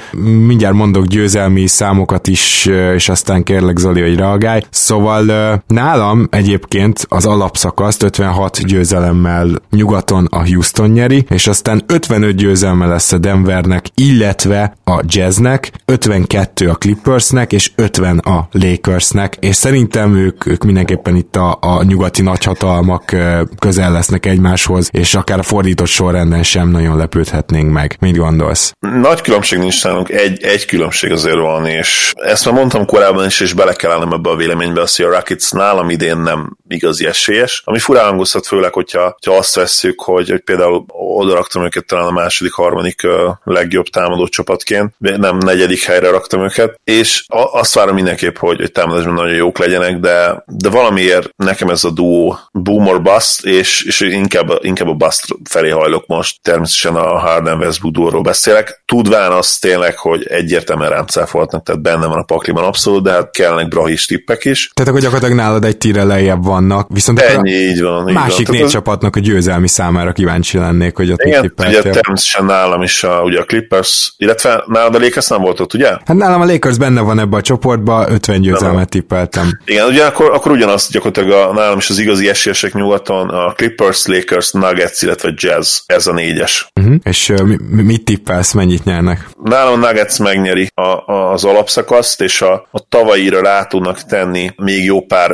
Mindjárt 0.47 0.75
mondok 0.75 1.07
győzelmi 1.07 1.67
számokat 1.67 2.27
is, 2.27 2.67
és 2.95 3.09
aztán 3.09 3.43
kérlek 3.43 3.77
Zoli, 3.77 4.01
hogy 4.01 4.17
reagálj. 4.17 4.61
Szóval 4.71 5.25
nálam 5.67 6.27
egyébként 6.31 7.07
az 7.09 7.27
alapszakaszt 7.27 8.03
56 8.03 8.67
győzelemmel 8.67 9.49
nyugaton 9.71 10.27
a 10.31 10.47
Houston 10.47 10.91
nyeri, 10.91 11.25
és 11.29 11.47
aztán 11.47 11.83
55 11.87 12.35
győzelme 12.37 12.87
lesz 12.87 13.13
a 13.13 13.19
Denvernek, 13.19 13.87
illetve 13.95 14.77
a 14.85 15.01
Jazznek, 15.07 15.73
52 15.85 16.69
a 16.69 16.75
Clippersnek, 16.75 17.42
és 17.51 17.71
50 17.77 18.19
a 18.19 18.49
Lakersnek, 18.53 19.37
és 19.41 19.57
szerintem 19.57 20.17
ők, 20.17 20.47
ők 20.47 20.65
mindenképpen 20.65 21.17
itt 21.17 21.37
a, 21.37 21.59
a 21.61 21.83
nyugati 21.83 22.23
nagyhatalmak 22.23 23.17
közel 23.59 23.93
lesznek 23.93 24.27
egymáshoz, 24.27 24.89
és 24.93 25.15
akár 25.15 25.39
a 25.39 25.43
fordított 25.43 25.87
sorrenden 25.87 26.43
sem 26.43 26.69
nagyon 26.69 26.97
lepődhetnénk 26.97 27.73
meg. 27.73 27.97
Mit 28.01 28.17
gondolsz? 28.17 28.73
Nagy 28.81 29.21
különbség 29.21 29.59
nincs 29.59 29.85
nálunk, 29.85 30.11
egy, 30.11 30.43
egy 30.43 30.67
különbség 30.67 31.13
azért 31.13 31.37
van, 31.37 31.67
és 31.67 32.13
ezt 32.15 32.45
már 32.45 32.55
mondtam 32.55 32.87
korábban 32.87 33.27
is, 33.27 33.41
és 33.41 33.53
bele 33.53 33.73
kell 33.73 33.91
állnom 33.91 34.13
ebbe 34.13 34.31
a 34.31 34.37
véleménybe, 34.37 34.81
az, 34.81 34.97
hogy 34.97 35.05
a 35.05 35.11
Rockets 35.11 35.51
nálam 35.51 35.91
idén 35.91 36.17
nem 36.17 36.57
igazi 36.69 37.07
esélyes, 37.07 37.63
ami 37.65 37.79
furán 37.79 38.05
hangozhat 38.05 38.47
főleg, 38.47 38.73
hogyha, 38.73 39.03
hogyha 39.03 39.39
azt 39.39 39.55
vesszük, 39.55 40.01
hogy, 40.01 40.31
hogy 40.31 40.41
például 40.41 40.85
oda 40.89 41.35
raktam 41.35 41.65
őket 41.65 41.87
talán 41.87 42.07
a 42.07 42.11
második, 42.11 42.53
harmadik 42.53 43.01
legjobb 43.45 43.87
támadó 43.87 44.27
csapatként, 44.27 44.95
nem 44.99 45.37
negyedik 45.37 45.83
helyre 45.83 46.11
raktam 46.11 46.43
őket, 46.43 46.81
és 46.85 47.25
azt 47.53 47.75
várom 47.75 47.95
mindenképp, 47.95 48.37
hogy, 48.37 48.57
hogy 48.57 48.73
támadásban 48.73 49.15
nagyon 49.15 49.35
jók 49.35 49.59
legyenek, 49.59 49.99
de, 49.99 50.45
de 50.47 50.69
valamiért 50.69 51.29
nekem 51.37 51.69
ez 51.69 51.85
a 51.85 51.91
duó 51.91 52.39
boom 52.53 52.87
or 52.87 53.03
bust, 53.03 53.45
és, 53.45 53.83
és 53.83 54.01
inkább, 54.01 54.59
inkább 54.61 54.89
a 54.89 54.95
bust 54.95 55.25
felé 55.45 55.71
hajlok 55.71 56.07
most. 56.07 56.43
Természetesen 56.43 56.95
a 56.95 57.19
Harden 57.19 57.59
Westbrook 57.59 57.95
duóról 57.95 58.23
beszélek. 58.23 58.83
Tudván 58.87 59.33
azt 59.33 59.61
tényleg, 59.61 59.97
hogy 59.97 60.27
egyértelműen 60.27 60.91
rám 60.91 61.07
cáfolhatnak, 61.07 61.63
tehát 61.63 61.83
benne 61.83 62.07
van 62.07 62.19
a 62.19 62.23
pakliban 62.23 62.65
abszolút, 62.65 63.03
de 63.03 63.11
hát 63.11 63.31
kellnek 63.31 63.69
brahis 63.69 64.07
tippek 64.07 64.45
is. 64.45 64.71
Tehát 64.75 64.91
akkor 64.91 65.03
gyakorlatilag 65.03 65.37
nálad 65.37 65.65
egy 65.65 65.77
tíre 65.77 66.05
lejjebb 66.05 66.45
vannak, 66.45 66.89
viszont 66.93 67.21
Ennyi, 67.21 67.51
így 67.51 67.83
van. 67.83 68.09
Így 68.09 68.15
másik 68.15 68.47
van. 68.47 68.57
négy 68.57 68.65
az... 68.65 68.73
csapatnak 68.73 69.17
a 69.17 69.21
győzelmi 69.21 69.69
számára 69.69 70.13
kíváncsi 70.13 70.59
lennék, 70.59 70.97
hogy 70.97 71.13
ott 71.13 71.23
Igen, 71.23 71.53
ugye 71.59 71.83
természetesen 71.83 72.45
nálam 72.45 72.83
is 72.83 73.05
a, 73.05 73.23
ugye 73.23 73.41
a 73.41 73.45
Clippers, 73.45 74.15
illetve 74.17 74.65
nálad 74.67 74.95
a 74.95 74.99
Lakers 74.99 75.29
nem 75.29 75.41
volt 75.41 75.61
ott, 75.61 75.75
ugye? 75.75 75.89
Hát 75.89 76.15
nálam 76.15 76.41
a 76.41 76.45
Lakers 76.45 76.79
benne 76.79 77.01
van 77.01 77.19
ebbe 77.23 77.37
a 77.37 77.41
csoportba, 77.41 78.07
50 78.09 78.41
győzelmet 78.41 78.89
tippeltem. 78.89 79.59
Igen, 79.65 79.87
ugye 79.87 80.05
akkor, 80.05 80.51
ugyanazt 80.51 80.91
gyakorlatilag 80.91 81.31
a, 81.31 81.53
nálam 81.53 81.79
is 81.79 81.91
az 81.91 81.99
igazi 81.99 82.29
esélyesek 82.29 82.73
nyugaton, 82.75 83.29
a 83.29 83.53
Clippers, 83.53 84.07
Lakers, 84.07 84.51
Nuggets, 84.51 85.03
illetve 85.03 85.33
Jazz, 85.37 85.79
ez 85.87 86.07
a 86.07 86.13
négyes. 86.13 86.71
Uh-huh. 86.81 86.95
És 87.03 87.29
uh, 87.29 87.43
mi, 87.43 87.83
mit 87.83 88.05
tippelsz, 88.05 88.53
mennyit 88.53 88.85
nyernek? 88.85 89.29
Nálam 89.43 89.83
a 89.83 89.87
Nuggets 89.87 90.19
megnyeri 90.19 90.71
a, 90.75 91.13
a, 91.13 91.33
az 91.33 91.45
alapszakaszt, 91.45 92.21
és 92.21 92.43
a, 92.43 92.69
a 92.71 92.81
tavaira 92.89 93.41
rá 93.41 93.65
tudnak 93.65 94.03
tenni 94.03 94.51
még 94.57 94.85
jó 94.85 95.01
pár 95.01 95.31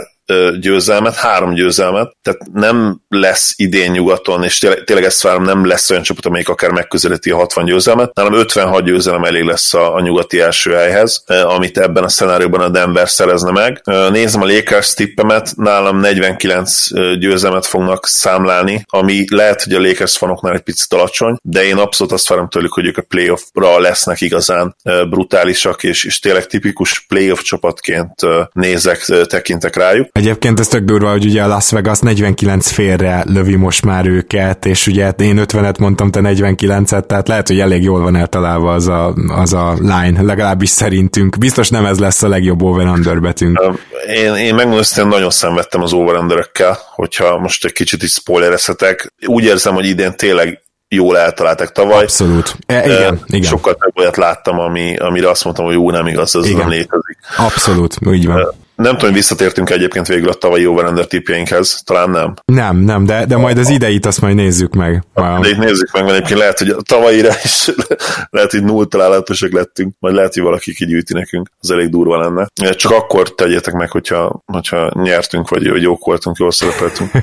győzelmet, 0.60 1.14
három 1.14 1.54
győzelmet, 1.54 2.16
tehát 2.22 2.40
nem 2.52 3.00
lesz 3.08 3.52
idén 3.56 3.90
nyugaton, 3.90 4.44
és 4.44 4.58
tényleg, 4.58 4.84
tényleg 4.84 5.04
ezt 5.04 5.22
várom, 5.22 5.44
nem 5.44 5.66
lesz 5.66 5.90
olyan 5.90 6.02
csapat, 6.02 6.26
amelyik 6.26 6.48
akár 6.48 6.70
megközelíti 6.70 7.30
a 7.30 7.36
60 7.36 7.64
győzelmet. 7.64 8.14
Nálam 8.14 8.34
56 8.34 8.84
győzelem 8.84 9.24
elég 9.24 9.42
lesz 9.42 9.74
a, 9.74 9.94
a 9.94 10.00
nyugati 10.00 10.40
első 10.40 10.72
helyhez, 10.72 11.24
amit 11.26 11.78
ebben 11.78 12.04
a 12.04 12.08
szenárióban 12.08 12.60
a 12.60 12.68
Denver 12.68 13.08
szerezne 13.08 13.50
meg. 13.50 13.82
Nézem 14.10 14.42
a 14.42 14.46
Lakers 14.46 14.94
tippemet, 14.94 15.52
nálam 15.56 16.00
49 16.00 16.86
győzelmet 17.18 17.66
fognak 17.66 18.06
számlálni, 18.06 18.82
ami 18.86 19.24
lehet, 19.30 19.62
hogy 19.62 19.74
a 19.74 19.80
Lakers 19.80 20.16
fanoknál 20.16 20.54
egy 20.54 20.60
picit 20.60 20.92
alacsony, 20.92 21.36
de 21.42 21.64
én 21.64 21.76
abszolút 21.76 22.12
azt 22.12 22.28
várom 22.28 22.48
tőlük, 22.48 22.72
hogy 22.72 22.86
ők 22.86 22.96
a 22.96 23.02
playoffra 23.02 23.78
lesznek 23.78 24.20
igazán 24.20 24.76
brutálisak, 25.08 25.82
és, 25.82 26.04
és 26.04 26.18
tényleg 26.18 26.46
tipikus 26.46 27.00
playoff 27.00 27.40
csapatként 27.40 28.14
nézek, 28.52 29.04
tekintek 29.26 29.76
rájuk. 29.76 30.08
Egyébként 30.18 30.61
ez 30.61 30.68
tök 30.68 30.85
durva, 30.85 31.11
hogy 31.11 31.24
ugye 31.24 31.42
a 31.42 31.46
Las 31.46 31.70
Vegas 31.70 31.98
49 31.98 32.70
félre 32.70 33.24
lövi 33.26 33.57
most 33.57 33.85
már 33.85 34.07
őket, 34.07 34.66
és 34.66 34.87
ugye 34.87 35.11
én 35.18 35.40
50-et 35.46 35.78
mondtam, 35.78 36.11
te 36.11 36.20
49-et, 36.22 37.07
tehát 37.07 37.28
lehet, 37.28 37.48
hogy 37.48 37.61
elég 37.61 37.83
jól 37.83 38.00
van 38.00 38.16
eltalálva 38.16 38.72
az 38.72 38.88
a, 38.88 39.14
az 39.28 39.52
a 39.52 39.72
line, 39.81 40.22
legalábbis 40.22 40.68
szerintünk. 40.68 41.38
Biztos 41.38 41.68
nem 41.68 41.85
ez 41.85 41.98
lesz 41.98 42.22
a 42.22 42.28
legjobb 42.28 42.62
over-under 42.62 43.20
betünk. 43.20 43.61
Én, 44.07 44.35
én 44.35 44.54
megmondom, 44.54 44.85
hogy 44.94 45.07
nagyon 45.07 45.31
szenvedtem 45.31 45.83
az 45.83 45.92
over 45.92 46.48
hogyha 46.94 47.38
most 47.38 47.64
egy 47.64 47.72
kicsit 47.72 48.02
is 48.02 48.12
spoilerezhetek. 48.12 49.12
Úgy 49.26 49.44
érzem, 49.44 49.74
hogy 49.74 49.87
idén 49.87 50.16
tényleg 50.16 50.62
jól 50.88 51.18
eltaláltak 51.18 51.72
tavaly. 51.72 52.02
Abszolút. 52.02 52.57
E, 52.66 52.85
igen, 52.85 53.20
igen. 53.26 53.48
Sokkal 53.50 53.74
több 53.74 53.98
olyat 53.98 54.16
láttam, 54.16 54.59
ami, 54.59 54.96
amire 54.96 55.31
azt 55.31 55.44
mondtam, 55.44 55.64
hogy 55.64 55.74
jó, 55.74 55.90
nem 55.90 56.07
igaz, 56.07 56.37
ez 56.37 56.44
igen. 56.44 56.59
nem 56.59 56.68
létezik. 56.68 57.18
Abszolút, 57.37 57.96
úgy 58.07 58.26
van. 58.26 58.66
Nem 58.78 58.92
tudom, 58.92 59.06
hogy 59.06 59.18
visszatértünk 59.18 59.70
egyébként 59.70 60.06
végül 60.06 60.28
a 60.28 60.34
tavalyi 60.34 60.66
over 60.66 61.06
tippjeinkhez, 61.06 61.82
talán 61.84 62.10
nem. 62.10 62.34
Nem, 62.44 62.76
nem, 62.76 63.04
de, 63.04 63.26
de 63.26 63.36
majd 63.36 63.58
az 63.58 63.68
ideit 63.68 64.06
azt 64.06 64.20
majd 64.20 64.34
nézzük 64.34 64.74
meg. 64.74 65.04
De 65.14 65.48
itt 65.48 65.56
nézzük 65.56 65.92
meg, 65.92 66.02
mert 66.02 66.14
egyébként 66.14 66.38
lehet, 66.38 66.58
hogy 66.58 66.68
a 66.68 66.82
tavalyira 66.82 67.32
is 67.42 67.70
lehet, 68.30 68.50
hogy 68.50 68.64
null 68.64 68.86
találatosak 68.86 69.52
lettünk, 69.52 69.94
majd 69.98 70.14
lehet, 70.14 70.34
hogy 70.34 70.42
valaki 70.42 70.74
kigyűjti 70.74 71.12
nekünk, 71.12 71.50
az 71.60 71.70
elég 71.70 71.88
durva 71.88 72.18
lenne. 72.20 72.74
Csak 72.74 72.92
akkor 72.92 73.34
tegyétek 73.34 73.74
meg, 73.74 73.90
hogyha, 73.90 74.42
hogyha 74.46 74.90
nyertünk, 74.94 75.48
vagy, 75.48 75.68
vagy 75.68 75.82
jók 75.82 76.04
voltunk, 76.04 76.36
jól 76.36 76.52
szerepeltünk. 76.52 77.10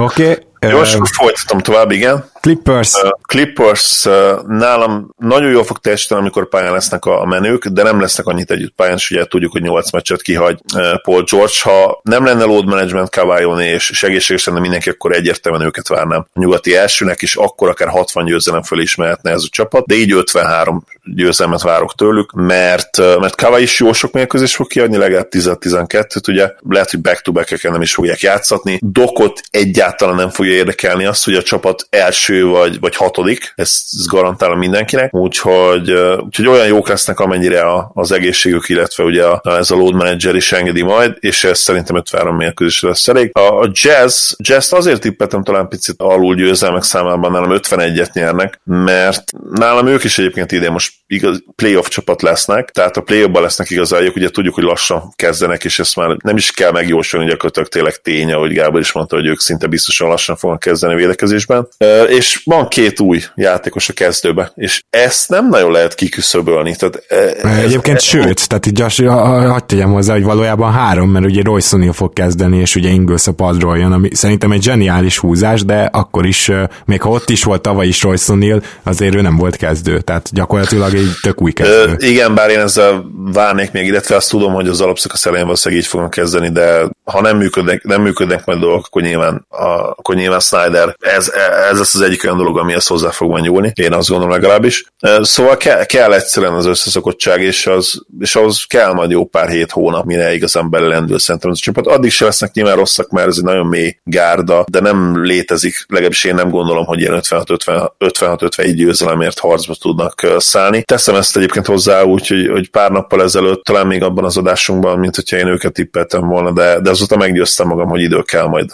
Oké. 0.00 0.22
Okay. 0.22 0.48
Jó, 0.70 0.80
és 0.80 0.94
akkor 0.94 1.08
folytatom 1.12 1.60
tovább, 1.60 1.90
igen. 1.90 2.24
Clippers. 2.40 2.94
Uh, 2.94 3.10
Clippers 3.22 4.04
uh, 4.04 4.42
nálam 4.46 5.14
nagyon 5.16 5.50
jól 5.50 5.64
fog 5.64 5.78
teljesíteni, 5.78 6.20
amikor 6.20 6.48
pályán 6.48 6.72
lesznek 6.72 7.04
a, 7.04 7.20
a 7.20 7.26
menők, 7.26 7.66
de 7.66 7.82
nem 7.82 8.00
lesznek 8.00 8.26
annyit 8.26 8.50
együtt 8.50 8.74
pályán, 8.74 8.96
és 8.96 9.10
ugye 9.10 9.24
tudjuk, 9.24 9.52
hogy 9.52 9.62
8 9.62 9.92
meccset 9.92 10.22
kihagy 10.22 10.60
uh, 10.74 11.00
Paul 11.02 11.24
George. 11.30 11.52
Ha 11.62 12.00
nem 12.02 12.24
lenne 12.24 12.44
load 12.44 12.66
management 12.66 13.10
Kawai 13.10 13.64
és 13.64 13.90
segítséges 13.94 14.44
lenne 14.44 14.60
mindenki, 14.60 14.88
akkor 14.88 15.12
egyértelműen 15.12 15.66
őket 15.66 15.88
várnám 15.88 16.26
a 16.32 16.40
nyugati 16.40 16.76
elsőnek, 16.76 17.22
és 17.22 17.36
akkor 17.36 17.68
akár 17.68 17.88
60 17.88 18.24
győzelem 18.24 18.62
föl 18.62 18.80
is 18.80 18.94
mehetne 18.94 19.30
ez 19.30 19.42
a 19.42 19.48
csapat, 19.50 19.86
de 19.86 19.94
így 19.94 20.12
53 20.12 20.84
győzelmet 21.04 21.62
várok 21.62 21.94
tőlük, 21.94 22.32
mert, 22.32 22.96
mert 22.96 23.36
Kawai 23.36 23.62
is 23.62 23.80
jó 23.80 23.92
sok 23.92 24.12
mérkőzést 24.12 24.54
fog 24.54 24.66
kiadni, 24.66 24.96
legalább 24.96 25.28
10-12-t, 25.30 26.28
ugye 26.28 26.50
lehet, 26.68 26.90
hogy 26.90 27.00
back-to-back 27.00 27.62
nem 27.62 27.82
is 27.82 27.94
fogják 27.94 28.20
játszatni. 28.20 28.78
Dokot 28.82 29.40
egyáltalán 29.50 30.14
nem 30.14 30.30
fogja 30.30 30.52
érdekelni 30.52 31.04
azt, 31.04 31.24
hogy 31.24 31.34
a 31.34 31.42
csapat 31.42 31.86
első 31.90 32.44
vagy, 32.44 32.80
vagy 32.80 32.96
hatodik, 32.96 33.52
ezt, 33.56 33.82
ezt 33.98 34.06
garantálom 34.06 34.58
mindenkinek, 34.58 35.14
úgyhogy, 35.14 35.90
úgyhogy 36.24 36.46
olyan 36.46 36.66
jók 36.66 36.88
lesznek, 36.88 37.20
amennyire 37.20 37.60
a, 37.60 37.90
az 37.94 38.12
egészségük, 38.12 38.68
illetve 38.68 39.04
ugye 39.04 39.24
a, 39.24 39.40
ez 39.56 39.70
a 39.70 39.76
load 39.76 39.94
manager 39.94 40.34
is 40.34 40.52
engedi 40.52 40.82
majd, 40.82 41.16
és 41.20 41.44
ez 41.44 41.58
szerintem 41.58 41.96
53 41.96 42.36
mérkőzés 42.36 42.82
lesz 42.82 43.08
elég. 43.08 43.30
A, 43.32 43.60
a 43.60 43.70
jazz, 43.72 44.32
jazz 44.36 44.72
azért 44.72 45.00
tippeltem 45.00 45.42
talán 45.42 45.68
picit 45.68 46.02
alul 46.02 46.34
győzelmek 46.34 46.82
számában, 46.82 47.32
nálam 47.32 47.58
51-et 47.62 48.12
nyernek, 48.12 48.60
mert 48.64 49.32
nálam 49.50 49.86
ők 49.86 50.04
is 50.04 50.18
egyébként 50.18 50.52
idén 50.52 50.72
most 50.72 50.89
much 50.90 50.99
igaz, 51.10 51.42
playoff 51.56 51.88
csapat 51.88 52.22
lesznek, 52.22 52.70
tehát 52.70 52.96
a 52.96 53.00
playoffban 53.00 53.42
lesznek 53.42 53.70
igazán 53.70 54.12
ugye 54.14 54.28
tudjuk, 54.30 54.54
hogy 54.54 54.64
lassan 54.64 55.12
kezdenek, 55.16 55.64
és 55.64 55.78
ezt 55.78 55.96
már 55.96 56.16
nem 56.22 56.36
is 56.36 56.50
kell 56.50 56.72
megjósolni, 56.72 57.26
gyakorlatilag 57.26 57.68
tényleg 57.68 57.96
tény, 57.96 58.32
ahogy 58.32 58.52
Gábor 58.52 58.80
is 58.80 58.92
mondta, 58.92 59.16
hogy 59.16 59.26
ők 59.26 59.40
szinte 59.40 59.66
biztosan 59.66 60.08
lassan 60.08 60.36
fognak 60.36 60.60
kezdeni 60.60 60.92
a 60.92 60.96
védekezésben. 60.96 61.68
És 62.08 62.40
van 62.44 62.68
két 62.68 63.00
új 63.00 63.22
játékos 63.34 63.88
a 63.88 63.92
kezdőbe, 63.92 64.52
és 64.54 64.82
ezt 64.90 65.28
nem 65.28 65.48
nagyon 65.48 65.72
lehet 65.72 65.94
kiküszöbölni. 65.94 66.76
Tehát 66.76 67.04
ez, 67.44 67.64
Egyébként 67.64 67.96
ez, 67.96 68.02
sőt, 68.02 68.48
tehát 68.48 68.66
így 68.66 68.82
azt, 68.82 69.00
hagyd 69.00 69.64
tegyem 69.64 69.92
hozzá, 69.92 70.12
hogy 70.12 70.24
valójában 70.24 70.72
három, 70.72 71.10
mert 71.10 71.24
ugye 71.24 71.42
Royce 71.42 71.92
fog 71.92 72.12
kezdeni, 72.12 72.58
és 72.58 72.76
ugye 72.76 72.88
Ingles 72.88 73.26
a 73.26 73.32
padról 73.32 73.78
jön, 73.78 73.92
ami 73.92 74.08
szerintem 74.12 74.52
egy 74.52 74.62
zseniális 74.62 75.18
húzás, 75.18 75.64
de 75.64 75.88
akkor 75.92 76.26
is, 76.26 76.50
még 76.84 77.00
ha 77.00 77.08
ott 77.08 77.30
is 77.30 77.44
volt 77.44 77.62
tavaly 77.62 77.86
is 77.86 78.02
Royce 78.02 78.34
azért 78.82 79.14
ő 79.14 79.20
nem 79.20 79.36
volt 79.36 79.56
kezdő, 79.56 80.00
tehát 80.00 80.28
gyakorlatilag 80.32 80.94
egy 81.00 81.16
tök 81.22 81.42
új 81.42 81.52
kezdő. 81.52 81.96
Igen, 81.98 82.34
bár 82.34 82.50
én 82.50 82.58
ezzel 82.58 83.04
várnék 83.32 83.72
még, 83.72 83.86
illetve 83.86 84.16
azt 84.16 84.30
tudom, 84.30 84.52
hogy 84.52 84.68
az 84.68 84.80
alapszakasz 84.80 85.26
elején 85.26 85.44
valószínűleg 85.44 85.84
így 85.84 85.90
fognak 85.90 86.10
kezdeni, 86.10 86.50
de 86.50 86.88
ha 87.04 87.20
nem 87.20 87.36
működnek, 87.36 87.84
nem 87.84 88.02
működnek 88.02 88.44
majd 88.44 88.58
dolgok, 88.58 88.86
akkor 88.86 89.02
nyilván, 89.02 89.46
a, 89.48 89.64
akkor 89.70 90.14
nyilván 90.14 90.40
Snyder, 90.40 90.96
ez, 90.98 91.32
ez 91.70 91.78
lesz 91.78 91.94
az 91.94 92.00
egyik 92.00 92.24
olyan 92.24 92.36
dolog, 92.36 92.58
amihez 92.58 92.86
hozzá 92.86 93.10
fog 93.10 93.30
majd 93.30 93.44
nyúlni, 93.44 93.72
én 93.74 93.92
azt 93.92 94.08
gondolom 94.08 94.32
legalábbis. 94.32 94.84
Szóval 95.20 95.56
kell, 95.56 95.84
kell 95.84 96.12
egyszerűen 96.12 96.54
az 96.54 96.66
összeszokottság, 96.66 97.42
és, 97.42 97.66
az, 97.66 98.02
és 98.20 98.36
az 98.36 98.64
kell 98.66 98.92
majd 98.92 99.10
jó 99.10 99.24
pár 99.24 99.48
hét 99.48 99.70
hónap, 99.70 100.04
mire 100.04 100.34
igazán 100.34 100.70
belelendül 100.70 101.18
szerintem 101.18 101.50
ez 101.50 101.56
a 101.60 101.64
csapat. 101.64 101.86
Addig 101.86 102.10
se 102.10 102.24
lesznek 102.24 102.52
nyilván 102.52 102.76
rosszak, 102.76 103.10
mert 103.10 103.28
ez 103.28 103.36
egy 103.36 103.44
nagyon 103.44 103.66
mély 103.66 103.96
gárda, 104.04 104.64
de 104.68 104.80
nem 104.80 105.22
létezik, 105.22 105.84
legalábbis 105.88 106.24
én 106.24 106.34
nem 106.34 106.50
gondolom, 106.50 106.84
hogy 106.84 107.00
ilyen 107.00 107.20
56-51 107.22 108.72
győzelemért 108.74 109.38
harcba 109.38 109.74
tudnak 109.74 110.26
szállni. 110.36 110.82
Teszem 110.90 111.14
ezt 111.14 111.36
egyébként 111.36 111.66
hozzá 111.66 112.02
úgy, 112.02 112.26
hogy, 112.26 112.48
hogy 112.48 112.70
pár 112.70 112.90
nappal 112.90 113.22
ezelőtt, 113.22 113.64
talán 113.64 113.86
még 113.86 114.02
abban 114.02 114.24
az 114.24 114.36
adásunkban, 114.36 114.98
mint 114.98 115.14
hogyha 115.14 115.36
én 115.36 115.46
őket 115.46 115.72
tippeltem 115.72 116.28
volna, 116.28 116.52
de, 116.52 116.80
de 116.80 116.90
azóta 116.90 117.16
meggyőztem 117.16 117.66
magam, 117.66 117.88
hogy 117.88 118.00
idő 118.00 118.22
kell 118.22 118.46
majd 118.46 118.70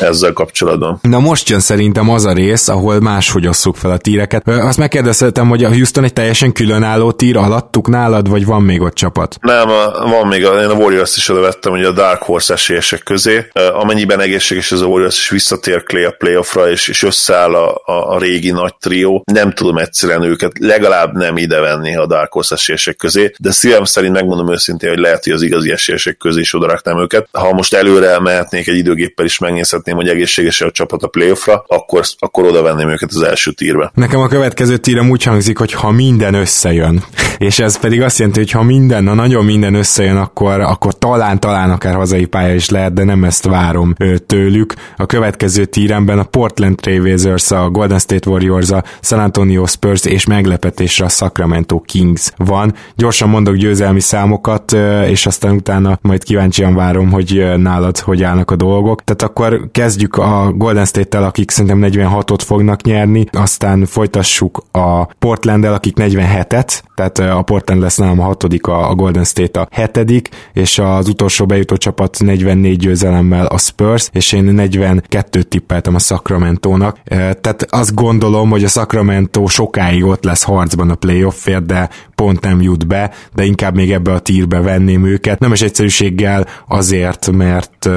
ezzel 0.00 0.32
kapcsolatban. 0.32 0.98
Na 1.02 1.18
most 1.18 1.48
jön 1.48 1.60
szerintem 1.60 2.10
az 2.10 2.24
a 2.24 2.32
rész, 2.32 2.68
ahol 2.68 3.00
máshogy 3.00 3.46
osszuk 3.46 3.76
fel 3.76 3.90
a 3.90 3.96
tíreket. 3.96 4.48
Azt 4.48 4.78
megkérdeztem, 4.78 5.48
hogy 5.48 5.64
a 5.64 5.68
Houston 5.68 6.04
egy 6.04 6.12
teljesen 6.12 6.52
különálló 6.52 7.12
tír 7.12 7.36
alattuk 7.36 7.88
nálad, 7.88 8.28
vagy 8.28 8.46
van 8.46 8.62
még 8.62 8.80
ott 8.80 8.94
csapat? 8.94 9.36
Nem, 9.40 9.68
van 10.10 10.26
még, 10.26 10.46
a, 10.46 10.62
én 10.62 10.68
a 10.68 10.74
Warriors 10.74 11.16
is 11.16 11.28
elővettem, 11.28 11.72
hogy 11.72 11.84
a 11.84 11.92
Dark 11.92 12.22
Horse 12.22 12.52
esélyesek 12.52 13.02
közé. 13.02 13.46
Amennyiben 13.72 14.20
egészséges 14.20 14.72
ez 14.72 14.80
a 14.80 14.86
Warriors 14.86 15.16
is 15.16 15.28
visszatér 15.28 15.82
Clay 15.82 16.04
a 16.04 16.14
playoffra, 16.18 16.70
és, 16.70 16.88
és 16.88 17.02
összeáll 17.02 17.54
a, 17.54 17.74
a, 17.84 18.14
a 18.14 18.18
régi 18.18 18.50
nagy 18.50 18.74
trió, 18.80 19.22
nem 19.32 19.52
tudom 19.52 19.78
egyszerűen 19.78 20.22
őket 20.22 20.52
legalább 20.58 21.12
nem 21.12 21.36
ide 21.36 21.60
venni 21.60 21.96
a 21.96 22.06
Dark 22.06 22.32
Horse 22.32 22.54
esélyesek 22.54 22.96
közé, 22.96 23.32
de 23.38 23.52
szívem 23.52 23.84
szerint 23.84 24.12
megmondom 24.12 24.52
őszintén, 24.52 24.88
hogy 24.88 24.98
lehet, 24.98 25.24
hogy 25.24 25.32
az 25.32 25.42
igazi 25.42 25.70
esélyesek 25.70 26.16
közé 26.16 26.40
is 26.40 26.54
odaraknám 26.54 27.00
őket. 27.00 27.28
Ha 27.32 27.52
most 27.52 27.74
előre 27.74 28.20
mehetnék 28.20 28.68
egy 28.68 28.76
időgéppel 28.76 29.24
is 29.24 29.38
megnézhetném, 29.84 29.96
hogy 29.96 30.08
egészséges 30.08 30.60
a 30.60 30.70
csapat 30.70 31.02
a 31.02 31.08
playoffra, 31.08 31.64
akkor, 31.66 32.02
akkor 32.18 32.44
oda 32.44 32.62
venném 32.62 32.88
őket 32.88 33.10
az 33.12 33.22
első 33.22 33.50
tírbe. 33.52 33.90
Nekem 33.94 34.20
a 34.20 34.28
következő 34.28 34.76
tírem 34.76 35.10
úgy 35.10 35.22
hangzik, 35.22 35.58
hogy 35.58 35.72
ha 35.72 35.90
minden 35.90 36.34
összejön, 36.34 37.04
és 37.38 37.58
ez 37.58 37.78
pedig 37.78 38.02
azt 38.02 38.18
jelenti, 38.18 38.40
hogy 38.40 38.50
ha 38.50 38.62
minden, 38.62 39.04
na 39.04 39.14
nagyon 39.14 39.44
minden 39.44 39.74
összejön, 39.74 40.16
akkor, 40.16 40.60
akkor 40.60 40.98
talán, 40.98 41.40
talán 41.40 41.70
akár 41.70 41.94
hazai 41.94 42.24
pálya 42.24 42.54
is 42.54 42.70
lehet, 42.70 42.92
de 42.92 43.04
nem 43.04 43.24
ezt 43.24 43.44
várom 43.44 43.94
tőlük. 44.26 44.74
A 44.96 45.06
következő 45.06 45.64
tíremben 45.64 46.18
a 46.18 46.24
Portland 46.24 46.76
Trailblazers, 46.76 47.50
a 47.50 47.70
Golden 47.70 47.98
State 47.98 48.30
Warriors, 48.30 48.70
a 48.70 48.84
San 49.00 49.18
Antonio 49.18 49.66
Spurs 49.66 50.04
és 50.04 50.26
meglepetésre 50.26 51.04
a 51.04 51.08
Sacramento 51.08 51.80
Kings 51.80 52.32
van. 52.36 52.74
Gyorsan 52.96 53.28
mondok 53.28 53.54
győzelmi 53.54 54.00
számokat, 54.00 54.72
és 55.06 55.26
aztán 55.26 55.54
utána 55.54 55.98
majd 56.02 56.24
kíváncsian 56.24 56.74
várom, 56.74 57.10
hogy 57.10 57.44
nálad 57.56 57.98
hogy 57.98 58.22
állnak 58.22 58.50
a 58.50 58.56
dolgok. 58.56 59.04
Tehát 59.04 59.22
akkor 59.22 59.68
kezdjük 59.74 60.16
a 60.16 60.52
Golden 60.56 60.84
State-tel, 60.84 61.24
akik 61.24 61.50
szerintem 61.50 61.90
46-ot 61.92 62.40
fognak 62.44 62.82
nyerni, 62.82 63.24
aztán 63.32 63.84
folytassuk 63.84 64.62
a 64.70 65.04
Portland-el, 65.04 65.74
akik 65.74 65.94
47-et, 65.96 66.82
tehát 66.94 67.18
a 67.18 67.42
Portland 67.42 67.80
lesz 67.80 67.96
nálam 67.96 68.20
a 68.20 68.24
hatodik, 68.24 68.66
a 68.66 68.94
Golden 68.94 69.24
State 69.24 69.60
a 69.60 69.68
hetedik, 69.70 70.28
és 70.52 70.78
az 70.78 71.08
utolsó 71.08 71.46
bejutó 71.46 71.76
csapat 71.76 72.18
44 72.18 72.76
győzelemmel 72.76 73.46
a 73.46 73.58
Spurs, 73.58 74.08
és 74.12 74.32
én 74.32 74.54
42-t 74.56 75.42
tippeltem 75.42 75.94
a 75.94 75.98
Sacramento-nak. 75.98 76.98
Tehát 77.08 77.66
azt 77.70 77.94
gondolom, 77.94 78.50
hogy 78.50 78.64
a 78.64 78.68
Sacramento 78.68 79.46
sokáig 79.46 80.04
ott 80.04 80.24
lesz 80.24 80.42
harcban 80.42 80.90
a 80.90 80.94
playoffért, 80.94 81.66
de 81.66 81.88
pont 82.14 82.40
nem 82.40 82.62
jut 82.62 82.86
be, 82.86 83.10
de 83.34 83.44
inkább 83.44 83.74
még 83.74 83.92
ebbe 83.92 84.12
a 84.12 84.18
tírbe 84.18 84.60
venném 84.60 85.06
őket. 85.06 85.38
Nem 85.38 85.52
is 85.52 85.62
egyszerűséggel 85.62 86.46
azért, 86.68 87.30
mert 87.32 87.88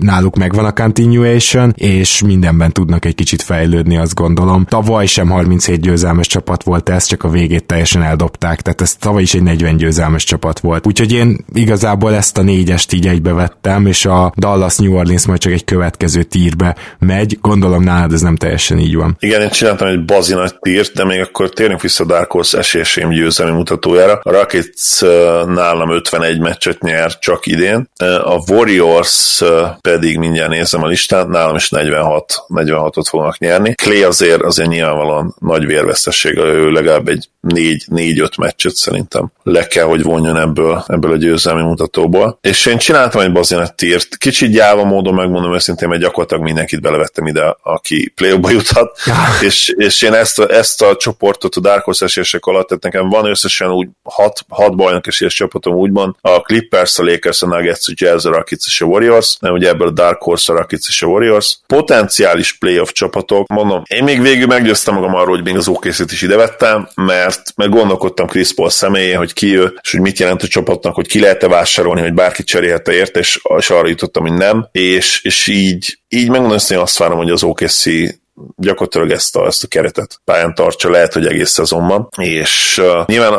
náluk 0.00 0.36
megvan 0.36 0.64
a 0.64 0.72
continuation, 0.72 1.72
és 1.76 2.22
mindenben 2.22 2.72
tudnak 2.72 3.04
egy 3.04 3.14
kicsit 3.14 3.42
fejlődni, 3.42 3.96
azt 3.96 4.14
gondolom. 4.14 4.64
Tavaly 4.64 5.06
sem 5.06 5.28
37 5.28 5.80
győzelmes 5.80 6.26
csapat 6.26 6.62
volt 6.62 6.88
ez, 6.88 7.04
csak 7.04 7.24
a 7.24 7.28
végét 7.28 7.64
teljesen 7.64 8.02
eldobták, 8.02 8.60
tehát 8.60 8.80
ez 8.80 8.94
tavaly 8.94 9.22
is 9.22 9.34
egy 9.34 9.42
40 9.42 9.76
győzelmes 9.76 10.24
csapat 10.24 10.60
volt. 10.60 10.86
Úgyhogy 10.86 11.12
én 11.12 11.36
igazából 11.52 12.14
ezt 12.14 12.38
a 12.38 12.42
négyest 12.42 12.92
így 12.92 13.06
egybevettem, 13.06 13.86
és 13.86 14.04
a 14.04 14.32
Dallas 14.36 14.76
New 14.76 14.94
Orleans 14.94 15.26
majd 15.26 15.40
csak 15.40 15.52
egy 15.52 15.64
következő 15.64 16.22
tírbe 16.22 16.76
megy. 16.98 17.38
Gondolom 17.40 17.82
nálad 17.82 18.12
ez 18.12 18.20
nem 18.20 18.36
teljesen 18.36 18.78
így 18.78 18.96
van. 18.96 19.16
Igen, 19.20 19.40
én 19.40 19.50
csináltam 19.50 19.88
egy 19.88 20.04
bazi 20.04 20.34
nagy 20.34 20.58
tírt, 20.58 20.92
de 20.94 21.04
még 21.04 21.20
akkor 21.20 21.50
térjünk 21.50 21.80
vissza 21.80 22.04
Dark 22.04 22.30
Horse 22.30 22.58
esélyesém 22.58 23.10
győzelmi 23.10 23.55
mutatójára. 23.56 24.20
A 24.22 24.30
Rockets 24.30 25.00
nálam 25.46 25.90
51 25.90 26.40
meccset 26.40 26.80
nyer 26.80 27.18
csak 27.18 27.46
idén, 27.46 27.90
a 28.24 28.50
Warriors 28.50 29.42
pedig 29.80 30.18
mindjárt 30.18 30.50
nézem 30.50 30.82
a 30.82 30.86
listát, 30.86 31.28
nálam 31.28 31.54
is 31.54 31.70
46, 31.70 32.44
46-ot 32.48 33.04
fognak 33.08 33.38
nyerni. 33.38 33.74
Clay 33.74 34.02
azért, 34.02 34.42
azért 34.42 34.68
nyilvánvalóan 34.68 35.34
nagy 35.38 35.66
vérvesztesség, 35.66 36.36
ő 36.36 36.70
legalább 36.70 37.08
egy 37.08 37.28
4-5 37.48 38.38
meccset 38.38 38.74
szerintem 38.74 39.32
le 39.42 39.66
kell, 39.66 39.84
hogy 39.84 40.02
vonjon 40.02 40.36
ebből, 40.36 40.84
ebből 40.86 41.12
a 41.12 41.16
győzelmi 41.16 41.62
mutatóból. 41.62 42.38
És 42.40 42.66
én 42.66 42.78
csináltam 42.78 43.20
egy 43.20 43.32
bazinet 43.32 43.74
tírt, 43.74 44.16
kicsit 44.16 44.50
gyáva 44.50 44.84
módon 44.84 45.14
megmondom 45.14 45.54
őszintén, 45.54 45.88
mert 45.88 46.00
gyakorlatilag 46.00 46.42
mindenkit 46.42 46.80
belevettem 46.80 47.26
ide, 47.26 47.56
aki 47.62 48.12
play 48.14 48.38
juthat, 48.42 48.98
és, 49.42 49.68
és 49.76 50.02
én 50.02 50.12
ezt 50.14 50.38
a, 50.38 50.50
ezt 50.50 50.82
a 50.82 50.96
csoportot 50.96 51.54
a 51.54 51.60
Dark 51.60 51.84
Horse 51.84 52.04
esések 52.04 52.44
alatt, 52.44 52.68
tehát 52.68 52.82
nekem 52.82 53.08
van 53.08 53.26
összesen 53.36 53.70
úgy 53.70 53.88
hat, 54.02 54.40
hat 54.48 54.76
bajnok 54.76 55.06
esélyes 55.06 55.34
csapatom 55.34 55.74
úgymond, 55.74 56.14
a 56.20 56.40
Clippers, 56.40 56.98
a 56.98 57.02
Lakers, 57.02 57.42
a 57.42 57.46
Nuggets, 57.46 57.88
a 57.88 57.92
Jazz, 57.94 58.26
a 58.26 58.30
Rockets 58.30 58.66
és 58.66 58.80
a 58.80 58.86
Warriors, 58.86 59.36
nem 59.40 59.52
ugye 59.52 59.68
ebből 59.68 59.88
a 59.88 59.90
Dark 59.90 60.22
Horse, 60.22 60.52
a 60.52 60.56
Rockets 60.56 60.88
és 60.88 61.02
a 61.02 61.06
Warriors. 61.06 61.58
Potenciális 61.66 62.52
playoff 62.52 62.90
csapatok, 62.92 63.48
mondom, 63.48 63.82
én 63.86 64.04
még 64.04 64.22
végül 64.22 64.46
meggyőztem 64.46 64.94
magam 64.94 65.14
arról, 65.14 65.34
hogy 65.34 65.44
még 65.44 65.56
az 65.56 65.68
okc 65.68 66.12
is 66.12 66.22
ide 66.22 66.36
vettem, 66.36 66.88
mert, 66.94 67.52
mert 67.56 67.70
gondolkodtam 67.70 68.26
Chris 68.26 68.54
Paul 68.54 68.70
személyén, 68.70 69.16
hogy 69.16 69.32
ki 69.32 69.56
ő, 69.56 69.78
és 69.82 69.90
hogy 69.90 70.00
mit 70.00 70.18
jelent 70.18 70.42
a 70.42 70.46
csapatnak, 70.46 70.94
hogy 70.94 71.06
ki 71.06 71.20
lehet-e 71.20 71.48
vásárolni, 71.48 72.00
hogy 72.00 72.14
bárki 72.14 72.42
cserélhette 72.42 72.92
érte, 72.92 73.18
és, 73.18 73.40
és 73.58 73.70
arra 73.70 73.88
jutottam, 73.88 74.22
hogy 74.22 74.36
nem, 74.36 74.68
és, 74.72 75.20
és 75.22 75.46
így, 75.46 75.98
így 76.08 76.30
megmondom 76.30 76.58
hogy 76.68 76.76
azt 76.76 76.98
várom, 76.98 77.16
hogy 77.16 77.30
az 77.30 77.42
OKC 77.42 77.84
gyakorlatilag 78.56 79.10
ezt 79.10 79.36
a, 79.36 79.46
ezt 79.46 79.64
a 79.64 79.68
keretet 79.68 80.20
pályán 80.24 80.54
tartsa, 80.54 80.90
lehet, 80.90 81.12
hogy 81.12 81.26
egész 81.26 81.50
szezonban, 81.50 82.08
és 82.16 82.78
uh, 82.78 83.06
nyilván 83.06 83.32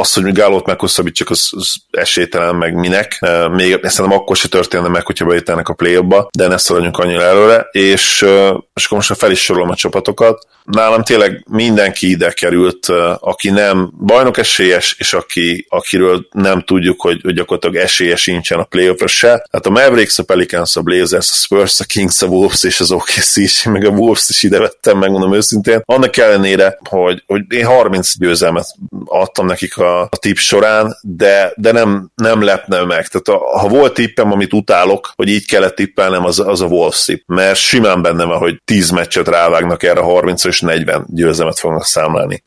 az, 0.00 0.12
hogy 0.12 0.32
Gálót 0.32 0.66
meghosszabbítsak, 0.66 1.30
az, 1.30 1.48
az 1.50 1.74
esélytelen 1.90 2.54
meg 2.54 2.74
minek, 2.74 3.18
uh, 3.20 3.54
még 3.54 3.78
szerintem 3.82 4.18
akkor 4.18 4.36
se 4.36 4.48
történne 4.48 4.88
meg, 4.88 5.06
hogyha 5.06 5.26
bejutanak 5.26 5.68
a 5.68 5.74
play 5.74 5.98
de 6.36 6.46
ne 6.46 6.56
szaladjunk 6.56 6.98
annyira 6.98 7.22
előre, 7.22 7.68
és, 7.70 8.22
uh, 8.22 8.58
és 8.74 8.84
akkor 8.84 8.98
most 8.98 9.16
fel 9.16 9.30
is 9.30 9.40
sorolom 9.40 9.70
a 9.70 9.74
csapatokat, 9.74 10.46
nálam 10.70 11.02
tényleg 11.02 11.44
mindenki 11.50 12.10
ide 12.10 12.30
került, 12.30 12.86
aki 13.20 13.50
nem 13.50 13.92
bajnok 14.04 14.38
esélyes, 14.38 14.96
és 14.98 15.12
aki, 15.12 15.66
akiről 15.68 16.26
nem 16.30 16.62
tudjuk, 16.62 17.00
hogy, 17.00 17.20
hogy 17.22 17.34
gyakorlatilag 17.34 17.76
esélye 17.76 18.16
sincsen 18.16 18.58
a 18.58 18.64
playoff 18.64 19.04
se. 19.06 19.26
Tehát 19.26 19.66
a 19.66 19.70
Mavericks, 19.70 20.18
a 20.18 20.22
Pelicans, 20.22 20.76
a 20.76 20.82
Blazers, 20.82 21.30
a 21.30 21.34
Spurs, 21.34 21.80
a 21.80 21.84
Kings, 21.84 22.22
a 22.22 22.26
Wolves 22.26 22.62
és 22.62 22.80
az 22.80 22.90
OKC 22.90 23.36
is, 23.36 23.62
meg 23.62 23.84
a 23.84 23.90
Wolves 23.90 24.28
is 24.28 24.42
ide 24.42 24.58
vettem, 24.58 24.98
megmondom 24.98 25.34
őszintén. 25.34 25.82
Annak 25.84 26.16
ellenére, 26.16 26.78
hogy, 26.88 27.22
hogy 27.26 27.42
én 27.48 27.64
30 27.64 28.18
győzelmet 28.18 28.66
adtam 29.04 29.46
nekik 29.46 29.76
a, 29.76 30.00
a 30.00 30.16
tip 30.20 30.36
során, 30.36 30.96
de, 31.02 31.52
de 31.56 31.72
nem, 31.72 32.10
nem 32.14 32.42
lepne 32.42 32.84
meg. 32.84 33.08
Tehát 33.08 33.42
a, 33.42 33.58
ha 33.58 33.68
volt 33.68 33.94
tippem, 33.94 34.32
amit 34.32 34.52
utálok, 34.52 35.12
hogy 35.16 35.28
így 35.28 35.46
kellett 35.46 35.74
tippelnem, 35.74 36.24
az, 36.24 36.38
az 36.38 36.60
a 36.60 36.66
Wolves 36.66 37.04
tip. 37.04 37.22
Mert 37.26 37.58
simán 37.58 38.02
benne 38.02 38.24
van, 38.24 38.38
hogy 38.38 38.60
10 38.64 38.90
meccset 38.90 39.28
rávágnak 39.28 39.82
erre 39.82 40.00
30 40.00 40.44
és 40.44 40.57
40 40.60 41.04
győzelmet 41.08 41.58
fognak 41.58 41.84
számlálni. 41.84 42.42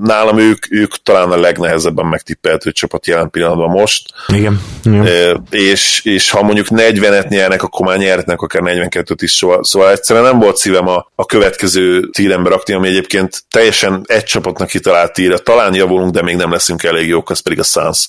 Nálam 0.00 0.38
ők, 0.38 0.66
ők 0.70 1.02
talán 1.02 1.30
a 1.30 1.36
legnehezebben 1.36 2.06
megtippelhető 2.06 2.72
csapat 2.72 3.06
jelen 3.06 3.30
pillanatban 3.30 3.68
most. 3.68 4.08
Igen. 4.28 4.60
Igen. 4.84 5.46
És, 5.50 6.00
és 6.04 6.30
ha 6.30 6.42
mondjuk 6.42 6.66
40-et 6.70 7.28
nyernek, 7.28 7.62
akkor 7.62 7.86
már 7.86 7.98
nyerhetnek 7.98 8.40
akár 8.40 8.62
42-t 8.64 9.16
is, 9.18 9.32
szóval, 9.32 9.64
szóval 9.64 9.90
egyszerűen 9.90 10.24
nem 10.24 10.38
volt 10.38 10.56
szívem 10.56 10.88
a, 10.88 11.10
a 11.14 11.24
következő 11.26 12.10
tírembe 12.10 12.48
rakni, 12.48 12.74
ami 12.74 12.88
egyébként 12.88 13.44
teljesen 13.50 14.04
egy 14.06 14.24
csapatnak 14.24 14.68
kitalált 14.68 15.12
tíre. 15.12 15.38
Talán 15.38 15.74
javulunk, 15.74 16.12
de 16.12 16.22
még 16.22 16.36
nem 16.36 16.52
leszünk 16.52 16.82
elég 16.82 17.08
jók, 17.08 17.30
az 17.30 17.38
pedig 17.38 17.58
a 17.58 17.62
Suns, 17.62 18.08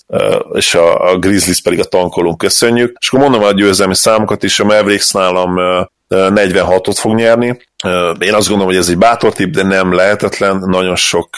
és 0.53 0.75
a, 0.75 1.11
a 1.11 1.17
Grizzlies 1.17 1.61
pedig 1.61 1.79
a 1.79 1.83
tankolunk, 1.83 2.37
köszönjük. 2.37 2.97
És 2.99 3.07
akkor 3.07 3.19
mondom 3.19 3.43
a 3.43 3.51
győzelmi 3.51 3.95
számokat 3.95 4.43
is, 4.43 4.59
a 4.59 4.63
Mavericks 4.63 5.11
nálam 5.11 5.55
46-ot 6.09 6.95
fog 6.99 7.15
nyerni. 7.15 7.57
Én 8.19 8.33
azt 8.33 8.47
gondolom, 8.47 8.65
hogy 8.65 8.81
ez 8.81 8.89
egy 8.89 8.97
bátor 8.97 9.33
tipp, 9.33 9.53
de 9.53 9.63
nem 9.63 9.93
lehetetlen. 9.93 10.63
Nagyon 10.65 10.95
sok, 10.95 11.29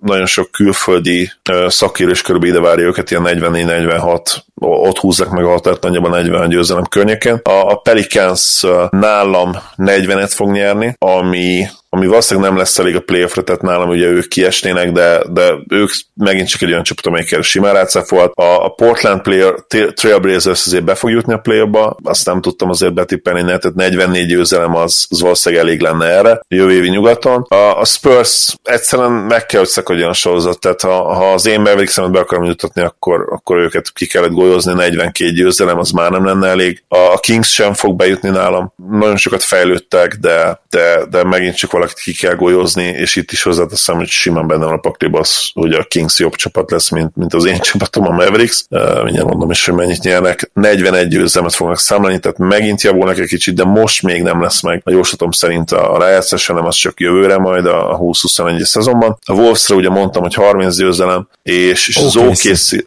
nagyon 0.00 0.26
sok 0.26 0.50
külföldi 0.50 1.32
szakérő 1.66 2.10
is 2.10 2.22
körülbelül 2.22 2.56
ide 2.56 2.64
várja 2.64 2.86
őket, 2.86 3.10
ilyen 3.10 3.22
44-46, 3.26 4.36
ott 4.60 4.98
húzzák 4.98 5.30
meg 5.30 5.44
a 5.44 5.48
határt 5.48 5.82
nagyjából 5.82 6.10
40 6.10 6.48
győzelem 6.48 6.84
környéken. 6.84 7.40
A 7.42 7.80
Pelicans 7.80 8.64
nálam 8.90 9.56
40-et 9.76 10.32
fog 10.34 10.50
nyerni, 10.50 10.94
ami 10.98 11.66
ami 11.90 12.06
valószínűleg 12.06 12.48
nem 12.48 12.58
lesz 12.58 12.78
elég 12.78 12.96
a 12.96 13.00
playoffra, 13.00 13.42
tehát 13.42 13.62
nálam 13.62 13.88
ugye 13.88 14.06
ők 14.06 14.28
kiesnének, 14.28 14.92
de, 14.92 15.22
de 15.28 15.54
ők 15.68 15.90
megint 16.14 16.48
csak 16.48 16.62
egy 16.62 16.70
olyan 16.70 16.82
csapat, 16.82 17.06
amelyikkel 17.06 17.42
simán 17.42 17.72
rátszafolt. 17.72 18.32
A, 18.34 18.64
a 18.64 18.68
Portland 18.68 19.20
player, 19.20 19.54
Trailblazers 19.94 20.66
azért 20.66 20.84
be 20.84 20.94
fog 20.94 21.10
jutni 21.10 21.32
a 21.32 21.38
playoffba, 21.38 21.96
azt 22.02 22.26
nem 22.26 22.40
tudtam 22.40 22.70
azért 22.70 22.94
betippelni, 22.94 23.42
tehát 23.42 23.74
44 23.74 24.26
győzelem 24.26 24.74
az, 24.74 25.06
az 25.08 25.20
valószínűleg 25.20 25.64
elég 25.64 25.80
lenne 25.80 26.06
erre, 26.06 26.40
jövő 26.48 26.72
évi 26.72 26.88
nyugaton. 26.88 27.46
A, 27.48 27.80
a 27.80 27.84
Spurs 27.84 28.54
egyszerűen 28.62 29.10
meg 29.10 29.46
kell, 29.46 29.58
hogy 29.60 29.68
szakadjon 29.88 30.10
a 30.10 30.12
sorozat, 30.12 30.60
tehát 30.60 30.80
ha, 30.80 31.14
ha 31.14 31.32
az 31.32 31.46
én 31.46 31.60
mavericks 31.60 32.00
be 32.10 32.18
akarom 32.18 32.44
jutatni, 32.44 32.82
akkor, 32.82 33.26
akkor 33.30 33.56
őket 33.56 33.92
ki 33.92 34.06
kellett 34.06 34.30
golyozni, 34.30 34.72
42 34.72 35.30
győzelem, 35.30 35.78
az 35.78 35.90
már 35.90 36.10
nem 36.10 36.24
lenne 36.24 36.48
elég. 36.48 36.82
A 36.88 37.18
Kings 37.20 37.52
sem 37.52 37.74
fog 37.74 37.96
bejutni 37.96 38.28
nálam, 38.28 38.72
nagyon 38.90 39.16
sokat 39.16 39.42
fejlődtek, 39.42 40.14
de, 40.14 40.60
de, 40.70 41.04
de 41.10 41.24
megint 41.24 41.56
csak 41.56 41.72
valakit 41.72 41.98
ki 41.98 42.12
kell 42.12 42.34
golyozni, 42.34 42.84
és 42.84 43.16
itt 43.16 43.32
is 43.32 43.42
hozzáteszem, 43.42 43.96
hogy 43.96 44.08
simán 44.08 44.46
benne 44.46 44.64
van 44.64 44.74
a 44.74 44.78
pakliba 44.78 45.18
az, 45.18 45.50
hogy 45.52 45.72
a 45.72 45.84
Kings 45.84 46.18
jobb 46.18 46.34
csapat 46.34 46.70
lesz, 46.70 46.90
mint, 46.90 47.16
mint 47.16 47.34
az 47.34 47.44
én 47.44 47.58
csapatom, 47.58 48.06
a 48.06 48.10
Mavericks. 48.10 48.64
Uh, 48.70 49.02
mindjárt 49.02 49.28
mondom 49.28 49.50
is, 49.50 49.66
hogy 49.66 49.74
mennyit 49.74 50.02
nyernek. 50.02 50.50
41 50.52 51.08
győzelmet 51.08 51.54
fognak 51.54 51.78
számolni, 51.78 52.18
tehát 52.18 52.38
megint 52.38 52.82
javulnak 52.82 53.18
egy 53.18 53.28
kicsit, 53.28 53.54
de 53.54 53.64
most 53.64 54.02
még 54.02 54.22
nem 54.22 54.42
lesz 54.42 54.62
meg 54.62 54.82
a 54.84 54.90
jóslatom 54.90 55.30
szerint 55.30 55.70
a 55.70 55.98
rájátszás, 55.98 56.46
hanem 56.46 56.64
az 56.64 56.74
csak 56.74 57.00
jövőre 57.00 57.38
majd 57.38 57.66
a 57.66 57.98
20-21 58.02 58.62
szezonban. 58.62 59.18
A 59.24 59.32
Wolvesra 59.32 59.77
ugye 59.78 59.88
mondtam, 59.88 60.22
hogy 60.22 60.34
30 60.34 60.76
győzelem, 60.76 61.28
és, 61.42 61.88
és 61.88 61.96
az 61.96 62.16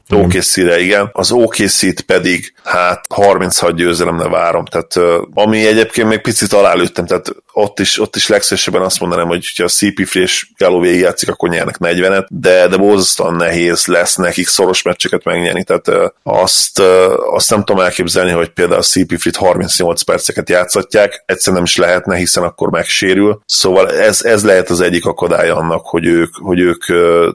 OKC, 0.10 0.58
igen, 0.58 1.10
az 1.12 1.32
OKC-t 1.32 2.02
pedig 2.02 2.54
hát 2.64 3.06
36 3.10 3.76
győzelemre 3.76 4.30
várom, 4.30 4.66
tehát 4.66 5.22
ami 5.34 5.66
egyébként 5.66 6.08
még 6.08 6.22
picit 6.22 6.54
alálőttem, 6.54 7.06
tehát 7.06 7.36
ott 7.54 7.80
is, 7.80 8.00
ott 8.00 8.16
is 8.16 8.28
legszívesebben 8.28 8.82
azt 8.82 9.00
mondanám, 9.00 9.28
hogy 9.28 9.54
ha 9.58 9.64
a 9.64 9.68
CP3 9.68 10.16
és 10.16 10.48
Galloway 10.58 11.00
játszik, 11.00 11.30
akkor 11.30 11.50
nyernek 11.50 11.76
40-et, 11.80 12.26
de, 12.30 12.68
de 12.68 12.78
borzasztóan 12.78 13.36
nehéz 13.36 13.86
lesz 13.86 14.16
nekik 14.16 14.48
szoros 14.48 14.82
meccseket 14.82 15.24
megnyerni, 15.24 15.64
tehát 15.64 16.14
azt, 16.24 16.80
azt 17.34 17.50
nem 17.50 17.64
tudom 17.64 17.82
elképzelni, 17.82 18.32
hogy 18.32 18.50
például 18.50 18.80
a 18.80 18.84
CP3-t 18.84 19.34
38 19.38 20.02
perceket 20.02 20.50
játszatják, 20.50 21.24
egyszerűen 21.26 21.62
nem 21.62 21.72
is 21.72 21.76
lehetne, 21.76 22.16
hiszen 22.16 22.44
akkor 22.44 22.70
megsérül, 22.70 23.42
szóval 23.46 23.92
ez, 23.92 24.24
ez 24.24 24.44
lehet 24.44 24.70
az 24.70 24.82
egyik 24.82 25.06
akadály 25.06 25.50
annak, 25.50 25.86
hogy 25.86 26.06
ők, 26.06 26.36
hogy 26.36 26.60
ők 26.60 26.84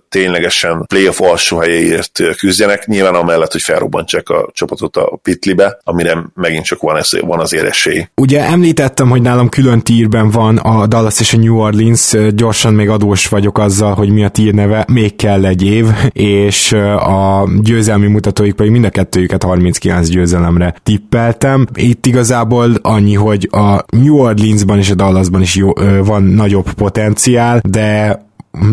ténylegesen 0.09 0.85
playoff 0.87 1.21
alsó 1.21 1.59
helyéért 1.59 2.23
küzdjenek, 2.37 2.87
nyilván 2.87 3.15
amellett, 3.15 3.53
hogy 3.53 3.63
felrobbantsák 3.63 4.29
a 4.29 4.51
csapatot 4.53 4.97
a 4.97 5.19
pitlibe, 5.23 5.79
amire 5.85 6.25
megint 6.35 6.65
csak 6.65 6.81
van, 6.81 6.97
ez, 6.97 7.11
van 7.21 7.41
azért 7.41 7.67
esély. 7.67 8.09
Ugye 8.15 8.41
említettem, 8.41 9.09
hogy 9.09 9.23
nálam 9.23 9.49
külön 9.49 9.83
tírben 10.09 10.31
van 10.31 10.57
a 10.57 10.87
Dallas 10.87 11.21
és 11.21 11.35
a 11.35 11.37
New 11.39 11.57
Orleans, 11.57 12.15
gyorsan 12.35 12.75
még 12.75 12.89
adós 12.89 13.29
vagyok 13.29 13.59
azzal, 13.59 13.95
hogy 13.95 14.11
mi 14.11 14.25
a 14.25 14.29
tír 14.29 14.55
neve, 14.55 14.85
még 14.93 15.17
kell 15.17 15.45
egy 15.45 15.63
év, 15.63 15.87
és 16.13 16.73
a 16.99 17.49
győzelmi 17.63 18.07
mutatóik 18.07 18.55
pedig 18.55 18.73
mind 18.73 18.85
a 18.85 18.91
kettőjüket 18.91 19.43
39 19.43 20.09
győzelemre 20.09 20.75
tippeltem. 20.83 21.67
Itt 21.75 22.07
igazából 22.07 22.71
annyi, 22.83 23.15
hogy 23.15 23.49
a 23.53 23.85
New 23.97 24.17
Orleansban 24.17 24.79
és 24.79 24.91
a 24.91 24.95
Dallasban 24.95 25.43
is 25.43 25.57
jó, 25.57 25.73
van 26.05 26.23
nagyobb 26.23 26.73
potenciál, 26.73 27.61
de 27.69 28.21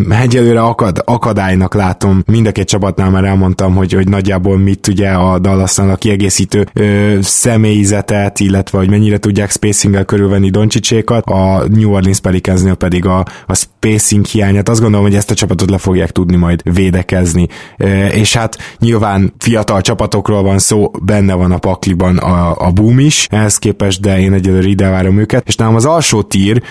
egyelőre 0.09 0.61
akad, 0.61 1.01
akadálynak 1.05 1.73
látom. 1.73 2.23
Mind 2.25 2.47
a 2.47 2.51
két 2.51 2.67
csapatnál 2.67 3.09
már 3.09 3.23
elmondtam, 3.23 3.75
hogy, 3.75 3.93
hogy 3.93 4.07
nagyjából 4.07 4.57
mit 4.57 4.87
ugye 4.87 5.09
a 5.09 5.39
Dallasnál 5.39 5.89
a 5.89 5.95
kiegészítő 5.95 6.65
ö, 6.73 7.17
személyzetet, 7.21 8.39
illetve 8.39 8.77
hogy 8.77 8.89
mennyire 8.89 9.17
tudják 9.17 9.51
spacinggel 9.51 10.05
körülvenni 10.05 10.49
Doncsicsékat, 10.49 11.25
a 11.25 11.63
New 11.69 11.91
Orleans 11.91 12.19
Pelicansnél 12.19 12.75
pedig 12.75 13.05
a, 13.05 13.25
a 13.47 13.55
spacing 13.55 14.25
hiányát. 14.25 14.69
Azt 14.69 14.81
gondolom, 14.81 15.05
hogy 15.05 15.15
ezt 15.15 15.31
a 15.31 15.35
csapatot 15.35 15.69
le 15.69 15.77
fogják 15.77 16.11
tudni 16.11 16.35
majd 16.35 16.61
védekezni. 16.73 17.47
Ö, 17.77 18.05
és 18.05 18.33
hát 18.33 18.57
nyilván 18.79 19.33
fiatal 19.37 19.81
csapatokról 19.81 20.43
van 20.43 20.59
szó, 20.59 20.91
benne 21.03 21.33
van 21.33 21.51
a 21.51 21.57
pakliban 21.57 22.17
a, 22.17 22.55
a 22.67 22.71
boom 22.71 22.99
is, 22.99 23.27
ehhez 23.31 23.57
képest, 23.57 24.01
de 24.01 24.19
én 24.19 24.33
egyelőre 24.33 24.67
ide 24.67 24.89
várom 24.89 25.17
őket. 25.17 25.47
És 25.47 25.55
nálam 25.55 25.75
az 25.75 25.85
alsó 25.85 26.21
tír, 26.21 26.61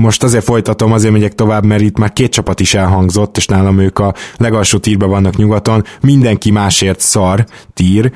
most 0.00 0.22
azért 0.22 0.44
folytatom, 0.44 0.92
azért 0.92 1.12
megyek 1.12 1.34
tovább, 1.34 1.64
mert 1.64 1.82
itt 1.82 1.98
már 1.98 2.12
két 2.12 2.30
csapat 2.30 2.45
csapat 2.46 2.60
is 2.60 2.74
elhangzott, 2.74 3.36
és 3.36 3.46
nálam 3.46 3.78
ők 3.78 3.98
a 3.98 4.14
legalsó 4.36 4.78
tírben 4.78 5.08
vannak 5.08 5.36
nyugaton, 5.36 5.84
mindenki 6.00 6.50
másért 6.50 7.00
szar 7.00 7.44
tír, 7.74 8.12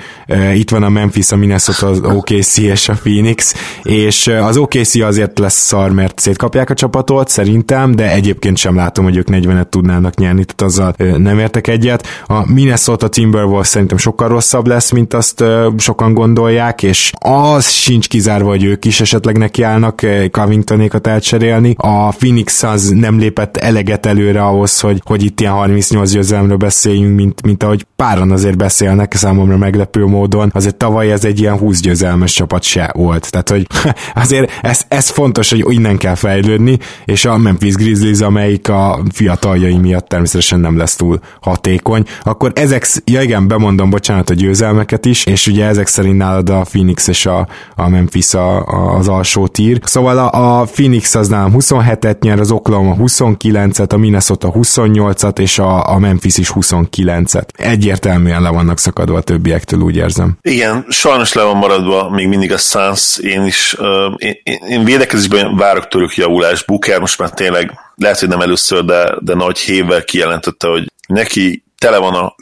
itt 0.55 0.71
van 0.71 0.83
a 0.83 0.89
Memphis, 0.89 1.33
a 1.33 1.37
Minnesota, 1.37 1.87
az 1.87 2.01
OKC 2.03 2.57
és 2.57 2.89
a 2.89 2.93
Phoenix, 2.93 3.55
és 3.83 4.27
az 4.27 4.57
OKC 4.57 4.95
azért 4.95 5.39
lesz 5.39 5.67
szar, 5.67 5.91
mert 5.91 6.19
szétkapják 6.19 6.71
a 6.71 6.75
csapatot, 6.75 7.29
szerintem, 7.29 7.95
de 7.95 8.13
egyébként 8.13 8.57
sem 8.57 8.77
látom, 8.77 9.05
hogy 9.05 9.17
ők 9.17 9.29
40-et 9.31 9.69
tudnának 9.69 10.17
nyerni, 10.17 10.45
tehát 10.45 10.63
azzal 10.63 10.95
nem 11.19 11.39
értek 11.39 11.67
egyet. 11.67 12.07
A 12.27 12.53
Minnesota 12.53 13.09
Timberwolves 13.09 13.67
szerintem 13.67 13.99
sokkal 13.99 14.29
rosszabb 14.29 14.67
lesz, 14.67 14.91
mint 14.91 15.15
azt 15.15 15.45
sokan 15.79 16.15
gondolják, 16.15 16.83
és 16.83 17.13
az 17.19 17.71
sincs 17.71 18.09
kizárva, 18.09 18.49
hogy 18.49 18.65
ők 18.65 18.85
is 18.85 19.01
esetleg 19.01 19.39
nekiállnak 19.39 20.07
Covingtonékat 20.31 21.07
elcserélni. 21.07 21.75
A 21.77 22.09
Phoenix 22.09 22.63
az 22.63 22.89
nem 22.89 23.19
lépett 23.19 23.57
eleget 23.57 24.07
elő 24.07 24.20
előre 24.21 24.43
ahhoz, 24.43 24.81
hogy, 24.81 25.03
hogy 25.05 25.25
itt 25.25 25.41
ilyen 25.41 25.53
38 25.53 26.11
győzelemről 26.11 26.57
beszéljünk, 26.57 27.17
mint, 27.17 27.43
mint 27.43 27.63
ahogy 27.63 27.87
páran 27.97 28.31
azért 28.31 28.57
beszélnek 28.57 29.15
számomra 29.15 29.57
meglepő 29.57 30.07
módon. 30.07 30.51
Azért 30.55 30.77
tavaly 30.77 31.13
ez 31.13 31.25
egy 31.25 31.41
ilyen 31.41 31.59
20 31.59 31.81
győzelmes 31.81 32.33
csapat 32.33 32.63
se 32.63 32.91
volt. 32.97 33.31
Tehát, 33.31 33.49
hogy 33.49 33.67
azért 34.25 34.51
ez, 34.63 34.81
ez 34.89 35.09
fontos, 35.09 35.51
hogy 35.51 35.65
innen 35.69 35.97
kell 35.97 36.15
fejlődni, 36.15 36.79
és 37.05 37.25
a 37.25 37.37
Memphis 37.37 37.75
Grizzlies, 37.75 38.21
amelyik 38.21 38.69
a 38.69 39.01
fiataljai 39.13 39.77
miatt 39.77 40.09
természetesen 40.09 40.61
nem 40.61 40.77
lesz 40.77 40.97
túl 40.97 41.21
hatékony, 41.41 42.05
akkor 42.23 42.53
ezek, 42.55 42.87
ja 43.05 43.23
igen, 43.23 43.49
bemondom, 43.49 43.91
bocsánat, 43.91 44.31
a 44.31 44.35
győzelmeket 44.35 45.07
is, 45.07 45.25
és 45.25 45.47
ugye 45.47 45.65
ezek 45.65 45.87
szerint 45.87 46.17
nálad 46.17 46.51
a 46.51 46.61
Phoenix 46.61 47.07
és 47.07 47.27
a, 47.27 47.49
a 47.77 47.89
Memphis 47.89 48.35
a, 48.35 48.67
a, 48.67 48.97
az 48.97 49.09
alsó 49.09 49.47
tír. 49.47 49.81
Szóval 49.85 50.19
a, 50.19 50.61
a 50.61 50.65
Phoenix 50.65 51.15
az 51.15 51.29
nálam 51.29 51.55
27-et 51.59 52.19
nyer, 52.21 52.41
az 52.41 52.51
Oklahoma 52.51 52.97
29-et, 52.99 53.93
a 53.93 53.97
Minnesota 54.01 54.53
28-at, 54.55 55.39
és 55.39 55.59
a, 55.59 55.89
a 55.89 55.99
Memphis 55.99 56.39
is 56.39 56.51
29-et. 56.55 57.49
Egyértelműen 57.57 58.43
le 58.43 58.49
vannak 58.49 58.79
szakadva 58.79 59.17
a 59.17 59.21
többiektől, 59.21 59.81
úgy 59.81 59.97
érzem. 59.97 60.39
Igen, 60.43 60.87
sajnos 60.89 61.33
le 61.33 61.43
van 61.43 61.57
maradva 61.57 62.11
még 62.11 62.29
mindig 62.29 62.53
a 62.53 62.59
Suns, 62.59 63.19
én 63.19 63.45
is, 63.45 63.77
uh, 63.79 64.15
én, 64.17 64.59
én 64.69 64.85
védekezésben 64.85 65.57
várok 65.57 65.89
tőlük 65.89 66.17
javulást, 66.17 66.67
Booker 66.67 67.01
most 67.01 67.19
már 67.19 67.31
tényleg 67.31 67.73
lehet, 67.95 68.19
hogy 68.19 68.29
nem 68.29 68.41
először, 68.41 68.85
de, 68.85 69.15
de 69.21 69.35
nagy 69.35 69.59
hévvel 69.59 70.05
kijelentette, 70.05 70.69
hogy 70.69 70.93
neki 71.07 71.65
tele 71.79 71.99
van 71.99 72.15
a, 72.15 72.35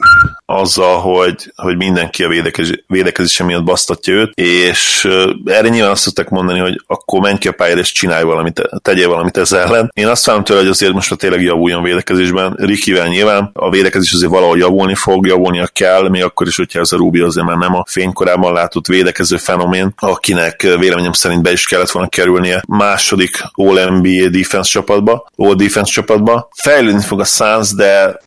azzal, 0.49 0.99
hogy, 0.99 1.51
hogy 1.55 1.77
mindenki 1.77 2.23
a 2.23 2.27
védekezés, 2.27 2.83
védekezése 2.87 3.43
miatt 3.43 3.63
basztatja 3.63 4.13
őt, 4.13 4.31
és 4.35 5.07
erre 5.45 5.67
nyilván 5.67 5.91
azt 5.91 6.01
szokták 6.01 6.29
mondani, 6.29 6.59
hogy 6.59 6.81
akkor 6.87 7.19
menj 7.19 7.37
ki 7.37 7.47
a 7.47 7.51
pályára 7.51 7.79
és 7.79 7.91
csinálj 7.91 8.23
valamit, 8.23 8.61
tegyél 8.81 9.07
valamit 9.07 9.37
ezzel 9.37 9.59
ellen. 9.59 9.91
Én 9.93 10.07
azt 10.07 10.25
várom 10.25 10.43
tőle, 10.43 10.59
hogy 10.59 10.69
azért 10.69 10.93
most 10.93 11.17
tényleg 11.17 11.41
javuljon 11.41 11.83
védekezésben. 11.83 12.55
Rikivel 12.57 13.07
nyilván 13.07 13.49
a 13.53 13.69
védekezés 13.69 14.13
azért 14.13 14.31
valahol 14.31 14.57
javulni 14.57 14.95
fog, 14.95 15.27
javulnia 15.27 15.67
kell, 15.73 16.09
még 16.09 16.23
akkor 16.23 16.47
is, 16.47 16.55
hogyha 16.55 16.79
ez 16.79 16.91
a 16.91 16.97
Rubi 16.97 17.19
azért 17.19 17.45
már 17.45 17.57
nem 17.57 17.75
a 17.75 17.83
fénykorában 17.87 18.53
látott 18.53 18.87
védekező 18.87 19.37
fenomén, 19.37 19.93
akinek 19.97 20.61
véleményem 20.61 21.11
szerint 21.11 21.41
be 21.41 21.51
is 21.51 21.65
kellett 21.65 21.91
volna 21.91 22.09
kerülnie 22.09 22.63
második 22.67 23.41
All-NBA 23.53 24.29
defense 24.29 24.69
csapatba, 24.69 25.29
All 25.35 25.55
defense 25.55 25.91
csapatba. 25.91 26.49
Fejlődni 26.55 27.01
fog 27.01 27.19
a 27.19 27.25
Suns, 27.25 27.73
de 27.73 28.19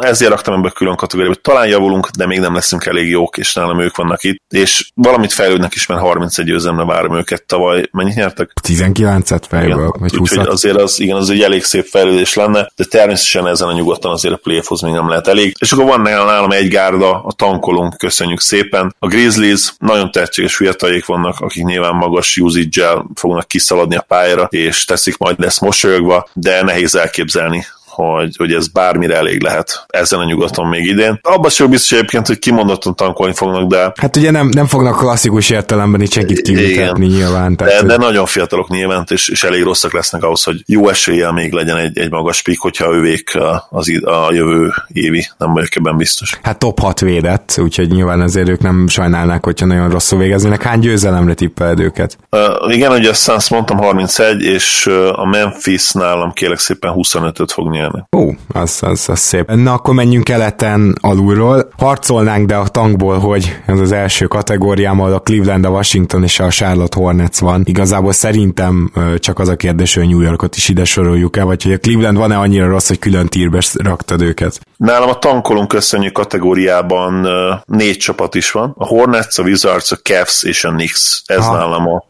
ezért 0.00 0.30
raktam 0.30 0.54
ebbe 0.54 0.70
külön 0.70 0.96
kategóriába, 0.96 1.34
talán 1.52 1.68
javulunk, 1.68 2.08
de 2.08 2.26
még 2.26 2.40
nem 2.40 2.54
leszünk 2.54 2.86
elég 2.86 3.08
jók, 3.08 3.36
és 3.36 3.54
nálam 3.54 3.80
ők 3.80 3.96
vannak 3.96 4.24
itt, 4.24 4.42
és 4.48 4.90
valamit 4.94 5.32
fejlődnek 5.32 5.74
is, 5.74 5.86
mert 5.86 6.00
31 6.00 6.46
győzelemre 6.46 6.84
várom 6.84 7.16
őket 7.16 7.46
tavaly. 7.46 7.88
Mennyit 7.90 8.14
nyertek? 8.14 8.52
19-et 8.68 9.42
fejből, 9.48 9.92
vagy 9.98 10.16
20 10.16 10.30
Úgyhogy 10.30 10.46
azért 10.46 10.76
az, 10.76 11.00
igen, 11.00 11.16
az 11.16 11.30
egy 11.30 11.42
elég 11.42 11.64
szép 11.64 11.86
fejlődés 11.86 12.34
lenne, 12.34 12.70
de 12.76 12.84
természetesen 12.84 13.46
ezen 13.46 13.68
a 13.68 13.72
nyugodtan 13.72 14.12
azért 14.12 14.34
a 14.34 14.36
playoffhoz 14.36 14.80
még 14.80 14.92
nem 14.92 15.08
lehet 15.08 15.26
elég. 15.26 15.54
És 15.58 15.72
akkor 15.72 15.84
van 15.84 16.00
nálam 16.00 16.50
egy 16.50 16.68
gárda, 16.68 17.22
a 17.24 17.32
tankolunk, 17.32 17.96
köszönjük 17.96 18.40
szépen. 18.40 18.94
A 18.98 19.06
Grizzlies 19.06 19.72
nagyon 19.78 20.10
tehetséges 20.10 20.56
fiataljék 20.56 21.04
vannak, 21.04 21.40
akik 21.40 21.64
nyilván 21.64 21.94
magas 21.94 22.36
usage 22.36 23.04
fognak 23.14 23.48
kiszaladni 23.48 23.96
a 23.96 24.04
pályára, 24.08 24.48
és 24.50 24.84
teszik 24.84 25.16
majd 25.18 25.44
ezt 25.44 25.60
mosolyogva, 25.60 26.28
de 26.32 26.62
nehéz 26.62 26.94
elképzelni, 26.94 27.66
hogy, 27.94 28.36
hogy 28.36 28.52
ez 28.52 28.68
bármire 28.68 29.16
elég 29.16 29.42
lehet 29.42 29.84
ezen 29.88 30.18
a 30.18 30.24
nyugaton 30.24 30.66
még 30.66 30.86
idén. 30.86 31.18
Abban 31.22 31.50
sem 31.50 31.70
biztos 31.70 31.92
egyébként, 31.98 32.26
hogy 32.26 32.38
kimondottan 32.38 32.94
tankolni 32.94 33.34
fognak, 33.34 33.68
de... 33.68 33.92
Hát 34.00 34.16
ugye 34.16 34.30
nem, 34.30 34.48
nem 34.48 34.66
fognak 34.66 34.96
klasszikus 34.96 35.50
értelemben 35.50 36.00
itt 36.00 36.12
senkit 36.12 36.40
kimutatni 36.40 37.06
nyilván. 37.06 37.56
Tehát, 37.56 37.80
de, 37.80 37.86
de 37.86 37.96
nagyon 37.96 38.26
fiatalok 38.26 38.68
nyilván, 38.68 39.04
és, 39.10 39.28
és 39.28 39.44
elég 39.44 39.62
rosszak 39.62 39.92
lesznek 39.92 40.22
ahhoz, 40.22 40.42
hogy 40.42 40.62
jó 40.66 40.88
eséllyel 40.88 41.32
még 41.32 41.52
legyen 41.52 41.76
egy, 41.76 41.98
egy 41.98 42.10
magas 42.10 42.42
pik, 42.42 42.60
hogyha 42.60 42.94
ővék 42.94 43.38
az, 43.70 44.00
a 44.04 44.32
jövő 44.32 44.72
évi, 44.88 45.26
nem 45.38 45.52
vagyok 45.52 45.76
ebben 45.76 45.96
biztos. 45.96 46.38
Hát 46.42 46.58
top 46.58 46.80
6 46.80 47.00
védett, 47.00 47.54
úgyhogy 47.58 47.90
nyilván 47.90 48.20
azért 48.20 48.48
ők 48.48 48.60
nem 48.60 48.88
sajnálnák, 48.88 49.44
hogyha 49.44 49.66
nagyon 49.66 49.90
rosszul 49.90 50.18
végeznének. 50.18 50.62
Hány 50.62 50.80
győzelemre 50.80 51.34
tippeled 51.34 51.80
őket? 51.80 52.18
Uh, 52.30 52.74
igen, 52.74 52.92
ugye 52.92 53.10
a 53.10 53.14
Suns 53.14 53.50
mondtam 53.50 53.78
31, 53.78 54.42
és 54.42 54.86
a 55.12 55.26
Memphis 55.26 55.92
nálam 55.92 56.32
kérlek 56.32 56.58
szépen 56.58 56.92
25-öt 56.94 57.52
fog 57.52 57.70
nyerni 57.70 57.81
nyernek. 57.82 58.04
Ó, 58.16 58.30
az, 58.52 58.78
az, 58.82 59.08
az 59.08 59.18
szép. 59.18 59.50
Na 59.50 59.72
akkor 59.72 59.94
menjünk 59.94 60.24
keleten 60.24 60.94
alulról. 61.00 61.68
Harcolnánk, 61.78 62.46
de 62.46 62.56
a 62.56 62.68
tankból, 62.68 63.18
hogy 63.18 63.58
ez 63.66 63.80
az 63.80 63.92
első 63.92 64.26
kategóriám, 64.26 65.00
ahol 65.00 65.12
a 65.12 65.18
Cleveland, 65.18 65.64
a 65.64 65.68
Washington 65.68 66.22
és 66.22 66.40
a 66.40 66.48
Charlotte 66.48 66.98
Hornets 66.98 67.38
van. 67.38 67.62
Igazából 67.64 68.12
szerintem 68.12 68.92
csak 69.18 69.38
az 69.38 69.48
a 69.48 69.56
kérdés, 69.56 69.94
hogy 69.94 70.08
New 70.08 70.20
Yorkot 70.20 70.56
is 70.56 70.68
ide 70.68 70.84
soroljuk 70.84 71.36
el, 71.36 71.44
vagy 71.44 71.62
hogy 71.62 71.72
a 71.72 71.78
Cleveland 71.78 72.16
van-e 72.16 72.38
annyira 72.38 72.66
rossz, 72.66 72.88
hogy 72.88 72.98
külön 72.98 73.26
tírbe 73.26 73.60
raktad 73.74 74.22
őket? 74.22 74.60
Nálam 74.76 75.08
a 75.08 75.18
tankolunk 75.18 75.68
köszönjük 75.68 76.12
kategóriában 76.12 77.28
négy 77.66 77.96
csapat 77.96 78.34
is 78.34 78.50
van. 78.50 78.74
A 78.78 78.86
Hornets, 78.86 79.38
a 79.38 79.42
Wizards, 79.42 79.92
a 79.92 79.96
Cavs 79.96 80.42
és 80.42 80.64
a 80.64 80.70
Knicks. 80.70 81.22
Ez 81.26 81.44
ha. 81.44 81.56
nálam 81.56 81.88
a 81.88 82.04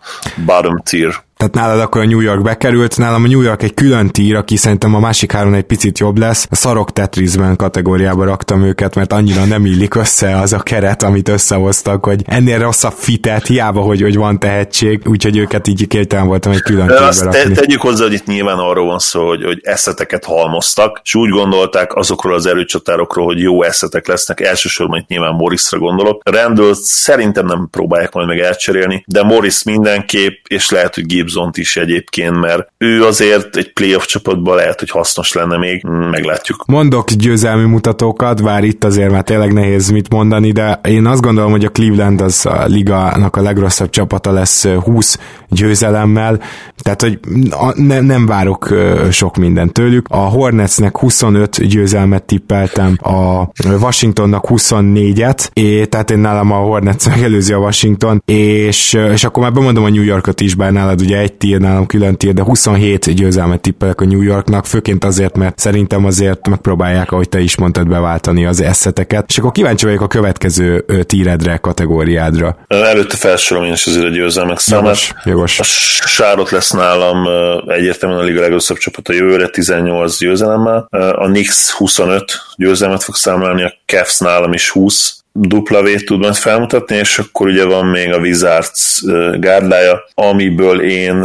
bottom 0.46 0.82
tier 0.84 1.14
tehát 1.42 1.66
nálad 1.66 1.80
akkor 1.80 2.00
a 2.00 2.04
New 2.04 2.20
York 2.20 2.42
bekerült, 2.42 2.98
nálam 2.98 3.24
a 3.24 3.26
New 3.26 3.40
York 3.40 3.62
egy 3.62 3.74
külön 3.74 4.08
tír, 4.08 4.36
aki 4.36 4.56
szerintem 4.56 4.94
a 4.94 4.98
másik 4.98 5.32
három 5.32 5.54
egy 5.54 5.62
picit 5.62 5.98
jobb 5.98 6.18
lesz. 6.18 6.46
A 6.50 6.54
szarok 6.54 6.92
Tetrisben 6.92 7.56
kategóriába 7.56 8.24
raktam 8.24 8.62
őket, 8.62 8.94
mert 8.94 9.12
annyira 9.12 9.44
nem 9.44 9.66
illik 9.66 9.94
össze 9.94 10.36
az 10.36 10.52
a 10.52 10.58
keret, 10.58 11.02
amit 11.02 11.28
összehoztak, 11.28 12.04
hogy 12.04 12.22
ennél 12.26 12.58
rosszabb 12.58 12.92
fitet, 12.92 13.46
hiába, 13.46 13.80
hogy, 13.80 14.00
hogy 14.00 14.16
van 14.16 14.38
tehetség, 14.38 15.02
úgyhogy 15.04 15.36
őket 15.36 15.68
így 15.68 15.86
kételem 15.86 16.26
voltam 16.26 16.52
egy 16.52 16.62
külön 16.62 16.86
tírbe 16.86 17.06
azt. 17.06 17.28
Te, 17.28 17.50
tegyük 17.50 17.80
hozzá, 17.80 18.04
hogy 18.04 18.12
itt 18.12 18.26
nyilván 18.26 18.58
arról 18.58 18.86
van 18.86 18.98
szó, 18.98 19.26
hogy, 19.26 19.44
hogy 19.44 19.60
eszeteket 19.62 20.24
halmoztak, 20.24 21.00
és 21.04 21.14
úgy 21.14 21.30
gondolták 21.30 21.94
azokról 21.94 22.34
az 22.34 22.46
erőcsatárokról, 22.46 23.26
hogy 23.26 23.40
jó 23.40 23.62
eszetek 23.62 24.06
lesznek, 24.06 24.40
elsősorban 24.40 24.98
itt 24.98 25.08
nyilván 25.08 25.34
Morrisra 25.34 25.78
gondolok. 25.78 26.22
Randall 26.30 26.74
szerintem 26.74 27.46
nem 27.46 27.68
próbálják 27.70 28.12
majd 28.12 28.26
meg 28.28 28.38
elcserélni, 28.38 29.04
de 29.06 29.22
Morris 29.22 29.62
mindenképp, 29.62 30.44
és 30.48 30.70
lehet, 30.70 30.94
hogy 30.94 31.06
Gibbs 31.06 31.30
Gibson 31.32 31.50
is 31.54 31.76
egyébként, 31.76 32.40
mert 32.40 32.72
ő 32.78 33.04
azért 33.04 33.56
egy 33.56 33.72
playoff 33.72 34.04
csapatban 34.04 34.56
lehet, 34.56 34.78
hogy 34.78 34.90
hasznos 34.90 35.32
lenne 35.32 35.58
még, 35.58 35.82
meglátjuk. 36.10 36.64
Mondok 36.66 37.10
győzelmi 37.10 37.64
mutatókat, 37.64 38.42
bár 38.42 38.64
itt 38.64 38.84
azért 38.84 39.10
már 39.10 39.22
tényleg 39.22 39.52
nehéz 39.52 39.90
mit 39.90 40.08
mondani, 40.12 40.52
de 40.52 40.80
én 40.88 41.06
azt 41.06 41.20
gondolom, 41.20 41.50
hogy 41.50 41.64
a 41.64 41.68
Cleveland 41.68 42.20
az 42.20 42.46
a 42.46 42.64
ligának 42.66 43.36
a 43.36 43.42
legrosszabb 43.42 43.90
csapata 43.90 44.32
lesz 44.32 44.66
20 44.66 45.18
győzelemmel, 45.48 46.40
tehát 46.82 47.02
hogy 47.02 47.18
ne, 47.74 48.00
nem 48.00 48.26
várok 48.26 48.74
sok 49.10 49.36
mindent 49.36 49.72
tőlük. 49.72 50.06
A 50.08 50.16
Hornetsnek 50.16 50.98
25 50.98 51.66
győzelmet 51.66 52.22
tippeltem, 52.22 52.96
a 53.02 53.48
Washingtonnak 53.80 54.44
24-et, 54.48 55.48
és 55.52 55.86
tehát 55.88 56.10
én 56.10 56.18
nálam 56.18 56.52
a 56.52 56.56
Hornets 56.56 57.08
megelőzi 57.08 57.52
a 57.52 57.58
Washington, 57.58 58.22
és, 58.26 58.92
és 59.12 59.24
akkor 59.24 59.42
már 59.42 59.52
bemondom 59.52 59.84
a 59.84 59.88
New 59.88 60.02
Yorkot 60.02 60.40
is, 60.40 60.54
bár 60.54 60.72
nálad 60.72 61.00
ugye 61.00 61.21
egy 61.22 61.32
tír, 61.32 61.58
nálam 61.58 61.86
külön 61.86 62.16
tír, 62.16 62.32
de 62.32 62.42
27 62.42 63.14
győzelmet 63.14 63.60
tippelek 63.60 64.00
a 64.00 64.04
New 64.04 64.20
Yorknak, 64.20 64.66
főként 64.66 65.04
azért, 65.04 65.36
mert 65.36 65.58
szerintem 65.58 66.04
azért 66.04 66.48
megpróbálják, 66.48 67.12
ahogy 67.12 67.28
te 67.28 67.40
is 67.40 67.56
mondtad, 67.56 67.88
beváltani 67.88 68.46
az 68.46 68.60
eszeteket, 68.60 69.24
és 69.28 69.38
akkor 69.38 69.52
kíváncsi 69.52 69.84
vagyok 69.84 70.00
a 70.00 70.06
következő 70.06 70.84
tíredre, 71.06 71.56
kategóriádra. 71.56 72.56
Előtte 72.66 73.16
felsorolom 73.16 73.68
én 73.68 73.74
is 73.74 73.86
azért 73.86 74.04
a 74.04 74.08
győzelmek 74.08 74.58
számát. 74.58 74.84
Jogos, 74.84 75.12
jogos. 75.24 75.58
A 75.58 75.62
Sárot 76.08 76.50
lesz 76.50 76.70
nálam 76.70 77.26
egyértelműen 77.66 78.20
a 78.20 78.24
liga 78.24 78.40
legrosszabb 78.40 78.76
csapat 78.76 79.08
a 79.08 79.12
jövőre 79.12 79.48
18 79.48 80.18
győzelemmel, 80.18 80.86
a 81.12 81.26
Knicks 81.26 81.70
25 81.70 82.24
győzelmet 82.56 83.02
fog 83.02 83.14
számlálni, 83.14 83.62
a 83.62 83.72
Cavs 83.86 84.18
nálam 84.18 84.52
is 84.52 84.70
20, 84.70 85.21
vét 85.82 86.04
tud 86.04 86.20
majd 86.20 86.34
felmutatni, 86.34 86.96
és 86.96 87.18
akkor 87.18 87.46
ugye 87.46 87.64
van 87.64 87.86
még 87.86 88.12
a 88.12 88.18
Wizards 88.18 89.02
gárdája, 89.38 90.04
amiből 90.14 90.82
én 90.82 91.24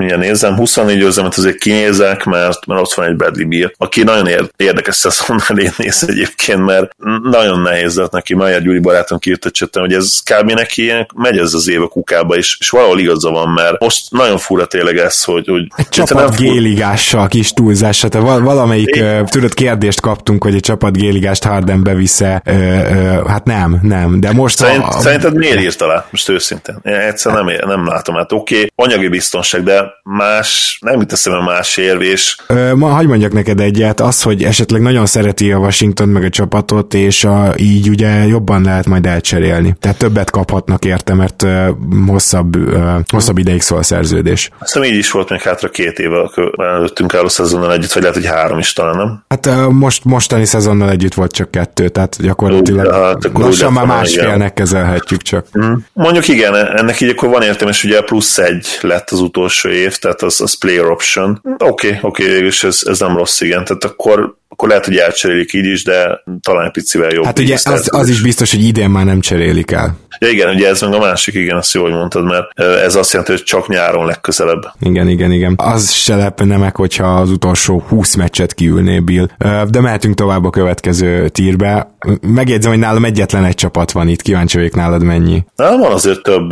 mindjárt 0.00 0.22
nézem, 0.22 0.56
24 0.56 0.98
győzelmet 0.98 1.36
azért 1.36 1.58
kinézek, 1.58 2.24
mert, 2.24 2.66
mert 2.66 2.80
ott 2.80 2.92
van 2.92 3.06
egy 3.06 3.16
Bradley 3.16 3.48
Beal, 3.48 3.72
aki 3.76 4.02
nagyon 4.02 4.50
érdekes 4.56 4.94
szezonnal 4.94 5.58
én 5.64 5.72
néz 5.76 6.04
egyébként, 6.08 6.64
mert 6.64 6.90
nagyon 7.22 7.60
nehéz 7.60 7.96
lett 7.96 8.10
neki, 8.10 8.34
Maja 8.34 8.58
Gyuri 8.58 8.78
barátom 8.78 9.18
kiírt 9.18 9.44
a 9.44 9.50
csetem, 9.50 9.82
hogy 9.82 9.92
ez 9.92 10.18
kb. 10.18 10.52
neki 10.52 10.82
ilyen, 10.82 11.08
megy 11.14 11.38
ez 11.38 11.54
az 11.54 11.68
év 11.68 11.82
a 11.82 11.88
kukába, 11.88 12.36
és, 12.36 12.56
és 12.60 12.68
valahol 12.70 12.98
igaza 12.98 13.30
van, 13.30 13.48
mert 13.48 13.80
most 13.80 14.10
nagyon 14.10 14.38
fura 14.38 14.66
tényleg 14.66 14.96
ez, 14.96 15.24
hogy... 15.24 15.46
hogy 15.46 15.88
csapat 15.88 16.36
géligással 16.36 17.28
kis 17.28 17.52
túlzása, 17.52 18.08
tehát 18.08 18.38
valamelyik, 18.40 18.94
én... 18.94 19.26
tudod, 19.26 19.54
kérdést 19.54 20.00
kaptunk, 20.00 20.42
hogy 20.42 20.54
egy 20.54 20.60
csapat 20.60 20.96
géligást 20.96 21.44
Harden 21.44 21.82
bevisze, 21.82 22.42
ö, 22.44 22.52
ö, 22.52 23.26
hát 23.26 23.44
nem, 23.44 23.78
nem, 23.82 24.20
de 24.20 24.32
most... 24.32 24.56
Szerint, 24.56 24.82
a, 24.82 24.88
a... 24.88 25.00
Szerinted 25.00 25.34
miért 25.34 25.60
írta 25.60 25.86
le? 25.86 26.06
Most 26.10 26.28
őszintén. 26.28 26.78
Én 26.82 26.94
egyszer 26.94 27.32
nem, 27.32 27.46
nem 27.66 27.86
látom, 27.86 28.14
hát 28.14 28.32
oké, 28.32 28.54
okay, 28.54 28.70
anyagi 28.74 29.08
biztonság, 29.08 29.62
de 29.62 29.89
más, 30.02 30.78
nem 30.80 31.00
jut 31.00 31.12
eszembe 31.12 31.44
más 31.44 31.76
érv, 31.76 32.00
és... 32.00 32.36
Ö, 32.46 32.74
ma 32.74 32.88
hagyd 32.88 33.08
mondjak 33.08 33.32
neked 33.32 33.60
egyet, 33.60 34.00
az, 34.00 34.22
hogy 34.22 34.42
esetleg 34.42 34.80
nagyon 34.80 35.06
szereti 35.06 35.52
a 35.52 35.58
Washington 35.58 36.08
meg 36.08 36.24
a 36.24 36.28
csapatot, 36.28 36.94
és 36.94 37.24
a, 37.24 37.52
így 37.56 37.88
ugye 37.88 38.26
jobban 38.26 38.62
lehet 38.62 38.86
majd 38.86 39.06
elcserélni. 39.06 39.76
Tehát 39.80 39.98
többet 39.98 40.30
kaphatnak 40.30 40.84
érte, 40.84 41.14
mert 41.14 41.42
ö, 41.42 41.68
hosszabb, 42.06 42.56
ö, 42.56 42.96
hosszabb 43.12 43.38
ideig 43.38 43.60
szól 43.60 43.78
a 43.78 43.82
szerződés. 43.82 44.50
Azt 44.58 44.72
hiszem 44.72 44.88
így 44.88 44.98
is 44.98 45.10
volt 45.10 45.30
még 45.30 45.40
hátra 45.40 45.68
két 45.68 45.98
éve 45.98 46.30
előttünk 46.56 47.14
álló 47.14 47.28
szezonnal 47.28 47.72
együtt, 47.72 47.92
vagy 47.92 48.02
lehet, 48.02 48.16
hogy 48.16 48.26
három 48.26 48.58
is 48.58 48.72
talán, 48.72 48.96
nem? 48.96 49.24
Hát 49.28 49.46
ö, 49.46 49.68
most, 49.68 50.04
mostani 50.04 50.44
szezonnal 50.44 50.90
együtt 50.90 51.14
volt 51.14 51.32
csak 51.32 51.50
kettő, 51.50 51.88
tehát 51.88 52.16
gyakorlatilag 52.22 52.86
Ú, 52.86 52.90
hát, 52.90 53.30
lassan 53.32 53.72
már 53.72 53.86
másfélnek 53.86 54.54
kezelhetjük 54.54 55.22
csak. 55.22 55.46
Mm. 55.58 55.72
Mondjuk 55.92 56.28
igen, 56.28 56.54
ennek 56.54 57.00
így 57.00 57.08
akkor 57.08 57.28
van 57.28 57.42
értelme, 57.42 57.72
és 57.72 57.84
ugye 57.84 58.00
plusz 58.00 58.38
egy 58.38 58.78
lett 58.80 59.10
az 59.10 59.20
utolsó 59.20 59.68
év, 59.68 59.79
tehát 59.88 60.22
az, 60.22 60.40
az 60.40 60.58
player 60.58 60.90
option. 60.90 61.40
Oké, 61.44 61.64
okay, 61.66 61.98
oké, 62.02 62.24
okay, 62.28 62.44
és 62.46 62.64
ez, 62.64 62.80
ez 62.84 62.98
nem 62.98 63.16
rossz, 63.16 63.40
igen. 63.40 63.64
Tehát 63.64 63.84
akkor 63.84 64.38
akkor 64.52 64.68
lehet, 64.68 64.84
hogy 64.84 64.96
elcserélik 64.96 65.52
így 65.52 65.64
is, 65.64 65.84
de 65.84 66.22
talán 66.40 66.70
picivel 66.70 67.10
jobb. 67.10 67.24
Hát 67.24 67.38
ugye 67.38 67.54
az, 67.64 67.88
az 67.92 68.08
is 68.08 68.22
biztos, 68.22 68.50
hogy 68.50 68.64
idén 68.64 68.90
már 68.90 69.04
nem 69.04 69.20
cserélik 69.20 69.70
el. 69.70 69.96
Ja 70.18 70.28
igen, 70.28 70.54
ugye 70.54 70.68
ez 70.68 70.80
meg 70.80 70.92
a 70.92 70.98
másik, 70.98 71.34
igen, 71.34 71.56
azt 71.56 71.74
jól 71.74 71.90
mondtad, 71.90 72.24
mert 72.24 72.60
ez 72.60 72.94
azt 72.94 73.12
jelenti, 73.12 73.32
hogy 73.32 73.42
csak 73.42 73.68
nyáron 73.68 74.06
legközelebb. 74.06 74.72
Igen, 74.80 75.08
igen, 75.08 75.32
igen. 75.32 75.54
Az 75.56 75.90
se 75.90 76.16
lepne 76.16 76.56
meg, 76.56 76.76
hogyha 76.76 77.06
az 77.06 77.30
utolsó 77.30 77.84
20 77.88 78.14
meccset 78.14 78.54
kiülné 78.54 78.98
Bill. 78.98 79.28
De 79.70 79.80
mehetünk 79.80 80.14
tovább 80.14 80.44
a 80.44 80.50
következő 80.50 81.28
tírbe. 81.28 81.96
Megjegyzem, 82.20 82.70
hogy 82.70 82.80
nálam 82.80 83.04
egyetlen 83.04 83.44
egy 83.44 83.54
csapat 83.54 83.92
van 83.92 84.08
itt, 84.08 84.22
kíváncsi 84.22 84.56
vagyok 84.56 84.74
nálad 84.74 85.02
mennyi. 85.02 85.44
Nálam 85.56 85.80
van 85.80 85.92
azért 85.92 86.22
több 86.22 86.50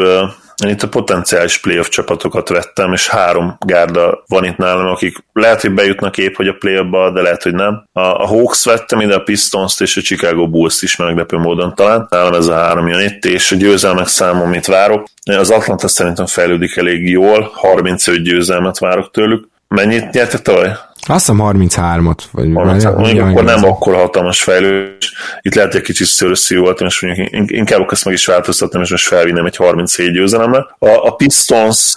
én 0.66 0.70
itt 0.70 0.82
a 0.82 0.88
potenciális 0.88 1.58
playoff 1.58 1.88
csapatokat 1.88 2.48
vettem, 2.48 2.92
és 2.92 3.08
három 3.08 3.56
gárda 3.66 4.22
van 4.26 4.44
itt 4.44 4.56
nálam, 4.56 4.86
akik 4.86 5.16
lehet, 5.32 5.60
hogy 5.60 5.74
bejutnak 5.74 6.18
épp, 6.18 6.34
hogy 6.34 6.48
a 6.48 6.56
playoffba, 6.58 7.10
de 7.10 7.20
lehet, 7.20 7.42
hogy 7.42 7.54
nem. 7.54 7.84
A, 7.92 8.00
a 8.00 8.26
Hawks 8.26 8.64
vettem 8.64 9.00
ide, 9.00 9.14
a 9.14 9.20
Pistons-t 9.20 9.80
és 9.80 9.96
a 9.96 10.00
Chicago 10.00 10.48
Bulls-t 10.48 10.82
is 10.82 10.96
meglepő 10.96 11.36
módon 11.36 11.74
talán. 11.74 12.06
Nálam 12.10 12.34
ez 12.34 12.46
a 12.46 12.54
három 12.54 12.88
jön 12.88 13.00
itt, 13.00 13.24
és 13.24 13.52
a 13.52 13.56
győzelmek 13.56 14.06
számom, 14.06 14.46
amit 14.46 14.66
várok. 14.66 15.08
Az 15.24 15.50
Atlanta 15.50 15.88
szerintem 15.88 16.26
fejlődik 16.26 16.76
elég 16.76 17.08
jól, 17.08 17.50
35 17.54 18.22
győzelmet 18.22 18.78
várok 18.78 19.10
tőlük. 19.10 19.48
Mennyit 19.68 20.10
nyertek 20.10 20.42
tavaly? 20.42 20.76
Azt 21.08 21.26
hiszem 21.26 21.40
33-at. 21.42 22.18
Vagy 22.30 22.50
33, 22.54 23.00
mondjuk 23.00 23.26
akkor 23.26 23.44
nem 23.44 23.64
akkor 23.64 23.94
hatalmas 23.94 24.42
fejlődés. 24.42 25.12
Itt 25.40 25.54
lehet, 25.54 25.70
hogy 25.70 25.80
egy 25.80 25.86
kicsit 25.86 26.06
szörösszű 26.06 26.58
voltam, 26.58 26.86
és 26.86 27.00
mondjuk 27.00 27.50
inkább 27.50 27.86
ezt 27.90 28.04
meg 28.04 28.14
is 28.14 28.26
változtattam, 28.26 28.82
és 28.82 28.90
most 28.90 29.06
felvinnem 29.06 29.46
egy 29.46 29.56
37 29.56 30.12
győzelemre. 30.12 30.58
A, 30.78 30.88
a 30.88 31.14
Pistons 31.14 31.94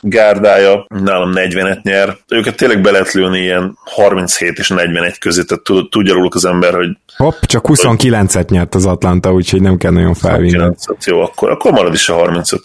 gárdája 0.00 0.86
nálam 0.88 1.32
40-et 1.34 1.82
nyer. 1.82 2.16
Őket 2.28 2.56
tényleg 2.56 2.80
be 2.80 2.90
lehet 2.90 3.12
lőni 3.12 3.38
ilyen 3.38 3.78
37 3.84 4.58
és 4.58 4.68
41 4.68 5.18
közé, 5.18 5.42
tehát 5.42 5.88
tudja 5.90 6.14
róluk 6.14 6.34
az 6.34 6.44
ember, 6.44 6.74
hogy 6.74 6.88
Hopp, 7.16 7.42
csak 7.42 7.64
29-et 7.68 8.48
nyert 8.48 8.74
az 8.74 8.86
Atlanta, 8.86 9.32
úgyhogy 9.32 9.60
nem 9.60 9.76
kell 9.76 9.90
nagyon 9.90 10.14
felvinni. 10.14 10.70
Jó, 11.04 11.20
akkor, 11.20 11.50
akkor 11.50 11.72
marad 11.72 11.94
is 11.94 12.08
a 12.08 12.14
35 12.14 12.60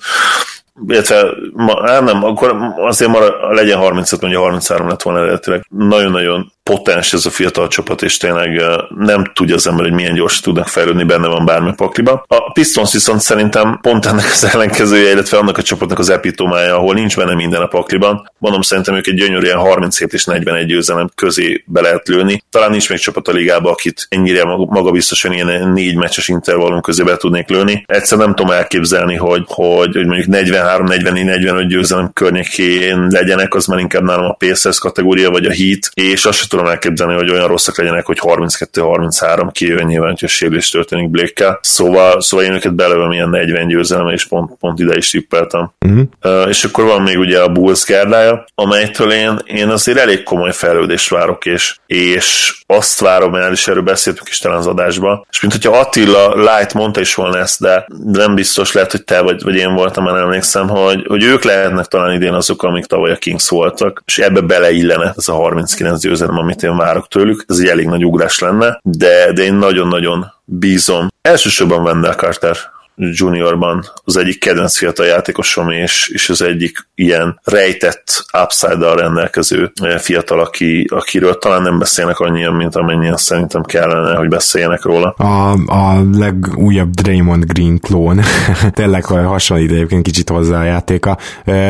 illetve 0.88 1.26
ma, 1.54 2.02
nem, 2.02 2.24
akkor 2.24 2.56
azért 2.76 3.12
marad, 3.12 3.34
legyen 3.56 3.78
35, 3.78 4.22
mondja 4.22 4.40
33 4.40 4.88
lett 4.88 5.02
volna 5.02 5.20
eredetileg. 5.20 5.66
Nagyon-nagyon 5.70 6.52
potens 6.64 7.14
ez 7.14 7.26
a 7.26 7.30
fiatal 7.30 7.68
csapat, 7.68 8.02
és 8.02 8.18
tényleg 8.18 8.62
nem 8.98 9.32
tudja 9.34 9.56
az 9.56 9.68
ember, 9.68 9.86
hogy 9.86 9.94
milyen 9.94 10.14
gyorsan 10.14 10.44
tudnak 10.44 10.68
fejlődni, 10.68 11.04
benne 11.04 11.28
van 11.28 11.46
bármi 11.46 11.74
pakliba. 11.76 12.26
A 12.28 12.52
Pistons 12.52 12.92
viszont 12.92 13.22
szerintem 13.22 13.80
pont 13.82 14.06
ennek 14.06 14.26
az 14.32 14.44
ellenkezője, 14.54 15.12
illetve 15.12 15.38
annak 15.38 15.58
a 15.58 15.62
csapatnak 15.62 16.00
az 16.00 16.10
epitomája, 16.10 16.76
ahol 16.76 16.94
nincs 16.94 17.16
benne 17.16 17.36
minden 17.36 17.62
a 17.62 17.68
pakliban. 17.68 18.32
Mondom, 18.38 18.62
szerintem 18.62 18.96
ők 18.96 19.08
egy 19.08 19.16
gyönyörűen 19.16 19.58
37 19.58 20.14
és 20.14 20.26
41 20.26 20.66
győzelem 20.66 21.10
közé 21.16 21.64
be 21.68 21.82
lehet 21.82 22.08
lőni. 22.08 22.44
Talán 22.50 22.72
nincs 22.72 22.90
még 22.90 23.00
csapat 23.00 23.28
a 23.28 23.32
ligába, 23.32 23.72
akit 23.72 24.06
ennyire 24.10 24.44
maga 24.46 24.92
biztosan 24.92 25.34
ilyen 25.34 25.70
négy 25.70 25.96
meccses 25.96 26.28
intervallum 26.28 26.82
közé 26.82 27.04
be 27.04 27.18
tudnék 27.18 27.50
lőni. 27.50 27.84
Egyszer 27.88 28.18
nem 28.18 28.36
tudom 28.36 28.52
elképzelni, 28.52 29.16
hogy, 29.16 29.44
hogy, 29.48 29.96
hogy 29.96 30.06
mondjuk 30.06 30.28
43, 30.28 30.86
44, 30.86 31.26
45 31.26 31.68
győzelem 31.68 32.12
környékén 32.14 33.08
legyenek, 33.10 33.54
az 33.54 33.66
már 33.66 33.80
inkább 33.80 34.04
nálam 34.04 34.26
a 34.26 34.34
Pacers 34.34 34.80
kategória, 34.80 35.30
vagy 35.30 35.46
a 35.46 35.52
Heat, 35.52 35.90
és 35.94 36.26
azt 36.26 36.40
tudom 36.54 36.72
elképzelni, 36.72 37.14
hogy 37.14 37.32
olyan 37.32 37.48
rosszak 37.48 37.78
legyenek, 37.78 38.06
hogy 38.06 38.20
32-33 38.22 39.50
kijön 39.52 39.86
nyilván, 39.86 40.10
hogyha 40.10 40.28
sérülés 40.28 40.70
történik 40.70 41.10
blake 41.10 41.60
Szóval, 41.62 42.22
szóval 42.22 42.46
én 42.46 42.54
őket 42.54 42.74
belőlem 42.74 43.12
ilyen 43.12 43.30
40 43.30 43.68
győzelem, 43.68 44.08
és 44.08 44.26
pont, 44.26 44.52
pont 44.60 44.80
ide 44.80 44.96
is 44.98 45.10
tippeltem. 45.10 45.72
Uh-huh. 45.86 46.02
Uh, 46.24 46.48
és 46.48 46.64
akkor 46.64 46.84
van 46.84 47.02
még 47.02 47.18
ugye 47.18 47.42
a 47.42 47.50
Bulls 47.50 47.84
gárdája, 47.84 48.46
amelytől 48.56 49.12
én, 49.12 49.40
én 49.46 49.70
azért 49.70 49.98
elég 49.98 50.24
komoly 50.24 50.52
fejlődést 50.52 51.10
várok, 51.10 51.46
és, 51.46 51.78
és 51.86 52.58
azt 52.68 53.00
várom, 53.00 53.36
el 53.36 53.52
is 53.52 53.68
erről 53.68 53.84
beszéltünk 53.84 54.28
is 54.30 54.38
talán 54.38 54.58
az 54.58 54.68
adásba, 54.68 55.26
és 55.30 55.42
mint 55.42 55.54
hogyha 55.54 55.80
Attila 55.80 56.36
Light 56.36 56.74
mondta 56.74 57.00
is 57.00 57.16
volna 57.16 57.38
ezt, 57.38 57.60
de 57.60 57.88
nem 58.06 58.36
biztos 58.36 58.74
lehet, 58.74 58.92
hogy 58.92 59.04
te 59.04 59.22
vagy, 59.22 59.44
vagy 59.44 59.56
én 59.56 59.74
voltam, 59.74 60.04
már 60.04 60.16
emlékszem, 60.16 60.68
hogy, 60.68 61.06
hogy 61.08 61.24
ők 61.24 61.44
lehetnek 61.44 61.86
talán 61.86 62.14
idén 62.14 62.34
azok, 62.34 62.64
amik 62.64 62.86
tavaly 62.86 63.12
a 63.12 63.16
Kings 63.16 63.50
voltak, 63.50 64.04
és 64.06 64.18
ebbe 64.18 64.42
beleillene 64.42 65.14
ez 65.18 65.28
a 65.28 65.34
39 65.34 66.02
győzelem, 66.02 66.38
amit 66.44 66.64
én 66.64 66.78
várok 66.78 67.08
tőlük. 67.08 67.46
Ez 67.48 67.60
egy 67.60 67.68
elég 67.68 67.86
nagy 67.86 68.06
ugrás 68.06 68.40
lenne, 68.40 68.80
de, 68.84 69.32
de 69.34 69.44
én 69.44 69.54
nagyon-nagyon 69.54 70.26
bízom. 70.46 71.08
Elsősorban 71.22 71.82
Wendell 71.82 72.16
Carter 72.16 72.58
juniorban 72.96 73.86
az 74.04 74.18
egyik 74.18 74.40
kedvenc 74.40 74.78
fiatal 74.78 75.06
játékosom, 75.06 75.70
és, 75.70 76.10
és 76.14 76.30
az 76.30 76.42
egyik 76.42 76.88
ilyen 76.96 77.40
rejtett 77.44 78.26
upside-dal 78.44 78.96
rendelkező 78.96 79.72
fiatal, 79.98 80.40
aki, 80.40 80.88
akiről 80.90 81.38
talán 81.38 81.62
nem 81.62 81.80
beszélnek 81.80 82.20
annyian, 82.20 82.54
mint 82.54 82.76
amennyien 82.76 83.18
szerintem 83.18 83.62
kellene, 83.62 84.16
hogy 84.16 84.28
beszéljenek 84.28 84.84
róla. 84.84 85.10
A, 85.10 85.52
a 85.52 86.04
legújabb 86.14 86.90
Draymond 86.90 87.46
Green 87.46 87.80
klón, 87.80 88.20
tényleg 88.72 89.06
hasonlít 89.06 89.72
egyébként 89.72 90.04
kicsit 90.04 90.30
hozzá 90.30 90.60
a 90.60 90.64
játéka. 90.64 91.18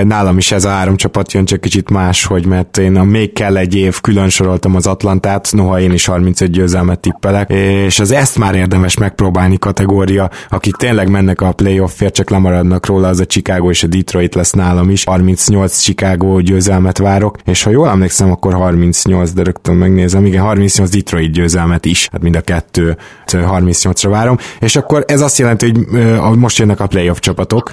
Nálam 0.04 0.38
is 0.38 0.52
ez 0.52 0.66
a 0.66 0.70
három 0.70 0.96
csapat 0.96 1.32
jön, 1.32 1.46
csak 1.46 1.62
kicsit 1.62 1.90
más, 1.90 2.26
hogy 2.26 2.46
mert 2.46 2.78
én 2.78 2.96
a 2.96 3.04
még 3.04 3.34
kell 3.34 3.58
egy 3.58 3.76
év, 3.76 4.02
külön 4.02 4.30
soroltam 4.30 4.76
az 4.76 4.88
Atlantát, 4.88 5.50
noha 5.52 5.80
én 5.80 5.92
is 5.92 6.06
35 6.06 6.50
győzelmet 6.52 7.00
tippelek, 7.00 7.50
és 7.50 8.00
az 8.00 8.12
ezt 8.12 8.38
már 8.38 8.56
érdemes 8.56 8.98
megpróbálni 8.98 9.60
kategória, 9.60 10.30
akik 10.50 10.76
tényleg 10.76 11.10
mennek 11.14 11.41
a 11.41 11.51
playoffért, 11.51 12.14
csak 12.14 12.30
lemaradnak 12.30 12.86
róla, 12.86 13.07
az 13.07 13.20
a 13.20 13.26
Chicago 13.26 13.70
és 13.70 13.84
a 13.84 13.88
Detroit 13.88 14.36
lesz 14.36 14.51
nálam 14.51 14.89
is. 14.89 15.03
38 15.03 15.80
Chicago 15.80 16.39
győzelmet 16.39 16.97
várok, 16.97 17.38
és 17.45 17.64
ha 17.64 17.70
jól 17.70 17.88
emlékszem, 17.88 18.32
akkor 18.32 18.53
38, 18.53 19.32
de 19.32 19.43
rögtön 19.43 19.76
megnézem, 19.76 20.26
igen, 20.26 20.41
38 20.41 20.89
Detroit 20.89 21.32
győzelmet 21.32 21.86
is, 21.86 22.07
hát 22.11 22.22
mind 22.22 22.36
a 22.36 22.41
kettő 22.41 22.97
38-ra 23.28 24.07
várom, 24.09 24.38
és 24.59 24.76
akkor 24.76 25.03
ez 25.07 25.22
azt 25.22 25.38
jelenti, 25.38 25.72
hogy 26.20 26.38
most 26.38 26.57
jönnek 26.57 26.80
a 26.80 26.88
playoff 26.88 27.20
csapatok. 27.20 27.70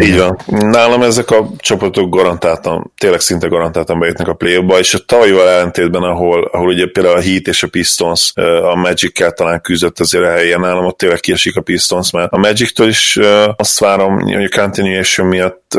Így 0.00 0.18
van. 0.18 0.38
Nálam 0.46 1.02
ezek 1.02 1.30
a 1.30 1.50
csapatok 1.58 2.10
garantáltan, 2.10 2.92
tényleg 2.98 3.20
szinte 3.20 3.46
garantáltan 3.46 3.98
bejutnak 3.98 4.28
a 4.28 4.34
playoffba, 4.34 4.78
és 4.78 4.94
a 4.94 4.98
tavalyival 5.06 5.48
ellentétben, 5.48 6.02
ahol, 6.02 6.48
ahol 6.52 6.68
ugye 6.68 6.86
például 6.92 7.16
a 7.16 7.20
Heat 7.20 7.46
és 7.46 7.62
a 7.62 7.68
Pistons 7.68 8.32
a 8.72 8.76
Magic-kel 8.76 9.32
talán 9.32 9.60
küzdött 9.60 10.00
azért 10.00 10.24
a 10.24 10.30
helyen, 10.30 10.60
nálam 10.60 10.84
ott 10.84 10.98
tényleg 10.98 11.20
kiesik 11.20 11.56
a 11.56 11.60
Pistons, 11.60 12.10
mert 12.10 12.32
a 12.32 12.38
Magic-től 12.56 12.88
is 12.88 13.18
azt 13.56 13.78
várom, 13.78 14.20
hogy 14.20 14.44
a 14.44 14.60
continuation 14.60 15.28
miatt 15.28 15.78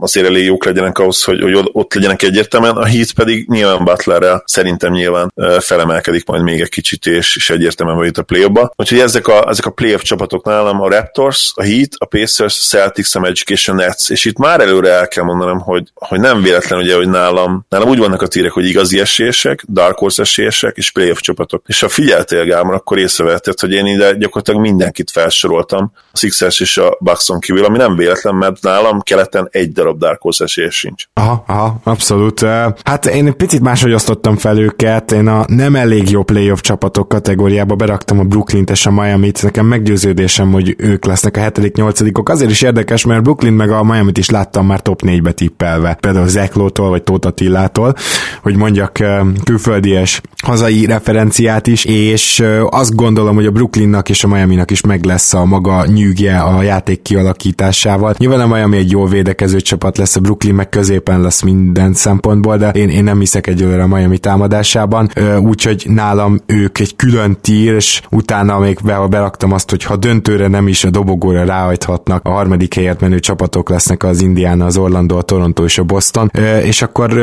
azért 0.00 0.26
elég 0.26 0.44
jók 0.44 0.64
legyenek 0.64 0.98
ahhoz, 0.98 1.24
hogy, 1.24 1.40
hogy 1.40 1.68
ott 1.72 1.94
legyenek 1.94 2.22
egyértelműen, 2.22 2.76
a 2.76 2.84
Heat 2.84 3.12
pedig 3.12 3.48
nyilván 3.48 3.84
Butlerrel 3.84 4.42
szerintem 4.46 4.92
nyilván 4.92 5.32
felemelkedik 5.60 6.26
majd 6.26 6.42
még 6.42 6.60
egy 6.60 6.68
kicsit, 6.68 7.06
és, 7.06 7.36
és 7.36 7.50
egyértelműen 7.50 7.98
vagy 7.98 8.10
a 8.14 8.22
play-offba. 8.22 8.72
Úgyhogy 8.76 8.98
ezek 8.98 9.28
a, 9.28 9.48
ezek 9.48 9.66
a 9.66 9.70
play-off 9.70 10.02
csapatok 10.02 10.44
nálam 10.44 10.80
a 10.80 10.88
Raptors, 10.88 11.52
a 11.54 11.62
Heat, 11.62 11.88
a 11.98 12.04
Pacers, 12.04 12.58
a 12.58 12.62
Celtics, 12.62 13.14
a 13.14 13.20
Magic 13.20 13.50
és 13.50 13.68
a 13.68 13.72
Nets, 13.72 14.10
és 14.10 14.24
itt 14.24 14.38
már 14.38 14.60
előre 14.60 14.90
el 14.90 15.08
kell 15.08 15.24
mondanom, 15.24 15.58
hogy, 15.58 15.88
hogy 15.94 16.20
nem 16.20 16.42
véletlen 16.42 16.78
ugye, 16.78 16.94
hogy 16.94 17.08
nálam, 17.08 17.66
nálam 17.68 17.88
úgy 17.88 17.98
vannak 17.98 18.22
a 18.22 18.26
tírek, 18.26 18.52
hogy 18.52 18.66
igazi 18.66 19.00
esélyesek, 19.00 19.64
Dark 19.68 19.98
Horse 19.98 20.22
esélyesek 20.22 20.76
és 20.76 20.90
play-off 20.90 21.20
csapatok. 21.20 21.62
És 21.66 21.80
ha 21.80 21.88
figyeltél 21.88 22.44
Gámor, 22.44 22.74
akkor 22.74 22.98
észrevetted, 22.98 23.60
hogy 23.60 23.72
én 23.72 23.86
ide 23.86 24.12
gyakorlatilag 24.12 24.60
mindenkit 24.60 25.10
felsoroltam, 25.10 25.92
Sixers 26.12 26.60
és 26.60 26.78
a 26.78 26.96
Buckson 27.00 27.40
kívül, 27.40 27.64
ami 27.64 27.76
nem 27.76 27.96
véletlen, 27.96 28.34
mert 28.34 28.62
nálam 28.62 29.00
keleten 29.00 29.48
egy 29.50 29.72
darab 29.72 29.98
Dark 29.98 30.20
Horse 30.20 30.44
esélyes 30.44 30.74
sincs. 30.74 31.04
Aha, 31.14 31.44
aha, 31.46 31.80
abszolút. 31.84 32.40
Hát 32.82 33.06
én 33.06 33.36
picit 33.36 33.60
máshogy 33.60 33.92
osztottam 33.92 34.36
fel 34.36 34.58
őket, 34.58 35.12
én 35.12 35.26
a 35.26 35.44
nem 35.46 35.74
elég 35.74 36.10
jó 36.10 36.22
playoff 36.22 36.60
csapatok 36.60 37.08
kategóriába 37.08 37.74
beraktam 37.74 38.18
a 38.18 38.24
brooklyn 38.24 38.64
és 38.70 38.86
a 38.86 38.90
Miami-t, 38.90 39.42
nekem 39.42 39.66
meggyőződésem, 39.66 40.52
hogy 40.52 40.74
ők 40.78 41.04
lesznek 41.04 41.36
a 41.36 41.40
7.-8-ok. 41.40 42.28
Azért 42.30 42.50
is 42.50 42.62
érdekes, 42.62 43.04
mert 43.04 43.22
Brooklyn 43.22 43.52
meg 43.52 43.70
a 43.70 43.82
Miami-t 43.82 44.18
is 44.18 44.30
láttam 44.30 44.66
már 44.66 44.80
top 44.80 45.02
4-be 45.06 45.32
tippelve, 45.32 45.94
például 46.00 46.28
Zeklótól 46.28 46.88
vagy 46.88 47.02
Tóta 47.02 47.30
Tillától, 47.30 47.94
hogy 48.42 48.56
mondjak 48.56 48.98
külföldies 49.44 50.20
hazai 50.42 50.86
referenciát 50.86 51.66
is, 51.66 51.84
és 51.84 52.44
azt 52.66 52.94
gondolom, 52.94 53.34
hogy 53.34 53.46
a 53.46 53.50
Brooklynnak 53.50 54.08
és 54.08 54.24
a 54.24 54.28
Miami-nak 54.28 54.70
is 54.70 54.80
meg 54.80 55.04
lesz 55.04 55.34
a 55.34 55.44
maga 55.44 55.84
nyűgje 56.00 56.38
a 56.38 56.62
játék 56.62 57.02
kialakításával. 57.02 58.14
Nyilván 58.18 58.40
a 58.40 58.46
Miami 58.46 58.76
egy 58.76 58.90
jól 58.90 59.08
védekező 59.08 59.60
csapat 59.60 59.98
lesz, 59.98 60.16
a 60.16 60.20
Brooklyn 60.20 60.54
meg 60.54 60.68
középen 60.68 61.20
lesz 61.20 61.42
minden 61.42 61.92
szempontból, 61.92 62.56
de 62.56 62.68
én, 62.68 62.88
én 62.88 63.04
nem 63.04 63.18
hiszek 63.18 63.46
egyelőre 63.46 63.82
a 63.82 63.86
Miami 63.86 64.18
támadásában, 64.18 65.10
úgyhogy 65.40 65.84
nálam 65.88 66.40
ők 66.46 66.78
egy 66.78 66.96
külön 66.96 67.38
tír, 67.40 67.74
és 67.74 68.02
utána 68.10 68.58
még 68.58 68.78
be, 68.84 69.06
beraktam 69.10 69.52
azt, 69.52 69.70
hogy 69.70 69.84
ha 69.84 69.96
döntőre 69.96 70.48
nem 70.48 70.68
is 70.68 70.84
a 70.84 70.90
dobogóra 70.90 71.44
ráhajthatnak, 71.44 72.26
a 72.26 72.30
harmadik 72.30 72.74
helyet 72.74 73.00
menő 73.00 73.18
csapatok 73.18 73.68
lesznek 73.68 74.02
az 74.02 74.22
Indiana, 74.22 74.64
az 74.64 74.76
Orlando, 74.76 75.16
a 75.16 75.22
Toronto 75.22 75.64
és 75.64 75.78
a 75.78 75.84
Boston, 75.84 76.30
és 76.62 76.82
akkor 76.82 77.18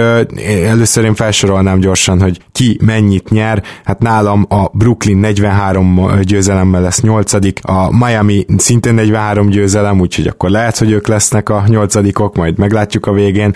először 0.66 1.04
én 1.04 1.16
felsorolnám 1.16 1.80
gyorsan, 1.80 2.22
hogy 2.22 2.40
ki 2.52 2.80
mennyit 2.84 3.30
nyer, 3.30 3.64
hát 3.84 4.00
nálam 4.00 4.46
a 4.50 4.70
Brooklyn 4.74 5.18
43 5.18 6.22
győzelemmel 6.22 6.82
lesz 6.82 7.02
8 7.02 7.34
a 7.62 8.06
Miami 8.06 8.46
szintén 8.68 8.94
43 8.94 9.50
győzelem, 9.50 10.00
úgyhogy 10.00 10.28
akkor 10.28 10.50
lehet, 10.50 10.78
hogy 10.78 10.92
ők 10.92 11.08
lesznek 11.08 11.50
a 11.50 11.64
nyolcadikok, 11.68 12.36
majd 12.36 12.58
meglátjuk 12.58 13.06
a 13.06 13.12
végén. 13.12 13.56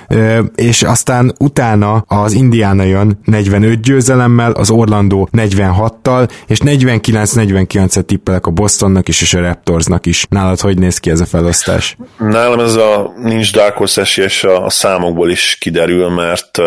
És 0.56 0.84
aztán 0.84 1.34
utána 1.40 2.04
az 2.08 2.34
Indiana 2.34 2.84
jön 2.84 3.20
45 3.26 3.82
győzelemmel, 3.82 4.52
az 4.52 4.70
Orlando 4.70 5.28
46-tal, 5.32 6.30
és 6.48 6.60
49-49-et 6.64 8.02
tippelek 8.02 8.46
a 8.46 8.52
Bostonnak 8.52 9.08
is, 9.08 9.22
és 9.22 9.34
a 9.34 9.42
Raptorsnak 9.42 10.06
is. 10.06 10.26
Nálad 10.30 10.60
hogy 10.60 10.78
néz 10.78 10.98
ki 10.98 11.10
ez 11.10 11.20
a 11.20 11.26
felosztás? 11.26 11.98
Nálam 12.18 12.60
ez 12.60 12.76
a 12.76 13.14
nincs 13.24 13.54
Dark 13.54 13.76
Horse 13.76 14.02
esélyes 14.02 14.44
a, 14.44 14.66
a 14.66 14.70
számokból 14.70 15.30
is 15.30 15.58
kiderül, 15.60 16.10
mert 16.10 16.58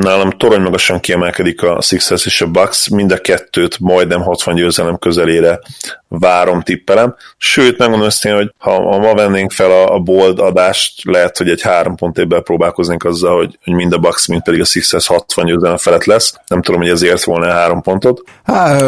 nálam 0.00 0.30
torony 0.30 0.60
magasan 0.60 1.00
kiemelkedik 1.00 1.62
a 1.62 1.80
Sixers 1.80 2.26
és 2.26 2.40
a 2.40 2.46
Bucks, 2.46 2.88
mind 2.88 3.12
a 3.12 3.20
kettőt 3.20 3.78
majdnem 3.78 4.22
60 4.22 4.54
győzelem 4.54 4.98
közelére 4.98 5.60
várom, 6.08 6.62
tippelem. 6.62 7.14
Sőt, 7.36 7.78
megmondom 7.78 8.06
őszintén, 8.06 8.40
hogy 8.40 8.54
ha, 8.58 8.70
ha 8.70 8.98
ma 8.98 9.14
vennénk 9.14 9.50
fel 9.50 9.70
a, 9.70 9.94
a 9.94 9.98
bold 9.98 10.38
adást, 10.38 11.04
lehet, 11.04 11.38
hogy 11.38 11.48
egy 11.48 11.62
három 11.62 11.96
pont 11.96 12.18
évvel 12.18 12.40
próbálkoznénk 12.40 13.04
azzal, 13.04 13.36
hogy, 13.36 13.58
hogy 13.64 13.74
mind 13.74 13.92
a 13.92 13.98
Bucks, 13.98 14.26
mind 14.26 14.42
pedig 14.42 14.60
a 14.60 14.64
Sixers 14.64 15.06
60 15.06 15.44
győzelem 15.44 15.76
felett 15.76 16.04
lesz. 16.04 16.34
Nem 16.46 16.62
tudom, 16.62 16.80
hogy 16.80 16.90
ezért 16.90 17.24
volna 17.24 17.50
három 17.50 17.82
pontot. 17.82 18.22
Hát, 18.44 18.82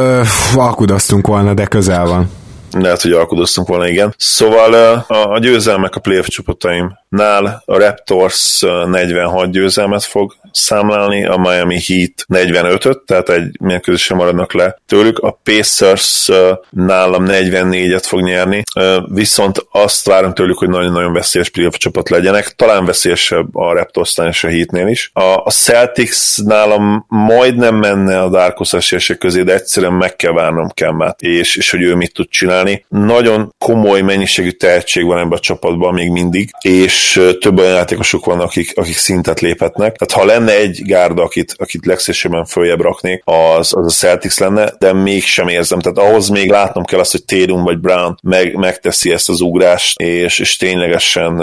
alkudoztunk 0.57 1.27
volna, 1.27 1.55
de 1.55 1.67
közel 1.67 2.07
van 2.07 2.31
lehet, 2.81 3.03
hogy 3.03 3.13
alkudoztunk 3.13 3.69
volna, 3.69 3.89
igen. 3.89 4.15
Szóval 4.19 4.75
a, 4.75 5.33
a 5.33 5.39
győzelmek 5.39 5.97
a 5.97 6.01
playoff 6.01 6.27
csapataimnál 6.27 7.63
a 7.65 7.79
Raptors 7.79 8.61
46 8.87 9.51
győzelmet 9.51 10.05
fog 10.05 10.35
számlálni, 10.57 11.27
a 11.27 11.37
Miami 11.37 11.81
Heat 11.87 12.13
45-öt, 12.29 12.99
tehát 12.99 13.29
egy 13.29 13.57
mérkőzésre 13.61 14.15
maradnak 14.15 14.53
le 14.53 14.79
tőlük, 14.87 15.19
a 15.19 15.41
Pacers 15.43 16.31
nálam 16.71 17.25
44-et 17.29 18.03
fog 18.07 18.21
nyerni, 18.21 18.63
viszont 19.09 19.67
azt 19.71 20.07
várom 20.07 20.35
tőlük, 20.35 20.59
hogy 20.59 20.69
nagyon-nagyon 20.69 21.13
veszélyes 21.13 21.49
playoff 21.49 21.75
csapat 21.75 22.09
legyenek, 22.09 22.49
talán 22.57 22.85
veszélyesebb 22.85 23.57
a 23.57 23.73
Raptorsnál 23.73 24.29
és 24.29 24.45
a 24.45 24.49
Heatnél 24.49 24.87
is. 24.89 25.11
A, 25.13 25.51
Celtics 25.65 26.43
nálam 26.45 27.05
majdnem 27.09 27.75
menne 27.75 28.21
a 28.21 28.29
Darkos 28.29 28.73
esélyesek 28.73 29.19
közé, 29.19 29.43
de 29.43 29.53
egyszerűen 29.53 29.93
meg 29.93 30.17
kell 30.17 30.33
várnom 30.33 30.69
Kemmát, 30.69 31.23
és, 31.23 31.57
és 31.57 31.71
hogy 31.71 31.83
ő 31.83 31.95
mit 31.95 32.13
tud 32.15 32.29
csinálni. 32.29 32.85
Nagyon 32.89 33.55
komoly 33.59 34.01
mennyiségű 34.01 34.51
tehetség 34.51 35.05
van 35.05 35.19
ebben 35.19 35.33
a 35.33 35.39
csapatban 35.39 35.95
még 35.95 36.11
mindig, 36.11 36.51
és 36.61 37.21
több 37.41 37.59
olyan 37.59 37.75
játékosok 37.75 38.25
vannak, 38.25 38.47
akik, 38.47 38.73
akik 38.75 38.97
szintet 38.97 39.41
léphetnek. 39.41 39.97
Tehát 39.97 40.27
ha 40.27 40.35
lenne 40.35 40.44
lenne 40.45 40.59
egy 40.59 40.83
gárda, 40.85 41.23
akit, 41.23 41.55
akit 41.59 41.87
legszívesebben 41.87 42.45
följebb 42.45 42.81
raknék, 42.81 43.23
az, 43.25 43.73
az 43.77 43.87
a 43.87 43.91
Celtics 43.91 44.39
lenne, 44.39 44.73
de 44.79 44.93
mégsem 44.93 45.49
érzem. 45.49 45.79
Tehát 45.79 46.11
ahhoz 46.11 46.29
még 46.29 46.51
látnom 46.51 46.85
kell 46.85 46.99
azt, 46.99 47.11
hogy 47.11 47.25
Tatum 47.25 47.63
vagy 47.63 47.79
Brown 47.79 48.17
meg, 48.23 48.55
megteszi 48.55 49.13
ezt 49.13 49.29
az 49.29 49.41
ugrást, 49.41 50.01
és, 50.01 50.39
és 50.39 50.57
ténylegesen 50.57 51.43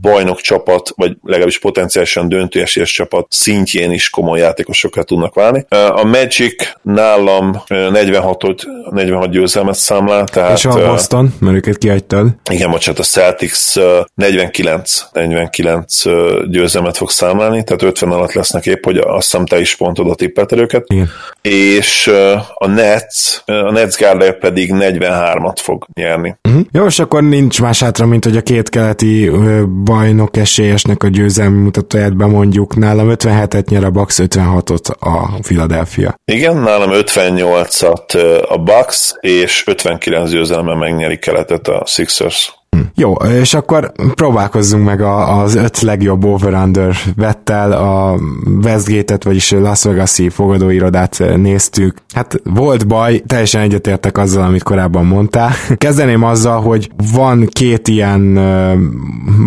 bajnok 0.00 0.40
csapat, 0.40 0.92
vagy 0.96 1.16
legalábbis 1.22 1.58
potenciálisan 1.58 2.28
döntőesélyes 2.28 2.92
csapat 2.92 3.26
szintjén 3.28 3.90
is 3.90 4.10
komoly 4.10 4.38
játékosokat 4.38 5.06
tudnak 5.06 5.34
válni. 5.34 5.66
A 5.88 6.04
Magic 6.04 6.68
nálam 6.82 7.62
46 7.68 8.44
46 8.90 9.30
győzelmet 9.30 9.74
számlál, 9.74 10.24
tehát... 10.24 10.56
És 10.56 10.64
a 10.64 10.86
Boston, 10.86 11.34
mert 11.38 11.56
őket 11.56 11.78
kihagytad. 11.78 12.28
Igen, 12.50 12.70
bocsánat, 12.70 13.00
a 13.00 13.02
Celtics 13.02 13.74
49, 14.14 15.00
49 15.12 16.02
győzelmet 16.50 16.96
fog 16.96 17.10
számlálni, 17.10 17.64
tehát 17.64 17.82
50 17.82 18.10
alatt 18.10 18.32
lesznek 18.32 18.66
épp, 18.66 18.84
hogy 18.84 18.96
azt 18.96 19.30
hiszem 19.30 19.46
te 19.46 19.60
is 19.60 19.76
pont 19.76 19.98
oda 19.98 20.14
tippelted 20.14 20.58
őket. 20.58 20.84
Igen. 20.86 21.10
És 21.42 22.10
a 22.54 22.66
Nets, 22.66 23.42
a 23.46 23.70
Nets 23.70 23.96
gárdája 23.96 24.32
pedig 24.32 24.70
43-at 24.74 25.56
fog 25.56 25.86
nyerni. 25.94 26.36
Uh-huh. 26.48 26.62
Jó, 26.72 26.86
és 26.86 26.98
akkor 26.98 27.22
nincs 27.22 27.60
más 27.60 27.80
hátra, 27.80 28.06
mint 28.06 28.24
hogy 28.24 28.36
a 28.36 28.42
két 28.42 28.68
keleti 28.68 29.30
bajnok 29.84 30.36
esélyesnek 30.36 31.02
a 31.02 31.08
győzelmi 31.08 31.62
mutatóját 31.62 32.16
bemondjuk. 32.16 32.76
Nálam 32.76 33.08
57-et 33.10 33.68
nyer 33.68 33.84
a 33.84 33.90
Bucks, 33.90 34.18
56-ot 34.22 34.98
a 34.98 35.38
Philadelphia. 35.40 36.14
Igen, 36.24 36.56
nálam 36.56 36.90
58-at 36.92 38.46
a 38.48 38.58
Bucks, 38.58 39.14
és 39.20 39.66
59 39.66 40.30
győzelemmel 40.30 40.74
megnyeri 40.76 41.18
keletet 41.18 41.68
a 41.68 41.82
Sixers. 41.86 42.61
Jó, 42.94 43.12
és 43.12 43.54
akkor 43.54 43.92
próbálkozzunk 44.14 44.84
meg 44.84 45.00
az 45.00 45.54
öt 45.54 45.80
legjobb 45.80 46.24
over-under 46.24 46.96
vettel, 47.16 47.72
a 47.72 48.18
Westgate-et, 48.62 49.24
vagyis 49.24 49.50
Las 49.50 49.82
Vegas-i 49.82 50.28
fogadóirodát 50.28 51.22
néztük. 51.36 51.94
Hát 52.14 52.40
volt 52.44 52.86
baj, 52.86 53.22
teljesen 53.26 53.60
egyetértek 53.60 54.18
azzal, 54.18 54.44
amit 54.44 54.62
korábban 54.62 55.06
mondtál. 55.06 55.50
Kezdeném 55.76 56.22
azzal, 56.22 56.60
hogy 56.60 56.90
van 57.12 57.48
két 57.50 57.88
ilyen, 57.88 58.34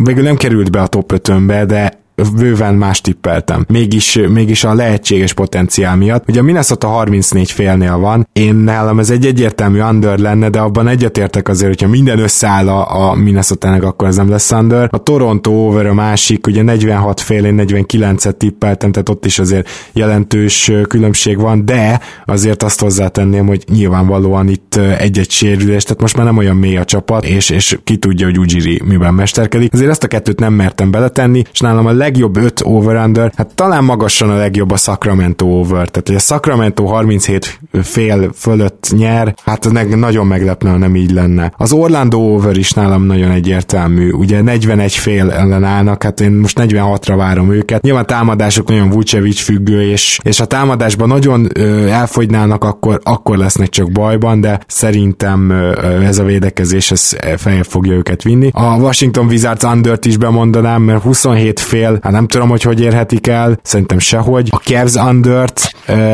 végül 0.04 0.24
nem 0.24 0.36
került 0.36 0.72
be 0.72 0.82
a 0.82 0.88
top 0.88 1.12
5 1.12 1.66
de 1.66 2.05
bőven 2.36 2.74
más 2.76 3.02
tippeltem. 3.02 3.66
Mégis, 3.68 4.20
mégis 4.30 4.64
a 4.64 4.74
lehetséges 4.74 5.34
potenciál 5.34 5.96
miatt. 5.96 6.30
Ugye 6.30 6.40
a 6.40 6.44
Minnesota 6.44 6.88
34 6.88 7.52
félnél 7.52 7.98
van, 7.98 8.28
én 8.34 8.56
nálam 8.56 9.00
ez 9.00 9.10
egy 9.10 9.26
egyértelmű 9.26 9.82
under 9.82 10.20
lenne, 10.20 10.50
de 10.50 10.60
abban 10.60 10.88
egyetértek 10.88 11.48
azért, 11.48 11.70
hogyha 11.70 11.88
minden 11.88 12.20
összeáll 12.20 12.68
a, 12.68 13.10
a 13.10 13.16
Minnesota-nek, 13.16 13.84
akkor 13.84 14.08
ez 14.08 14.16
nem 14.16 14.30
lesz 14.30 14.52
under. 14.52 14.88
A 14.92 14.98
Toronto 14.98 15.52
over 15.52 15.86
a 15.86 15.94
másik, 15.94 16.48
ugye 16.48 16.62
46 16.62 17.20
fél, 17.20 17.46
én 17.46 17.64
49-et 17.68 18.38
tippeltem, 18.38 18.92
tehát 18.92 19.10
ott 19.10 19.26
is 19.26 19.40
azért 19.40 19.70
jelentős 19.94 20.72
különbség 20.88 21.40
van, 21.40 21.66
de 21.66 22.00
azért 22.26 22.64
azt 22.64 22.82
hozzátenném, 22.82 23.48
hogy 23.48 23.64
nyilvánvalóan 23.72 24.50
itt 24.50 24.76
egy-egy 24.76 25.32
sérülés, 25.32 25.84
tehát 25.84 26.02
most 26.02 26.16
már 26.16 26.26
nem 26.26 26.38
olyan 26.38 26.56
mély 26.56 26.78
a 26.78 26.86
csapat, 26.86 27.26
és, 27.26 27.50
és 27.50 27.78
ki 27.84 27.98
tudja, 27.98 28.26
hogy 28.26 28.40
Ujiri 28.40 28.82
miben 28.86 29.14
mesterkedik. 29.14 29.74
Azért 29.74 29.90
ezt 29.90 30.04
a 30.04 30.08
kettőt 30.08 30.40
nem 30.40 30.54
mertem 30.54 30.92
beletenni, 30.92 31.44
és 31.52 31.60
nálam 31.60 31.86
a 31.86 31.92
legjobb 32.06 32.38
5 32.38 32.62
over-under, 32.64 33.32
hát 33.36 33.56
talán 33.56 33.84
magasan 33.84 34.30
a 34.30 34.36
legjobb 34.36 34.72
a 34.72 34.78
Sacramento 34.78 35.46
over, 35.46 35.90
tehát 35.90 36.08
hogy 36.08 36.16
a 36.16 36.20
Sacramento 36.20 36.86
37 36.86 37.60
fél 37.84 38.32
fölött 38.34 38.88
nyer, 38.98 39.36
hát 39.44 39.72
meg 39.72 39.98
nagyon 39.98 40.28
meglepne, 40.28 40.70
ha 40.70 40.78
nem 40.78 40.96
így 40.96 41.12
lenne. 41.12 41.54
Az 41.58 41.72
Orlando 41.72 42.18
over 42.18 42.58
is 42.58 42.72
nálam 42.72 43.04
nagyon 43.04 43.32
egyértelmű, 43.32 44.12
ugye 44.12 44.42
41 44.42 44.94
fél 44.94 45.32
ellen 45.32 45.64
állnak, 45.64 46.04
hát 46.04 46.22
én 46.22 46.32
most 46.32 46.60
46-ra 46.62 47.14
várom 47.18 47.52
őket. 47.52 47.82
Nyilván 47.82 48.06
támadások 48.06 48.68
nagyon 48.68 48.90
Vucevic 48.90 49.40
függő, 49.40 49.82
és, 49.82 50.20
és 50.24 50.40
a 50.40 50.46
támadásban 50.46 51.08
nagyon 51.08 51.48
ö, 51.54 51.88
elfogynának, 51.88 52.64
akkor, 52.64 53.00
akkor 53.04 53.38
lesznek 53.38 53.70
csak 53.70 53.92
bajban, 53.92 54.42
de 54.42 54.60
szerintem 54.68 55.50
ö, 55.50 56.02
ez 56.02 56.18
a 56.18 56.24
védekezés 56.24 56.92
ez 56.92 57.16
feljebb 57.38 57.66
fogja 57.66 57.94
őket 57.94 58.24
vinni. 58.24 58.50
A 58.54 58.78
Washington 58.78 59.26
Wizards 59.26 59.64
under 59.64 60.00
is 60.02 60.18
bemondanám, 60.18 60.82
mert 60.82 61.02
27 61.02 61.60
fél 61.60 61.95
hát 62.02 62.12
nem 62.12 62.28
tudom, 62.28 62.50
hogy 62.50 62.62
hogy 62.62 62.82
érhetik 62.82 63.28
el, 63.28 63.60
szerintem 63.64 64.00
sehogy. 64.00 64.48
A 64.52 64.58
Cavs 64.58 64.96
under 64.96 65.50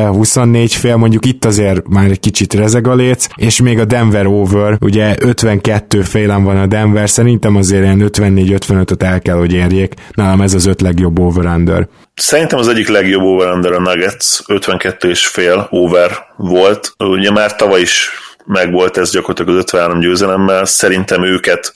24 0.07 0.73
fél, 0.73 0.95
mondjuk 0.95 1.25
itt 1.25 1.45
azért 1.45 1.87
már 1.87 2.09
egy 2.09 2.19
kicsit 2.19 2.53
rezeg 2.53 2.87
a 2.87 2.95
léc, 2.95 3.27
és 3.35 3.61
még 3.61 3.79
a 3.79 3.85
Denver 3.85 4.25
over, 4.25 4.77
ugye 4.81 5.15
52 5.19 6.01
félen 6.01 6.43
van 6.43 6.57
a 6.57 6.65
Denver, 6.65 7.09
szerintem 7.09 7.55
azért 7.55 7.83
ilyen 7.83 8.09
54-55-öt 8.11 9.03
el 9.03 9.19
kell, 9.21 9.35
hogy 9.35 9.53
érjék. 9.53 9.93
Nálam 10.13 10.41
ez 10.41 10.53
az 10.53 10.65
öt 10.65 10.81
legjobb 10.81 11.19
over-under. 11.19 11.87
Szerintem 12.15 12.59
az 12.59 12.67
egyik 12.67 12.87
legjobb 12.87 13.23
over-under 13.23 13.71
a 13.71 13.79
Nuggets, 13.79 14.41
52 14.47 15.09
és 15.09 15.27
fél 15.27 15.67
over 15.69 16.11
volt. 16.37 16.93
Ugye 16.97 17.31
már 17.31 17.55
tavaly 17.55 17.81
is 17.81 18.09
meg 18.51 18.71
volt 18.71 18.97
ez 18.97 19.11
gyakorlatilag 19.11 19.49
az 19.49 19.57
53 19.57 19.99
győzelemmel. 19.99 20.65
Szerintem 20.65 21.23
őket, 21.23 21.73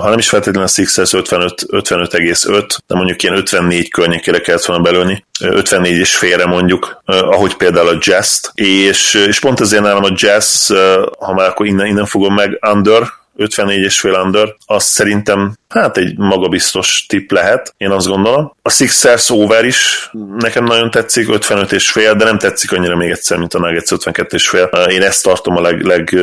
ha 0.00 0.08
nem 0.08 0.18
is 0.18 0.28
feltétlenül 0.28 0.68
a 0.68 0.72
Sixers 0.72 1.12
55, 1.12 1.66
55,5, 1.70 2.76
de 2.86 2.94
mondjuk 2.94 3.22
ilyen 3.22 3.36
54 3.36 3.90
környékére 3.90 4.38
kellett 4.38 4.64
volna 4.64 4.82
belőni, 4.82 5.24
54 5.40 5.96
és 5.96 6.16
félre 6.16 6.46
mondjuk, 6.46 7.02
ahogy 7.04 7.54
például 7.54 7.88
a 7.88 7.98
Jazz-t, 8.00 8.50
és, 8.54 9.14
és 9.14 9.40
pont 9.40 9.60
ezért 9.60 9.82
nálam 9.82 10.04
a 10.04 10.12
Jazz, 10.14 10.72
ha 11.18 11.34
már 11.34 11.48
akkor 11.48 11.66
innen, 11.66 11.86
innen 11.86 12.06
fogom 12.06 12.34
meg, 12.34 12.58
under, 12.72 13.02
54 13.38 13.82
és 13.84 14.00
fél 14.00 14.14
under, 14.14 14.54
az 14.66 14.84
szerintem 14.84 15.56
hát 15.68 15.96
egy 15.96 16.18
magabiztos 16.18 17.04
tipp 17.08 17.30
lehet, 17.30 17.74
én 17.76 17.90
azt 17.90 18.06
gondolom. 18.06 18.52
A 18.62 18.70
Sixers 18.70 19.30
over 19.30 19.64
is 19.64 20.10
nekem 20.38 20.64
nagyon 20.64 20.90
tetszik, 20.90 21.28
55 21.28 21.72
és 21.72 21.90
fél, 21.90 22.14
de 22.14 22.24
nem 22.24 22.38
tetszik 22.38 22.72
annyira 22.72 22.96
még 22.96 23.10
egyszer, 23.10 23.38
mint 23.38 23.54
a 23.54 23.58
Nuggets 23.58 23.90
52 23.90 24.36
és 24.36 24.48
fél. 24.48 24.64
Én 24.88 25.02
ezt 25.02 25.22
tartom 25.22 25.56
a 25.56 25.60
leg, 25.60 25.82
leg, 25.82 26.16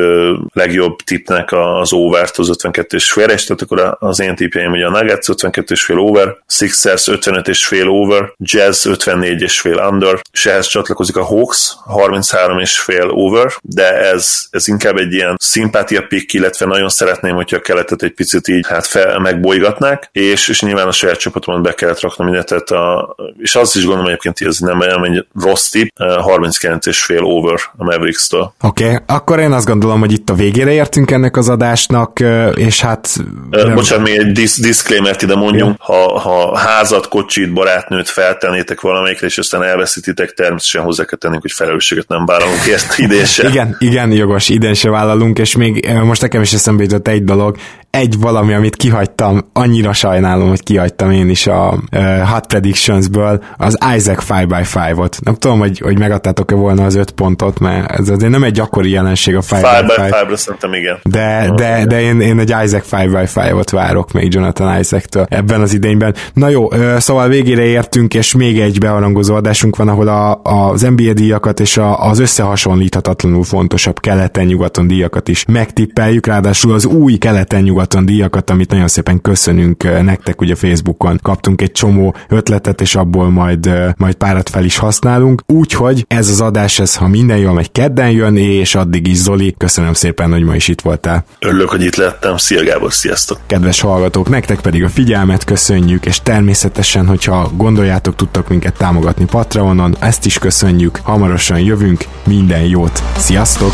legjobb 0.54 1.00
tippnek 1.00 1.52
az 1.52 1.94
overt 1.94 2.38
az 2.38 2.50
52 2.50 2.96
és 2.96 3.12
fél, 3.12 3.30
és 3.30 3.44
tehát 3.44 3.62
akkor 3.62 3.98
az 4.00 4.20
én 4.20 4.36
tippjeim 4.36 4.70
hogy 4.70 4.82
a 4.82 4.90
Nuggets 4.90 5.30
52 5.30 5.74
és 5.74 5.84
fél 5.84 6.00
over, 6.00 6.38
Sixers 6.48 7.08
55 7.08 7.48
és 7.48 7.66
fél 7.66 7.90
over, 7.90 8.34
Jazz 8.38 8.86
54 8.86 9.42
és 9.42 9.60
fél 9.60 9.78
under, 9.92 10.22
és 10.32 10.46
ehhez 10.46 10.68
csatlakozik 10.68 11.16
a 11.16 11.24
Hawks 11.24 11.74
33 11.86 12.60
és 12.60 12.80
fél 12.80 13.10
over, 13.10 13.54
de 13.62 13.94
ez, 13.94 14.46
ez 14.50 14.68
inkább 14.68 14.98
egy 14.98 15.14
ilyen 15.14 15.36
szimpátia 15.40 16.02
pick, 16.02 16.34
illetve 16.34 16.66
nagyon 16.66 16.90
szeretném, 17.06 17.36
hogyha 17.36 17.58
a 17.58 17.60
keletet 17.60 18.04
egy 18.04 18.14
picit 18.14 18.48
így 18.48 18.68
hát 18.68 18.86
fel, 18.86 19.20
megbolygatnák, 19.20 20.10
és, 20.12 20.48
és 20.48 20.62
nyilván 20.62 20.88
a 20.88 20.92
saját 20.92 21.18
csapatomat 21.20 21.62
be 21.62 21.74
kellett 21.74 22.00
raknom 22.00 22.28
mindent, 22.28 22.48
tehát 22.48 22.70
a, 22.70 23.16
és 23.38 23.56
azt 23.56 23.76
is 23.76 23.84
gondolom 23.84 24.08
egyébként, 24.08 24.38
hogy 24.38 24.48
ez 24.48 24.58
nem, 24.58 24.78
nem 24.78 25.04
egy 25.04 25.26
rossz 25.42 25.70
tip, 25.70 25.94
39 26.20 26.86
és 26.86 27.04
fél 27.04 27.24
over 27.24 27.60
a 27.78 27.84
Mavericks-től. 27.84 28.54
Oké, 28.62 28.84
okay. 28.84 28.98
akkor 29.06 29.40
én 29.40 29.52
azt 29.52 29.66
gondolom, 29.66 30.00
hogy 30.00 30.12
itt 30.12 30.30
a 30.30 30.34
végére 30.34 30.72
értünk 30.72 31.12
ennek 31.12 31.38
az 31.38 31.50
adásnak, 31.50 32.20
és 32.56 32.82
hát... 32.82 33.10
Nem... 33.50 33.74
Bocsánat, 33.74 34.08
még 34.08 34.18
egy 34.18 34.32
dis- 34.32 34.62
disclaimer 34.62 35.16
ide 35.20 35.36
mondjunk, 35.36 35.82
ha, 35.82 36.20
ha 36.20 36.58
házat, 36.58 37.08
kocsit, 37.08 37.54
barátnőt 37.54 38.10
feltennétek 38.10 38.82
valamelyikre, 38.82 39.28
és 39.28 39.38
aztán 39.38 39.64
elveszítitek, 39.64 40.34
természetesen 40.34 40.82
hozzá 40.82 41.04
kell 41.04 41.18
tennünk, 41.18 41.42
hogy 41.42 41.52
felelősséget 41.52 42.08
nem 42.08 42.26
vállalunk 42.26 42.66
ért 42.66 42.98
idén 43.06 43.26
se. 43.26 43.48
igen, 43.48 43.76
igen, 43.80 44.12
jogos, 44.12 44.50
idén 44.50 44.74
se 44.74 44.90
vállalunk, 44.90 45.40
és 45.40 45.56
még 45.56 45.94
most 46.04 46.22
nekem 46.22 46.42
is 46.42 46.54
eszembe 46.54 46.84
jutott 46.96 47.14
egy 47.14 47.24
dolog, 47.24 47.58
egy 47.96 48.20
valami, 48.20 48.54
amit 48.54 48.76
kihagytam, 48.76 49.50
annyira 49.54 49.94
sajnálom, 49.94 50.50
hogy 50.50 50.64
kihagytam 50.64 51.12
én 51.12 51.30
is 51.30 51.48
a 51.48 51.80
uh, 51.92 52.20
Hot 52.20 52.48
Predictions-ből, 52.48 53.44
az 53.58 53.78
Isaac 53.96 54.26
5x5-ot. 54.30 55.22
Nem 55.24 55.36
tudom, 55.36 55.60
hogy, 55.60 55.80
hogy 55.80 56.00
megadtátok-e 56.00 56.56
volna 56.56 56.86
az 56.86 56.96
öt 56.96 57.12
pontot, 57.12 57.60
mert 57.60 57.92
ez 57.92 58.10
azért 58.10 58.32
nem 58.32 58.44
egy 58.44 58.52
gyakori 58.52 58.90
jelenség 58.90 59.36
a 59.36 59.42
5x5. 59.42 60.30
5 60.30 60.38
szerintem 60.38 60.74
igen. 60.74 60.98
De, 61.04 61.52
de, 61.56 61.86
de 61.86 62.02
én, 62.02 62.22
én 62.22 62.40
egy 62.40 62.54
Isaac 62.64 62.88
5x5-ot 62.92 63.68
várok 63.72 64.12
még 64.12 64.34
Jonathan 64.34 64.80
Isaac-től 64.80 65.26
ebben 65.30 65.62
az 65.62 65.74
idényben. 65.74 66.16
Na 66.34 66.50
jó, 66.50 66.68
szóval 66.98 67.28
végére 67.28 67.64
értünk, 67.64 68.14
és 68.14 68.34
még 68.34 68.60
egy 68.60 68.80
beharangozó 68.80 69.36
adásunk 69.36 69.76
van, 69.76 69.88
ahol 69.88 70.08
a, 70.08 70.40
az 70.44 70.82
NBA 70.82 71.14
díjakat 71.14 71.60
és 71.60 71.78
a, 71.78 72.08
az 72.08 72.20
összehasonlíthatatlanul 72.20 73.44
fontosabb 73.44 74.00
keleten-nyugaton 74.00 74.88
díjakat 74.88 75.28
is 75.28 75.46
megtippeljük, 75.48 76.26
ráadásul 76.26 76.74
az 76.74 76.86
új 76.86 77.16
keleten-nyugaton 77.16 77.85
nyugaton 77.86 78.06
díjakat, 78.06 78.50
amit 78.50 78.72
nagyon 78.72 78.88
szépen 78.88 79.22
köszönünk 79.22 79.84
nektek, 79.84 80.42
ugye 80.42 80.56
Facebookon 80.56 81.20
kaptunk 81.22 81.62
egy 81.62 81.72
csomó 81.72 82.16
ötletet, 82.30 82.82
és 82.82 82.96
abból 82.96 83.30
majd, 83.30 83.94
majd 83.98 84.16
párat 84.16 84.50
fel 84.50 84.64
is 84.64 84.78
használunk. 84.78 85.42
Úgyhogy 85.48 86.06
ez 86.08 86.30
az 86.30 86.42
adás, 86.42 86.80
ez 86.80 86.96
ha 86.96 87.08
minden 87.08 87.38
jól 87.38 87.54
megy, 87.54 87.72
kedden 87.72 88.12
jön, 88.12 88.38
és 88.38 88.76
addig 88.76 89.08
is 89.08 89.18
Zoli, 89.18 89.56
köszönöm 89.58 89.94
szépen, 89.94 90.32
hogy 90.32 90.44
ma 90.44 90.56
is 90.56 90.68
itt 90.68 90.82
voltál. 90.82 91.26
Örülök, 91.40 91.70
hogy 91.70 91.84
itt 91.84 91.96
lettem. 91.96 92.38
Szia 92.38 92.64
Gábor, 92.64 92.94
sziasztok! 92.94 93.40
Kedves 93.46 93.82
hallgatók, 93.82 94.30
nektek 94.30 94.62
pedig 94.62 94.84
a 94.84 94.90
figyelmet 94.90 95.44
köszönjük, 95.44 96.06
és 96.06 96.22
természetesen, 96.22 97.08
hogyha 97.08 97.52
gondoljátok, 97.56 98.16
tudtok 98.16 98.50
minket 98.50 98.78
támogatni 98.78 99.26
Patreonon, 99.26 99.96
ezt 100.00 100.26
is 100.26 100.38
köszönjük, 100.38 101.00
hamarosan 101.04 101.60
jövünk, 101.60 102.06
minden 102.24 102.64
jót, 102.64 103.04
sziasztok! 103.18 103.74